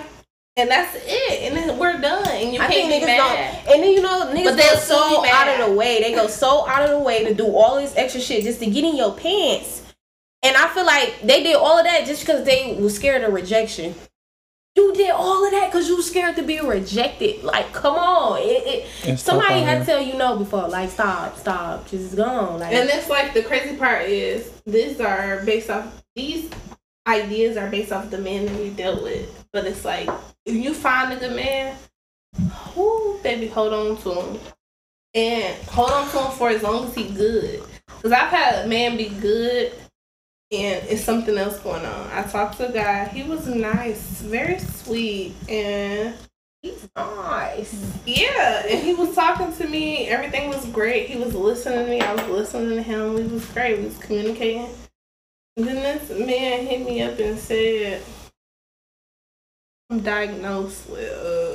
And 0.58 0.70
that's 0.70 0.96
it. 0.96 1.42
And 1.42 1.56
then 1.56 1.78
we're 1.78 2.00
done. 2.00 2.26
And 2.28 2.54
you 2.54 2.60
I 2.60 2.66
can't 2.68 2.88
think 2.88 3.02
niggas 3.02 3.06
mad. 3.06 3.64
don't. 3.66 3.74
And 3.74 3.82
then 3.82 3.92
you 3.92 4.02
know 4.02 4.32
niggas 4.32 4.44
But 4.44 4.50
go 4.50 4.56
they'll 4.56 4.76
so 4.76 5.26
out 5.26 5.48
of 5.48 5.68
the 5.68 5.74
way. 5.74 6.00
They 6.00 6.14
go 6.14 6.28
so 6.28 6.66
out 6.66 6.82
of 6.82 6.90
the 6.90 6.98
way 6.98 7.24
to 7.24 7.34
do 7.34 7.46
all 7.54 7.76
this 7.76 7.94
extra 7.96 8.20
shit 8.20 8.44
just 8.44 8.60
to 8.60 8.66
get 8.66 8.84
in 8.84 8.96
your 8.96 9.14
pants. 9.14 9.82
And 10.42 10.56
I 10.56 10.68
feel 10.68 10.86
like 10.86 11.22
they 11.22 11.42
did 11.42 11.56
all 11.56 11.78
of 11.78 11.84
that 11.84 12.06
just 12.06 12.20
because 12.20 12.44
they 12.44 12.76
were 12.78 12.90
scared 12.90 13.24
of 13.24 13.32
rejection. 13.32 13.94
You 14.76 14.92
did 14.92 15.10
all 15.10 15.44
of 15.44 15.50
that 15.52 15.72
because 15.72 15.88
you 15.88 15.96
were 15.96 16.02
scared 16.02 16.36
to 16.36 16.42
be 16.42 16.60
rejected. 16.60 17.42
Like, 17.42 17.72
come 17.72 17.94
on. 17.94 18.38
It, 18.42 18.86
it, 19.06 19.18
somebody 19.18 19.60
had 19.60 19.80
to 19.80 19.86
tell 19.86 20.00
you 20.00 20.14
no 20.14 20.36
before. 20.36 20.68
Like, 20.68 20.90
stop, 20.90 21.36
stop. 21.38 21.88
Just 21.88 22.14
gone. 22.14 22.60
Like, 22.60 22.74
And 22.74 22.88
it's 22.90 23.08
like 23.08 23.32
the 23.32 23.42
crazy 23.42 23.76
part 23.76 24.02
is 24.02 24.50
these 24.66 25.00
are 25.00 25.42
based 25.44 25.70
off 25.70 26.02
these 26.14 26.50
ideas 27.06 27.56
are 27.56 27.70
based 27.70 27.92
off 27.92 28.10
the 28.10 28.18
men 28.18 28.46
that 28.46 28.56
we 28.60 28.70
dealt 28.70 29.02
with. 29.02 29.46
But 29.52 29.66
it's 29.66 29.84
like 29.84 30.10
if 30.44 30.54
you 30.54 30.74
find 30.74 31.12
a 31.12 31.16
good 31.16 31.34
man, 31.34 31.74
whoo, 32.76 33.18
baby, 33.22 33.46
hold 33.46 33.72
on 33.72 33.96
to 34.02 34.20
him. 34.20 34.40
And 35.14 35.56
hold 35.68 35.90
on 35.90 36.10
to 36.10 36.18
him 36.18 36.32
for 36.32 36.50
as 36.50 36.62
long 36.62 36.84
as 36.84 36.94
he 36.94 37.08
good. 37.08 37.62
Cause 38.02 38.12
I've 38.12 38.28
had 38.28 38.66
a 38.66 38.68
man 38.68 38.98
be 38.98 39.08
good 39.08 39.72
and 40.52 40.86
it's 40.88 41.02
something 41.02 41.36
else 41.36 41.58
going 41.58 41.84
on. 41.84 42.10
I 42.12 42.22
talked 42.22 42.58
to 42.58 42.68
a 42.68 42.72
guy, 42.72 43.06
he 43.08 43.22
was 43.24 43.46
nice, 43.48 44.20
very 44.20 44.58
sweet, 44.58 45.34
and 45.48 46.14
he's 46.62 46.88
nice. 46.94 48.00
yeah, 48.06 48.64
and 48.68 48.82
he 48.82 48.94
was 48.94 49.14
talking 49.14 49.52
to 49.54 49.68
me. 49.68 50.08
Everything 50.08 50.48
was 50.48 50.64
great. 50.66 51.08
He 51.08 51.18
was 51.18 51.34
listening 51.34 51.84
to 51.84 51.90
me. 51.90 52.00
I 52.00 52.14
was 52.14 52.28
listening 52.28 52.76
to 52.76 52.82
him. 52.82 53.14
We 53.14 53.24
was 53.24 53.44
great. 53.46 53.78
We 53.78 53.86
was 53.86 53.98
communicating. 53.98 54.68
And 55.56 55.66
then 55.66 55.76
this 55.76 56.10
man 56.10 56.66
hit 56.66 56.84
me 56.84 57.02
up 57.02 57.18
and 57.18 57.38
said, 57.38 58.02
"I'm 59.90 60.00
diagnosed 60.00 60.88
with 60.88 61.12
uh, 61.12 61.45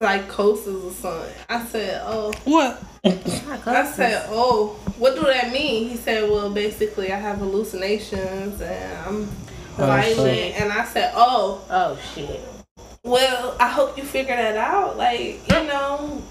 like 0.00 0.28
or 0.38 0.56
something. 0.56 1.34
I 1.50 1.62
said, 1.66 2.00
oh. 2.04 2.32
What? 2.44 2.82
I 3.04 3.84
said, 3.84 4.24
oh, 4.30 4.78
what 4.98 5.14
do 5.14 5.22
that 5.22 5.52
mean? 5.52 5.90
He 5.90 5.96
said, 5.96 6.28
well, 6.30 6.50
basically, 6.50 7.12
I 7.12 7.16
have 7.18 7.38
hallucinations 7.38 8.60
and 8.62 8.98
I'm 9.06 9.28
Oh, 9.78 9.86
violent. 9.86 10.16
shit. 10.16 10.60
And 10.60 10.72
I 10.72 10.84
said, 10.84 11.12
oh, 11.14 11.62
Oh 11.70 11.98
shit. 12.14 12.40
well, 13.04 13.56
I 13.60 13.68
hope 13.68 13.96
you 13.98 14.02
figure 14.02 14.34
that 14.36 14.56
out. 14.56 14.96
Like, 14.96 15.40
you 15.48 15.64
know, 15.66 16.22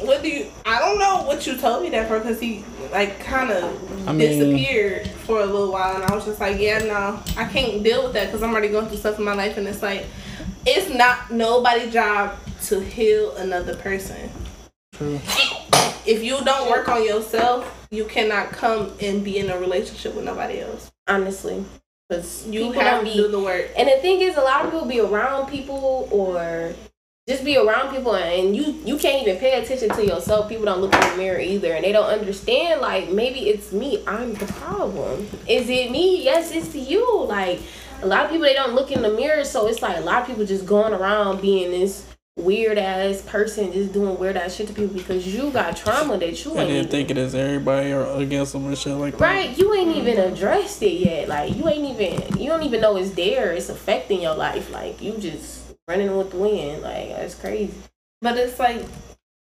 what 0.00 0.22
do 0.22 0.28
you? 0.28 0.46
I 0.66 0.78
don't 0.80 0.98
know 0.98 1.22
what 1.26 1.46
you 1.46 1.56
told 1.56 1.82
me 1.84 1.90
that 1.90 2.08
for 2.08 2.18
because 2.18 2.40
he 2.40 2.64
like 2.92 3.20
kind 3.20 3.50
of 3.50 4.08
I 4.08 4.12
mean- 4.12 4.18
disappeared 4.18 5.06
for 5.10 5.40
a 5.40 5.46
little 5.46 5.72
while, 5.72 5.94
and 5.94 6.04
I 6.04 6.14
was 6.14 6.24
just 6.26 6.40
like, 6.40 6.58
yeah, 6.60 6.78
no, 6.78 7.20
I 7.36 7.44
can't 7.46 7.82
deal 7.82 8.04
with 8.04 8.12
that 8.14 8.26
because 8.26 8.42
I'm 8.42 8.50
already 8.52 8.68
going 8.68 8.86
through 8.88 8.98
stuff 8.98 9.18
in 9.18 9.24
my 9.24 9.34
life, 9.34 9.56
and 9.58 9.66
it's 9.68 9.82
like, 9.82 10.06
it's 10.66 10.92
not 10.94 11.30
nobody's 11.30 11.92
job 11.92 12.36
to 12.70 12.80
heal 12.80 13.36
another 13.36 13.74
person. 13.76 14.30
True. 14.94 15.20
If 16.06 16.22
you 16.22 16.42
don't 16.44 16.70
work 16.70 16.88
on 16.88 17.04
yourself, 17.04 17.86
you 17.90 18.04
cannot 18.04 18.52
come 18.52 18.92
and 19.00 19.24
be 19.24 19.38
in 19.38 19.50
a 19.50 19.58
relationship 19.58 20.14
with 20.14 20.24
nobody 20.24 20.60
else. 20.60 20.90
Honestly, 21.08 21.64
because 22.08 22.46
You 22.46 22.68
people 22.68 22.82
have 22.82 23.04
don't 23.04 23.04
to 23.06 23.10
be 23.10 23.16
do 23.16 23.28
the 23.28 23.40
work. 23.40 23.70
And 23.76 23.88
the 23.88 23.96
thing 24.00 24.20
is, 24.20 24.36
a 24.36 24.40
lot 24.40 24.64
of 24.64 24.70
people 24.70 24.86
be 24.86 25.00
around 25.00 25.50
people 25.50 26.08
or 26.12 26.72
just 27.28 27.44
be 27.44 27.56
around 27.56 27.94
people, 27.94 28.14
and 28.14 28.54
you 28.54 28.80
you 28.84 28.96
can't 28.96 29.26
even 29.26 29.38
pay 29.38 29.60
attention 29.60 29.88
to 29.90 30.06
yourself. 30.06 30.48
People 30.48 30.64
don't 30.64 30.80
look 30.80 30.94
in 30.94 31.00
the 31.00 31.16
mirror 31.16 31.40
either, 31.40 31.72
and 31.72 31.84
they 31.84 31.92
don't 31.92 32.08
understand. 32.08 32.80
Like 32.80 33.10
maybe 33.10 33.48
it's 33.48 33.72
me. 33.72 34.04
I'm 34.06 34.34
the 34.34 34.46
problem. 34.46 35.28
Is 35.48 35.68
it 35.68 35.90
me? 35.90 36.22
Yes, 36.22 36.52
it's 36.52 36.74
you. 36.74 37.24
Like 37.24 37.60
a 38.02 38.06
lot 38.06 38.26
of 38.26 38.30
people, 38.30 38.46
they 38.46 38.54
don't 38.54 38.74
look 38.74 38.92
in 38.92 39.02
the 39.02 39.12
mirror, 39.12 39.44
so 39.44 39.66
it's 39.66 39.82
like 39.82 39.96
a 39.96 40.00
lot 40.00 40.22
of 40.22 40.28
people 40.28 40.44
just 40.46 40.66
going 40.66 40.92
around 40.92 41.40
being 41.42 41.72
this 41.72 42.06
weird 42.36 42.78
ass 42.78 43.22
person, 43.22 43.72
just 43.72 43.92
doing 43.92 44.18
weird 44.18 44.36
ass 44.36 44.54
shit 44.54 44.66
to 44.68 44.72
people 44.72 44.94
because 44.96 45.26
you 45.26 45.50
got 45.50 45.76
trauma 45.76 46.16
that 46.18 46.44
you 46.44 46.52
I 46.52 46.60
ain't 46.62 46.68
didn't 46.68 46.70
even- 46.76 46.90
think 46.90 47.10
it 47.10 47.18
is 47.18 47.34
everybody 47.34 47.92
or 47.92 48.04
against 48.20 48.52
them 48.52 48.66
and 48.66 48.78
shit 48.78 48.94
like 48.94 49.18
that. 49.18 49.20
Right, 49.20 49.58
you 49.58 49.74
ain't 49.74 49.96
even 49.96 50.18
addressed 50.18 50.82
it 50.82 50.92
yet. 50.92 51.28
Like 51.28 51.54
you 51.54 51.68
ain't 51.68 52.00
even 52.00 52.38
you 52.40 52.48
don't 52.48 52.62
even 52.62 52.80
know 52.80 52.96
it's 52.96 53.10
there. 53.10 53.52
It's 53.52 53.68
affecting 53.68 54.22
your 54.22 54.34
life. 54.34 54.70
Like 54.70 55.02
you 55.02 55.18
just 55.18 55.74
running 55.88 56.16
with 56.16 56.30
the 56.30 56.38
wind. 56.38 56.82
Like 56.82 57.08
that's 57.10 57.34
crazy. 57.34 57.74
But 58.22 58.36
it's 58.38 58.58
like 58.58 58.84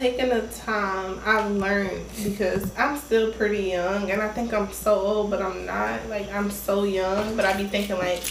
taking 0.00 0.30
the 0.30 0.40
time 0.48 1.20
I've 1.24 1.50
learned 1.50 2.04
because 2.24 2.76
I'm 2.78 2.96
still 2.96 3.32
pretty 3.32 3.64
young 3.64 4.10
and 4.10 4.20
I 4.22 4.28
think 4.28 4.52
I'm 4.54 4.72
so 4.72 4.94
old, 4.94 5.30
but 5.30 5.42
I'm 5.42 5.64
not. 5.66 6.08
Like 6.08 6.32
I'm 6.32 6.50
so 6.50 6.84
young, 6.84 7.36
but 7.36 7.44
I 7.44 7.56
be 7.56 7.64
thinking 7.68 7.98
like, 7.98 8.22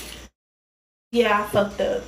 yeah, 1.12 1.40
I 1.42 1.44
fucked 1.48 1.80
up. 1.82 2.04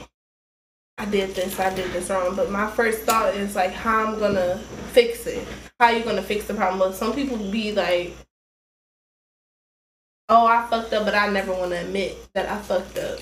I 1.01 1.05
did 1.05 1.33
this, 1.33 1.59
I 1.59 1.73
did 1.73 1.91
this 1.93 2.11
wrong. 2.11 2.35
But 2.35 2.51
my 2.51 2.69
first 2.69 2.99
thought 2.99 3.33
is 3.33 3.55
like 3.55 3.71
how 3.71 4.05
I'm 4.05 4.19
gonna 4.19 4.59
fix 4.93 5.25
it. 5.25 5.47
How 5.79 5.89
you 5.89 6.03
gonna 6.03 6.21
fix 6.21 6.45
the 6.45 6.53
problem? 6.53 6.77
But 6.77 6.95
some 6.95 7.13
people 7.13 7.37
be 7.37 7.71
like, 7.71 8.13
Oh, 10.29 10.45
I 10.45 10.67
fucked 10.69 10.93
up, 10.93 11.03
but 11.05 11.15
I 11.15 11.27
never 11.31 11.53
wanna 11.53 11.77
admit 11.77 12.17
that 12.35 12.47
I 12.47 12.59
fucked 12.59 12.99
up 12.99 13.17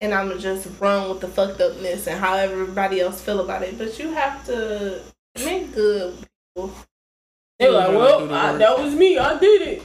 and 0.00 0.14
I'm 0.14 0.28
gonna 0.28 0.40
just 0.40 0.68
run 0.80 1.08
with 1.08 1.20
the 1.20 1.26
fucked 1.26 1.60
upness 1.60 2.06
and 2.06 2.20
how 2.20 2.36
everybody 2.36 3.00
else 3.00 3.20
feel 3.20 3.40
about 3.40 3.62
it. 3.62 3.76
But 3.76 3.98
you 3.98 4.12
have 4.12 4.46
to 4.46 5.02
make 5.44 5.74
good. 5.74 6.14
people. 6.54 6.72
They're 7.58 7.72
like, 7.72 7.88
well, 7.88 8.32
I- 8.32 8.56
that 8.56 8.78
was 8.78 8.94
me. 8.94 9.18
I 9.18 9.36
did 9.40 9.62
it. 9.62 9.82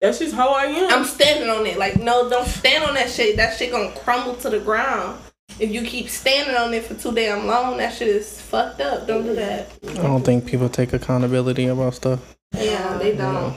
That's 0.00 0.20
just 0.20 0.34
how 0.36 0.50
I 0.50 0.66
am. 0.66 0.92
I'm 0.92 1.04
standing 1.04 1.50
on 1.50 1.66
it. 1.66 1.76
Like 1.76 1.96
no, 2.00 2.30
don't 2.30 2.46
stand 2.46 2.84
on 2.84 2.94
that 2.94 3.10
shit. 3.10 3.36
That 3.36 3.58
shit 3.58 3.72
gonna 3.72 3.90
crumble 3.96 4.36
to 4.36 4.48
the 4.50 4.60
ground. 4.60 5.20
If 5.58 5.70
you 5.70 5.82
keep 5.82 6.08
standing 6.08 6.56
on 6.56 6.74
it 6.74 6.84
for 6.84 6.94
too 6.94 7.12
damn 7.14 7.46
long, 7.46 7.76
that 7.76 7.94
shit 7.94 8.08
is 8.08 8.40
fucked 8.40 8.80
up. 8.80 9.06
Don't 9.06 9.24
do 9.24 9.34
that. 9.34 9.68
I 9.90 10.02
don't 10.02 10.24
think 10.24 10.46
people 10.46 10.68
take 10.68 10.92
accountability 10.92 11.66
about 11.66 11.94
stuff. 11.94 12.36
Yeah, 12.54 12.98
they 12.98 13.14
don't. 13.16 13.56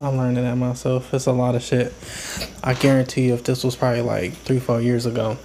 I'm 0.00 0.16
learning 0.16 0.44
that 0.44 0.56
myself. 0.56 1.12
It's 1.12 1.26
a 1.26 1.32
lot 1.32 1.54
of 1.54 1.62
shit. 1.62 1.92
I 2.64 2.72
guarantee 2.72 3.26
you, 3.26 3.34
if 3.34 3.44
this 3.44 3.62
was 3.62 3.76
probably 3.76 4.00
like 4.00 4.32
three, 4.32 4.58
four 4.58 4.80
years 4.80 5.04
ago, 5.04 5.36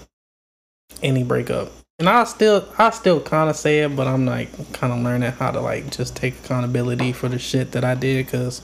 any 1.04 1.24
breakup, 1.24 1.72
and 2.00 2.08
I 2.08 2.24
still, 2.24 2.68
I 2.78 2.90
still 2.92 3.20
kind 3.20 3.50
of 3.50 3.58
say 3.58 3.80
it, 3.80 3.96
but 3.96 4.08
I'm 4.08 4.26
like 4.26 4.72
kind 4.72 4.94
of 4.94 5.00
learning 5.00 5.32
how 5.34 5.52
to 5.52 5.60
like 5.60 5.92
just 5.92 6.16
take 6.16 6.36
accountability 6.40 7.12
for 7.12 7.28
the 7.28 7.38
shit 7.38 7.74
that 7.74 7.84
I 7.84 7.96
did, 7.96 8.26
because 8.26 8.62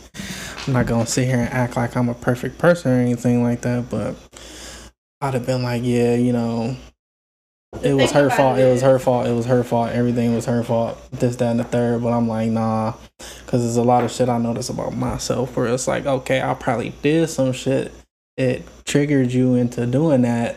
I'm 0.66 0.74
not 0.74 0.86
gonna 0.86 1.06
sit 1.06 1.26
here 1.28 1.39
and 1.39 1.49
act 1.49 1.76
like 1.76 1.97
I'm 1.97 2.08
a 2.08 2.14
perfect 2.14 2.58
person 2.58 2.91
or 2.91 2.95
anything 2.95 3.43
like 3.43 3.62
that. 3.62 3.89
But 3.89 4.16
I'd 5.20 5.34
have 5.34 5.45
been 5.45 5.64
like, 5.64 5.84
yeah, 5.84 6.16
you 6.16 6.32
know, 6.32 6.78
it 7.84 7.93
was 7.93 8.11
her 8.11 8.30
fault. 8.30 8.59
it 8.59 8.63
It 8.63 8.72
was 8.72 8.82
her 8.82 8.99
fault. 8.99 9.28
It 9.28 9.34
was 9.34 9.45
her 9.45 9.63
fault. 9.63 9.91
Everything 9.91 10.36
was 10.36 10.45
her 10.45 10.63
fault. 10.63 10.97
This, 11.11 11.36
that, 11.38 11.51
and 11.51 11.59
the 11.59 11.63
third. 11.63 12.03
But 12.03 12.09
I'm 12.13 12.28
like, 12.28 12.49
nah, 12.51 12.93
because 13.17 13.61
there's 13.61 13.78
a 13.78 13.84
lot 13.84 14.03
of 14.03 14.11
shit 14.11 14.30
I 14.30 14.38
notice 14.38 14.69
about 14.69 14.95
myself 14.95 15.55
where 15.55 15.67
it's 15.67 15.88
like, 15.88 16.05
okay, 16.05 16.41
I 16.41 16.53
probably 16.53 16.93
did 17.01 17.30
some 17.30 17.53
shit 17.53 17.91
It 18.38 18.63
triggered 18.86 19.32
you 19.32 19.55
into 19.55 19.86
doing 19.86 20.22
that. 20.24 20.55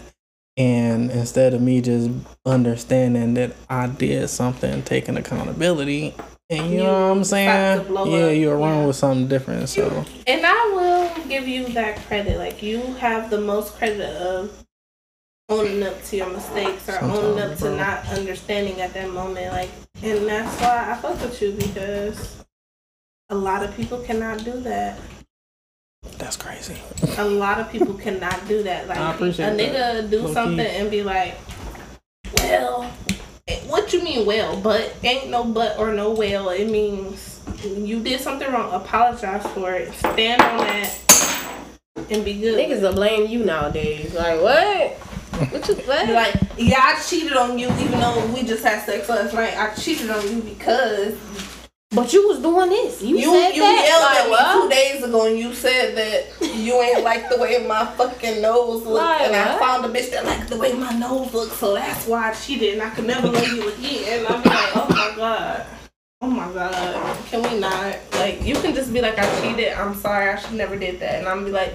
And 0.56 1.10
instead 1.10 1.52
of 1.54 1.60
me 1.60 1.80
just 1.80 2.10
understanding 2.46 3.34
that 3.34 3.52
I 3.68 3.88
did 3.88 4.28
something, 4.30 4.82
taking 4.82 5.16
accountability, 5.16 6.14
and 6.50 6.66
you, 6.70 6.76
You 6.76 6.82
know 6.84 7.08
what 7.08 7.16
I'm 7.16 7.24
saying? 7.24 7.48
Yeah, 7.48 8.00
up. 8.00 8.36
you're 8.36 8.56
wrong 8.56 8.80
Yeah. 8.82 8.86
with 8.86 8.96
something 8.96 9.26
different. 9.28 9.68
So 9.68 10.04
And 10.26 10.46
I 10.46 10.70
will 11.16 11.24
give 11.28 11.48
you 11.48 11.66
that 11.68 11.96
credit. 12.06 12.38
Like 12.38 12.62
you 12.62 12.80
have 13.00 13.30
the 13.30 13.40
most 13.40 13.74
credit 13.76 14.02
of 14.16 14.64
owning 15.48 15.82
up 15.82 16.02
to 16.04 16.16
your 16.16 16.30
mistakes 16.30 16.88
or 16.88 16.98
owning 17.02 17.38
up 17.40 17.58
Sometimes, 17.58 17.60
to 17.60 17.76
not 17.76 18.06
understanding 18.18 18.80
at 18.80 18.94
that 18.94 19.10
moment. 19.10 19.52
Like, 19.52 19.70
and 20.02 20.26
that's 20.26 20.60
why 20.60 20.90
I 20.92 20.96
fuck 20.96 21.20
with 21.20 21.40
you 21.42 21.52
because 21.52 22.44
a 23.28 23.34
lot 23.34 23.62
of 23.62 23.74
people 23.76 23.98
cannot 24.00 24.44
do 24.44 24.52
that. 24.60 24.98
that's 26.18 26.36
crazy. 26.36 26.76
A 27.18 27.24
lot 27.24 27.58
of 27.60 27.70
people 27.70 27.94
cannot 27.94 28.46
do 28.48 28.62
that. 28.62 28.86
Like 28.88 28.98
I 28.98 29.12
a 29.12 29.14
appreciate 29.14 29.52
nigga 29.54 29.72
that. 29.72 30.10
do 30.10 30.20
Low-key. 30.22 30.34
something 30.34 30.66
and 30.66 30.90
be 30.90 31.02
like, 31.02 31.36
"Well, 32.38 32.90
eh, 33.48 33.60
what 33.66 33.92
you 33.92 34.02
mean, 34.02 34.26
well? 34.26 34.58
But 34.60 34.94
ain't 35.02 35.30
no 35.30 35.44
but 35.44 35.78
or 35.78 35.92
no 35.92 36.10
well. 36.12 36.50
It 36.50 36.70
means 36.70 37.40
you 37.64 38.02
did 38.02 38.20
something 38.20 38.50
wrong. 38.52 38.72
Apologize 38.74 39.46
for 39.54 39.72
it. 39.72 39.92
Stand 39.94 40.40
on 40.42 40.58
that 40.58 40.98
and 42.10 42.24
be 42.24 42.40
good. 42.40 42.58
Niggas 42.58 42.82
will 42.82 42.92
blame 42.94 43.26
you 43.30 43.44
nowadays. 43.44 44.12
Like 44.14 44.40
what? 44.40 44.98
What 45.34 45.68
you 45.68 45.74
what? 45.74 46.08
Like, 46.08 46.34
yeah, 46.56 46.80
I 46.80 47.00
cheated 47.00 47.36
on 47.36 47.58
you, 47.58 47.66
even 47.66 48.00
though 48.00 48.26
we 48.34 48.42
just 48.44 48.64
had 48.64 48.84
sex 48.84 49.08
last 49.08 49.34
night. 49.34 49.56
I 49.56 49.74
cheated 49.74 50.10
on 50.10 50.22
you 50.28 50.42
because 50.42 51.18
but 51.94 52.12
you 52.12 52.26
was 52.26 52.40
doing 52.40 52.70
this. 52.70 53.00
You, 53.02 53.16
you 53.16 53.32
said 53.32 53.50
you 53.52 53.62
that. 53.62 53.86
yelled 53.86 54.02
like, 54.02 54.18
at 54.18 54.24
me 54.26 54.30
what? 54.30 54.62
two 54.62 54.68
days 54.68 55.04
ago, 55.04 55.26
and 55.26 55.38
you 55.38 55.54
said 55.54 55.96
that 55.96 56.56
you 56.56 56.74
ain't 56.82 57.04
like 57.04 57.28
the 57.28 57.38
way 57.38 57.64
my 57.66 57.84
fucking 57.84 58.42
nose 58.42 58.82
looked, 58.82 58.96
Like 58.96 59.20
and 59.22 59.36
I 59.36 59.52
what? 59.52 59.60
found 59.60 59.84
a 59.84 59.88
bitch 59.88 60.10
that 60.10 60.24
liked 60.24 60.50
the 60.50 60.56
way 60.56 60.72
my 60.72 60.92
nose 60.98 61.32
looked, 61.32 61.52
so 61.52 61.74
that's 61.74 62.06
why 62.06 62.30
I 62.30 62.34
cheated, 62.34 62.74
and 62.74 62.82
I 62.82 62.90
could 62.90 63.06
never 63.06 63.28
love 63.28 63.46
you 63.46 63.72
again. 63.72 64.18
And 64.18 64.26
I'm 64.26 64.42
like, 64.42 64.76
oh 64.76 64.86
my 64.90 65.12
god. 65.16 65.66
Oh 66.20 66.30
my 66.30 66.52
god, 66.52 67.16
can 67.26 67.42
we 67.42 67.60
not? 67.60 67.96
Like, 68.12 68.42
you 68.42 68.54
can 68.54 68.74
just 68.74 68.92
be 68.92 69.00
like, 69.00 69.18
I 69.18 69.40
cheated, 69.40 69.74
I'm 69.74 69.94
sorry, 69.94 70.30
I 70.30 70.36
should 70.36 70.54
never 70.54 70.76
did 70.76 70.98
that. 71.00 71.20
And 71.20 71.28
I'm 71.28 71.44
be 71.44 71.50
like, 71.50 71.74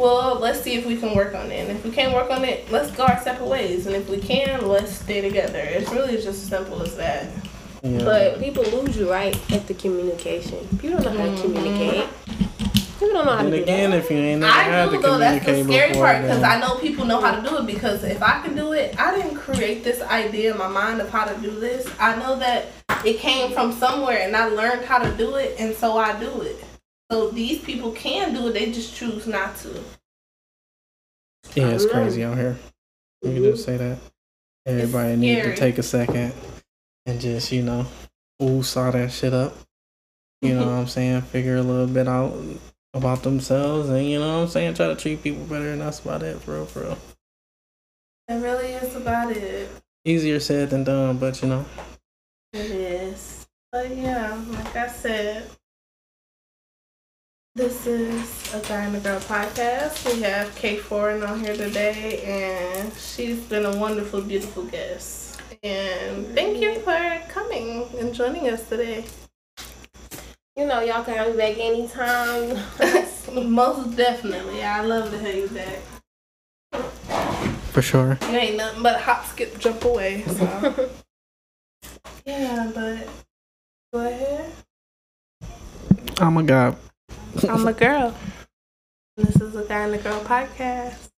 well, 0.00 0.38
let's 0.40 0.62
see 0.62 0.74
if 0.74 0.86
we 0.86 0.96
can 0.96 1.14
work 1.14 1.34
on 1.34 1.52
it. 1.52 1.68
And 1.68 1.76
if 1.76 1.84
we 1.84 1.90
can't 1.90 2.14
work 2.14 2.30
on 2.30 2.42
it, 2.44 2.70
let's 2.72 2.90
go 2.90 3.04
our 3.04 3.20
separate 3.20 3.48
ways. 3.48 3.86
And 3.86 3.94
if 3.94 4.08
we 4.08 4.18
can, 4.18 4.66
let's 4.66 4.92
stay 4.92 5.20
together. 5.20 5.58
It's 5.58 5.90
really 5.92 6.14
just 6.14 6.28
as 6.28 6.42
simple 6.42 6.82
as 6.82 6.96
that. 6.96 7.30
Yeah. 7.82 8.04
But 8.04 8.40
people 8.40 8.62
lose 8.62 8.96
you 8.96 9.10
right 9.10 9.34
at 9.52 9.66
the 9.66 9.74
communication. 9.74 10.66
People 10.78 11.02
don't 11.02 11.14
know 11.14 11.20
how 11.20 11.26
to 11.26 11.42
mm-hmm. 11.42 11.54
communicate. 11.54 12.08
People 12.98 13.14
don't 13.14 13.26
know 13.26 13.32
how 13.32 13.38
and 13.38 13.50
to 13.50 13.56
do 13.58 13.62
again, 13.62 13.90
that. 13.90 13.98
if 13.98 14.10
you 14.10 14.16
ain't 14.16 14.40
never 14.40 14.52
I 14.52 14.62
had 14.62 14.90
do 14.90 14.96
to 14.96 15.02
though. 15.02 15.18
That's 15.18 15.44
the 15.44 15.52
communicate 15.52 15.94
scary 15.94 15.94
part 15.94 16.22
because 16.22 16.42
I 16.42 16.60
know 16.60 16.78
people 16.78 17.04
know 17.04 17.20
how 17.20 17.38
to 17.38 17.46
do 17.46 17.58
it. 17.58 17.66
Because 17.66 18.02
if 18.02 18.22
I 18.22 18.40
can 18.40 18.54
do 18.54 18.72
it, 18.72 18.98
I 18.98 19.14
didn't 19.14 19.36
create 19.36 19.84
this 19.84 20.00
idea 20.00 20.52
in 20.52 20.58
my 20.58 20.68
mind 20.68 21.00
of 21.02 21.10
how 21.10 21.26
to 21.26 21.38
do 21.40 21.50
this. 21.60 21.86
I 21.98 22.16
know 22.16 22.36
that 22.38 22.68
it 23.04 23.18
came 23.18 23.52
from 23.52 23.72
somewhere, 23.72 24.20
and 24.22 24.34
I 24.34 24.46
learned 24.46 24.84
how 24.84 24.98
to 24.98 25.14
do 25.16 25.34
it, 25.36 25.56
and 25.58 25.74
so 25.74 25.98
I 25.98 26.18
do 26.18 26.40
it. 26.42 26.64
So 27.10 27.30
these 27.30 27.60
people 27.60 27.92
can 27.92 28.32
do 28.34 28.48
it. 28.48 28.52
They 28.52 28.70
just 28.70 28.94
choose 28.94 29.26
not 29.26 29.56
to. 29.56 29.82
Yeah, 31.54 31.68
it's 31.68 31.84
I 31.84 31.86
don't 31.86 31.86
know. 31.86 31.92
crazy 31.92 32.24
out 32.24 32.36
here. 32.36 32.56
You 33.22 33.32
can 33.32 33.42
just 33.42 33.64
say 33.64 33.76
that. 33.76 33.98
Everybody 34.66 35.16
need 35.16 35.42
to 35.42 35.56
take 35.56 35.78
a 35.78 35.82
second 35.82 36.32
and 37.06 37.20
just, 37.20 37.50
you 37.50 37.62
know, 37.62 37.86
ooh, 38.42 38.62
saw 38.62 38.90
that 38.90 39.10
shit 39.10 39.32
up. 39.32 39.54
You 40.42 40.54
know 40.54 40.66
what 40.66 40.72
I'm 40.72 40.86
saying? 40.86 41.22
Figure 41.22 41.56
a 41.56 41.62
little 41.62 41.86
bit 41.86 42.06
out 42.06 42.32
about 42.94 43.22
themselves 43.22 43.88
and, 43.88 44.06
you 44.06 44.18
know 44.20 44.36
what 44.36 44.42
I'm 44.42 44.48
saying? 44.48 44.74
Try 44.74 44.88
to 44.88 44.96
treat 44.96 45.22
people 45.22 45.44
better 45.44 45.70
and 45.72 45.80
that's 45.80 46.00
about 46.00 46.22
it, 46.22 46.40
for 46.40 46.54
real, 46.54 46.66
for 46.66 46.80
real. 46.80 46.98
It 48.28 48.34
really 48.34 48.72
is 48.72 48.94
about 48.94 49.32
it. 49.32 49.68
Easier 50.04 50.40
said 50.40 50.70
than 50.70 50.84
done, 50.84 51.18
but, 51.18 51.42
you 51.42 51.48
know. 51.48 51.64
It 52.52 52.70
is. 52.70 53.46
But 53.72 53.94
yeah, 53.96 54.40
like 54.50 54.76
I 54.76 54.88
said, 54.88 55.48
this 57.56 57.84
is 57.86 58.54
a 58.54 58.60
Guy 58.68 58.84
and 58.84 58.96
a 58.96 59.00
Girl 59.00 59.18
podcast. 59.20 60.06
We 60.06 60.22
have 60.22 60.54
K 60.54 60.76
Foreign 60.76 61.22
on 61.22 61.40
here 61.40 61.56
today, 61.56 62.22
and 62.22 62.92
she's 62.94 63.40
been 63.40 63.64
a 63.64 63.76
wonderful, 63.76 64.22
beautiful 64.22 64.64
guest. 64.64 65.40
And 65.62 66.26
thank 66.28 66.58
you 66.60 66.78
for 66.80 67.22
coming 67.28 67.88
and 67.98 68.14
joining 68.14 68.48
us 68.48 68.68
today. 68.68 69.04
You 70.56 70.66
know, 70.66 70.80
y'all 70.80 71.02
can 71.02 71.14
have 71.14 71.30
me 71.32 71.36
back 71.36 71.58
anytime. 71.58 72.56
Most 73.52 73.96
definitely. 73.96 74.62
I 74.62 74.82
love 74.82 75.10
to 75.10 75.18
have 75.18 75.34
you 75.34 75.48
back. 75.48 75.80
For 77.72 77.82
sure. 77.82 78.18
You 78.22 78.36
ain't 78.36 78.56
nothing 78.58 78.82
but 78.82 79.00
hop, 79.00 79.26
skip, 79.26 79.58
jump 79.58 79.84
away. 79.84 80.22
So 80.22 80.90
yeah, 82.26 82.70
but 82.74 83.08
go 83.92 84.06
ahead. 84.06 84.52
Oh 86.20 86.30
my 86.30 86.42
god. 86.42 86.76
I'm 87.48 87.66
a 87.66 87.72
girl. 87.72 88.14
This 89.16 89.36
is 89.36 89.54
a 89.56 89.64
guy 89.64 89.80
and 89.84 89.94
a 89.94 89.98
girl 89.98 90.20
podcast. 90.24 91.09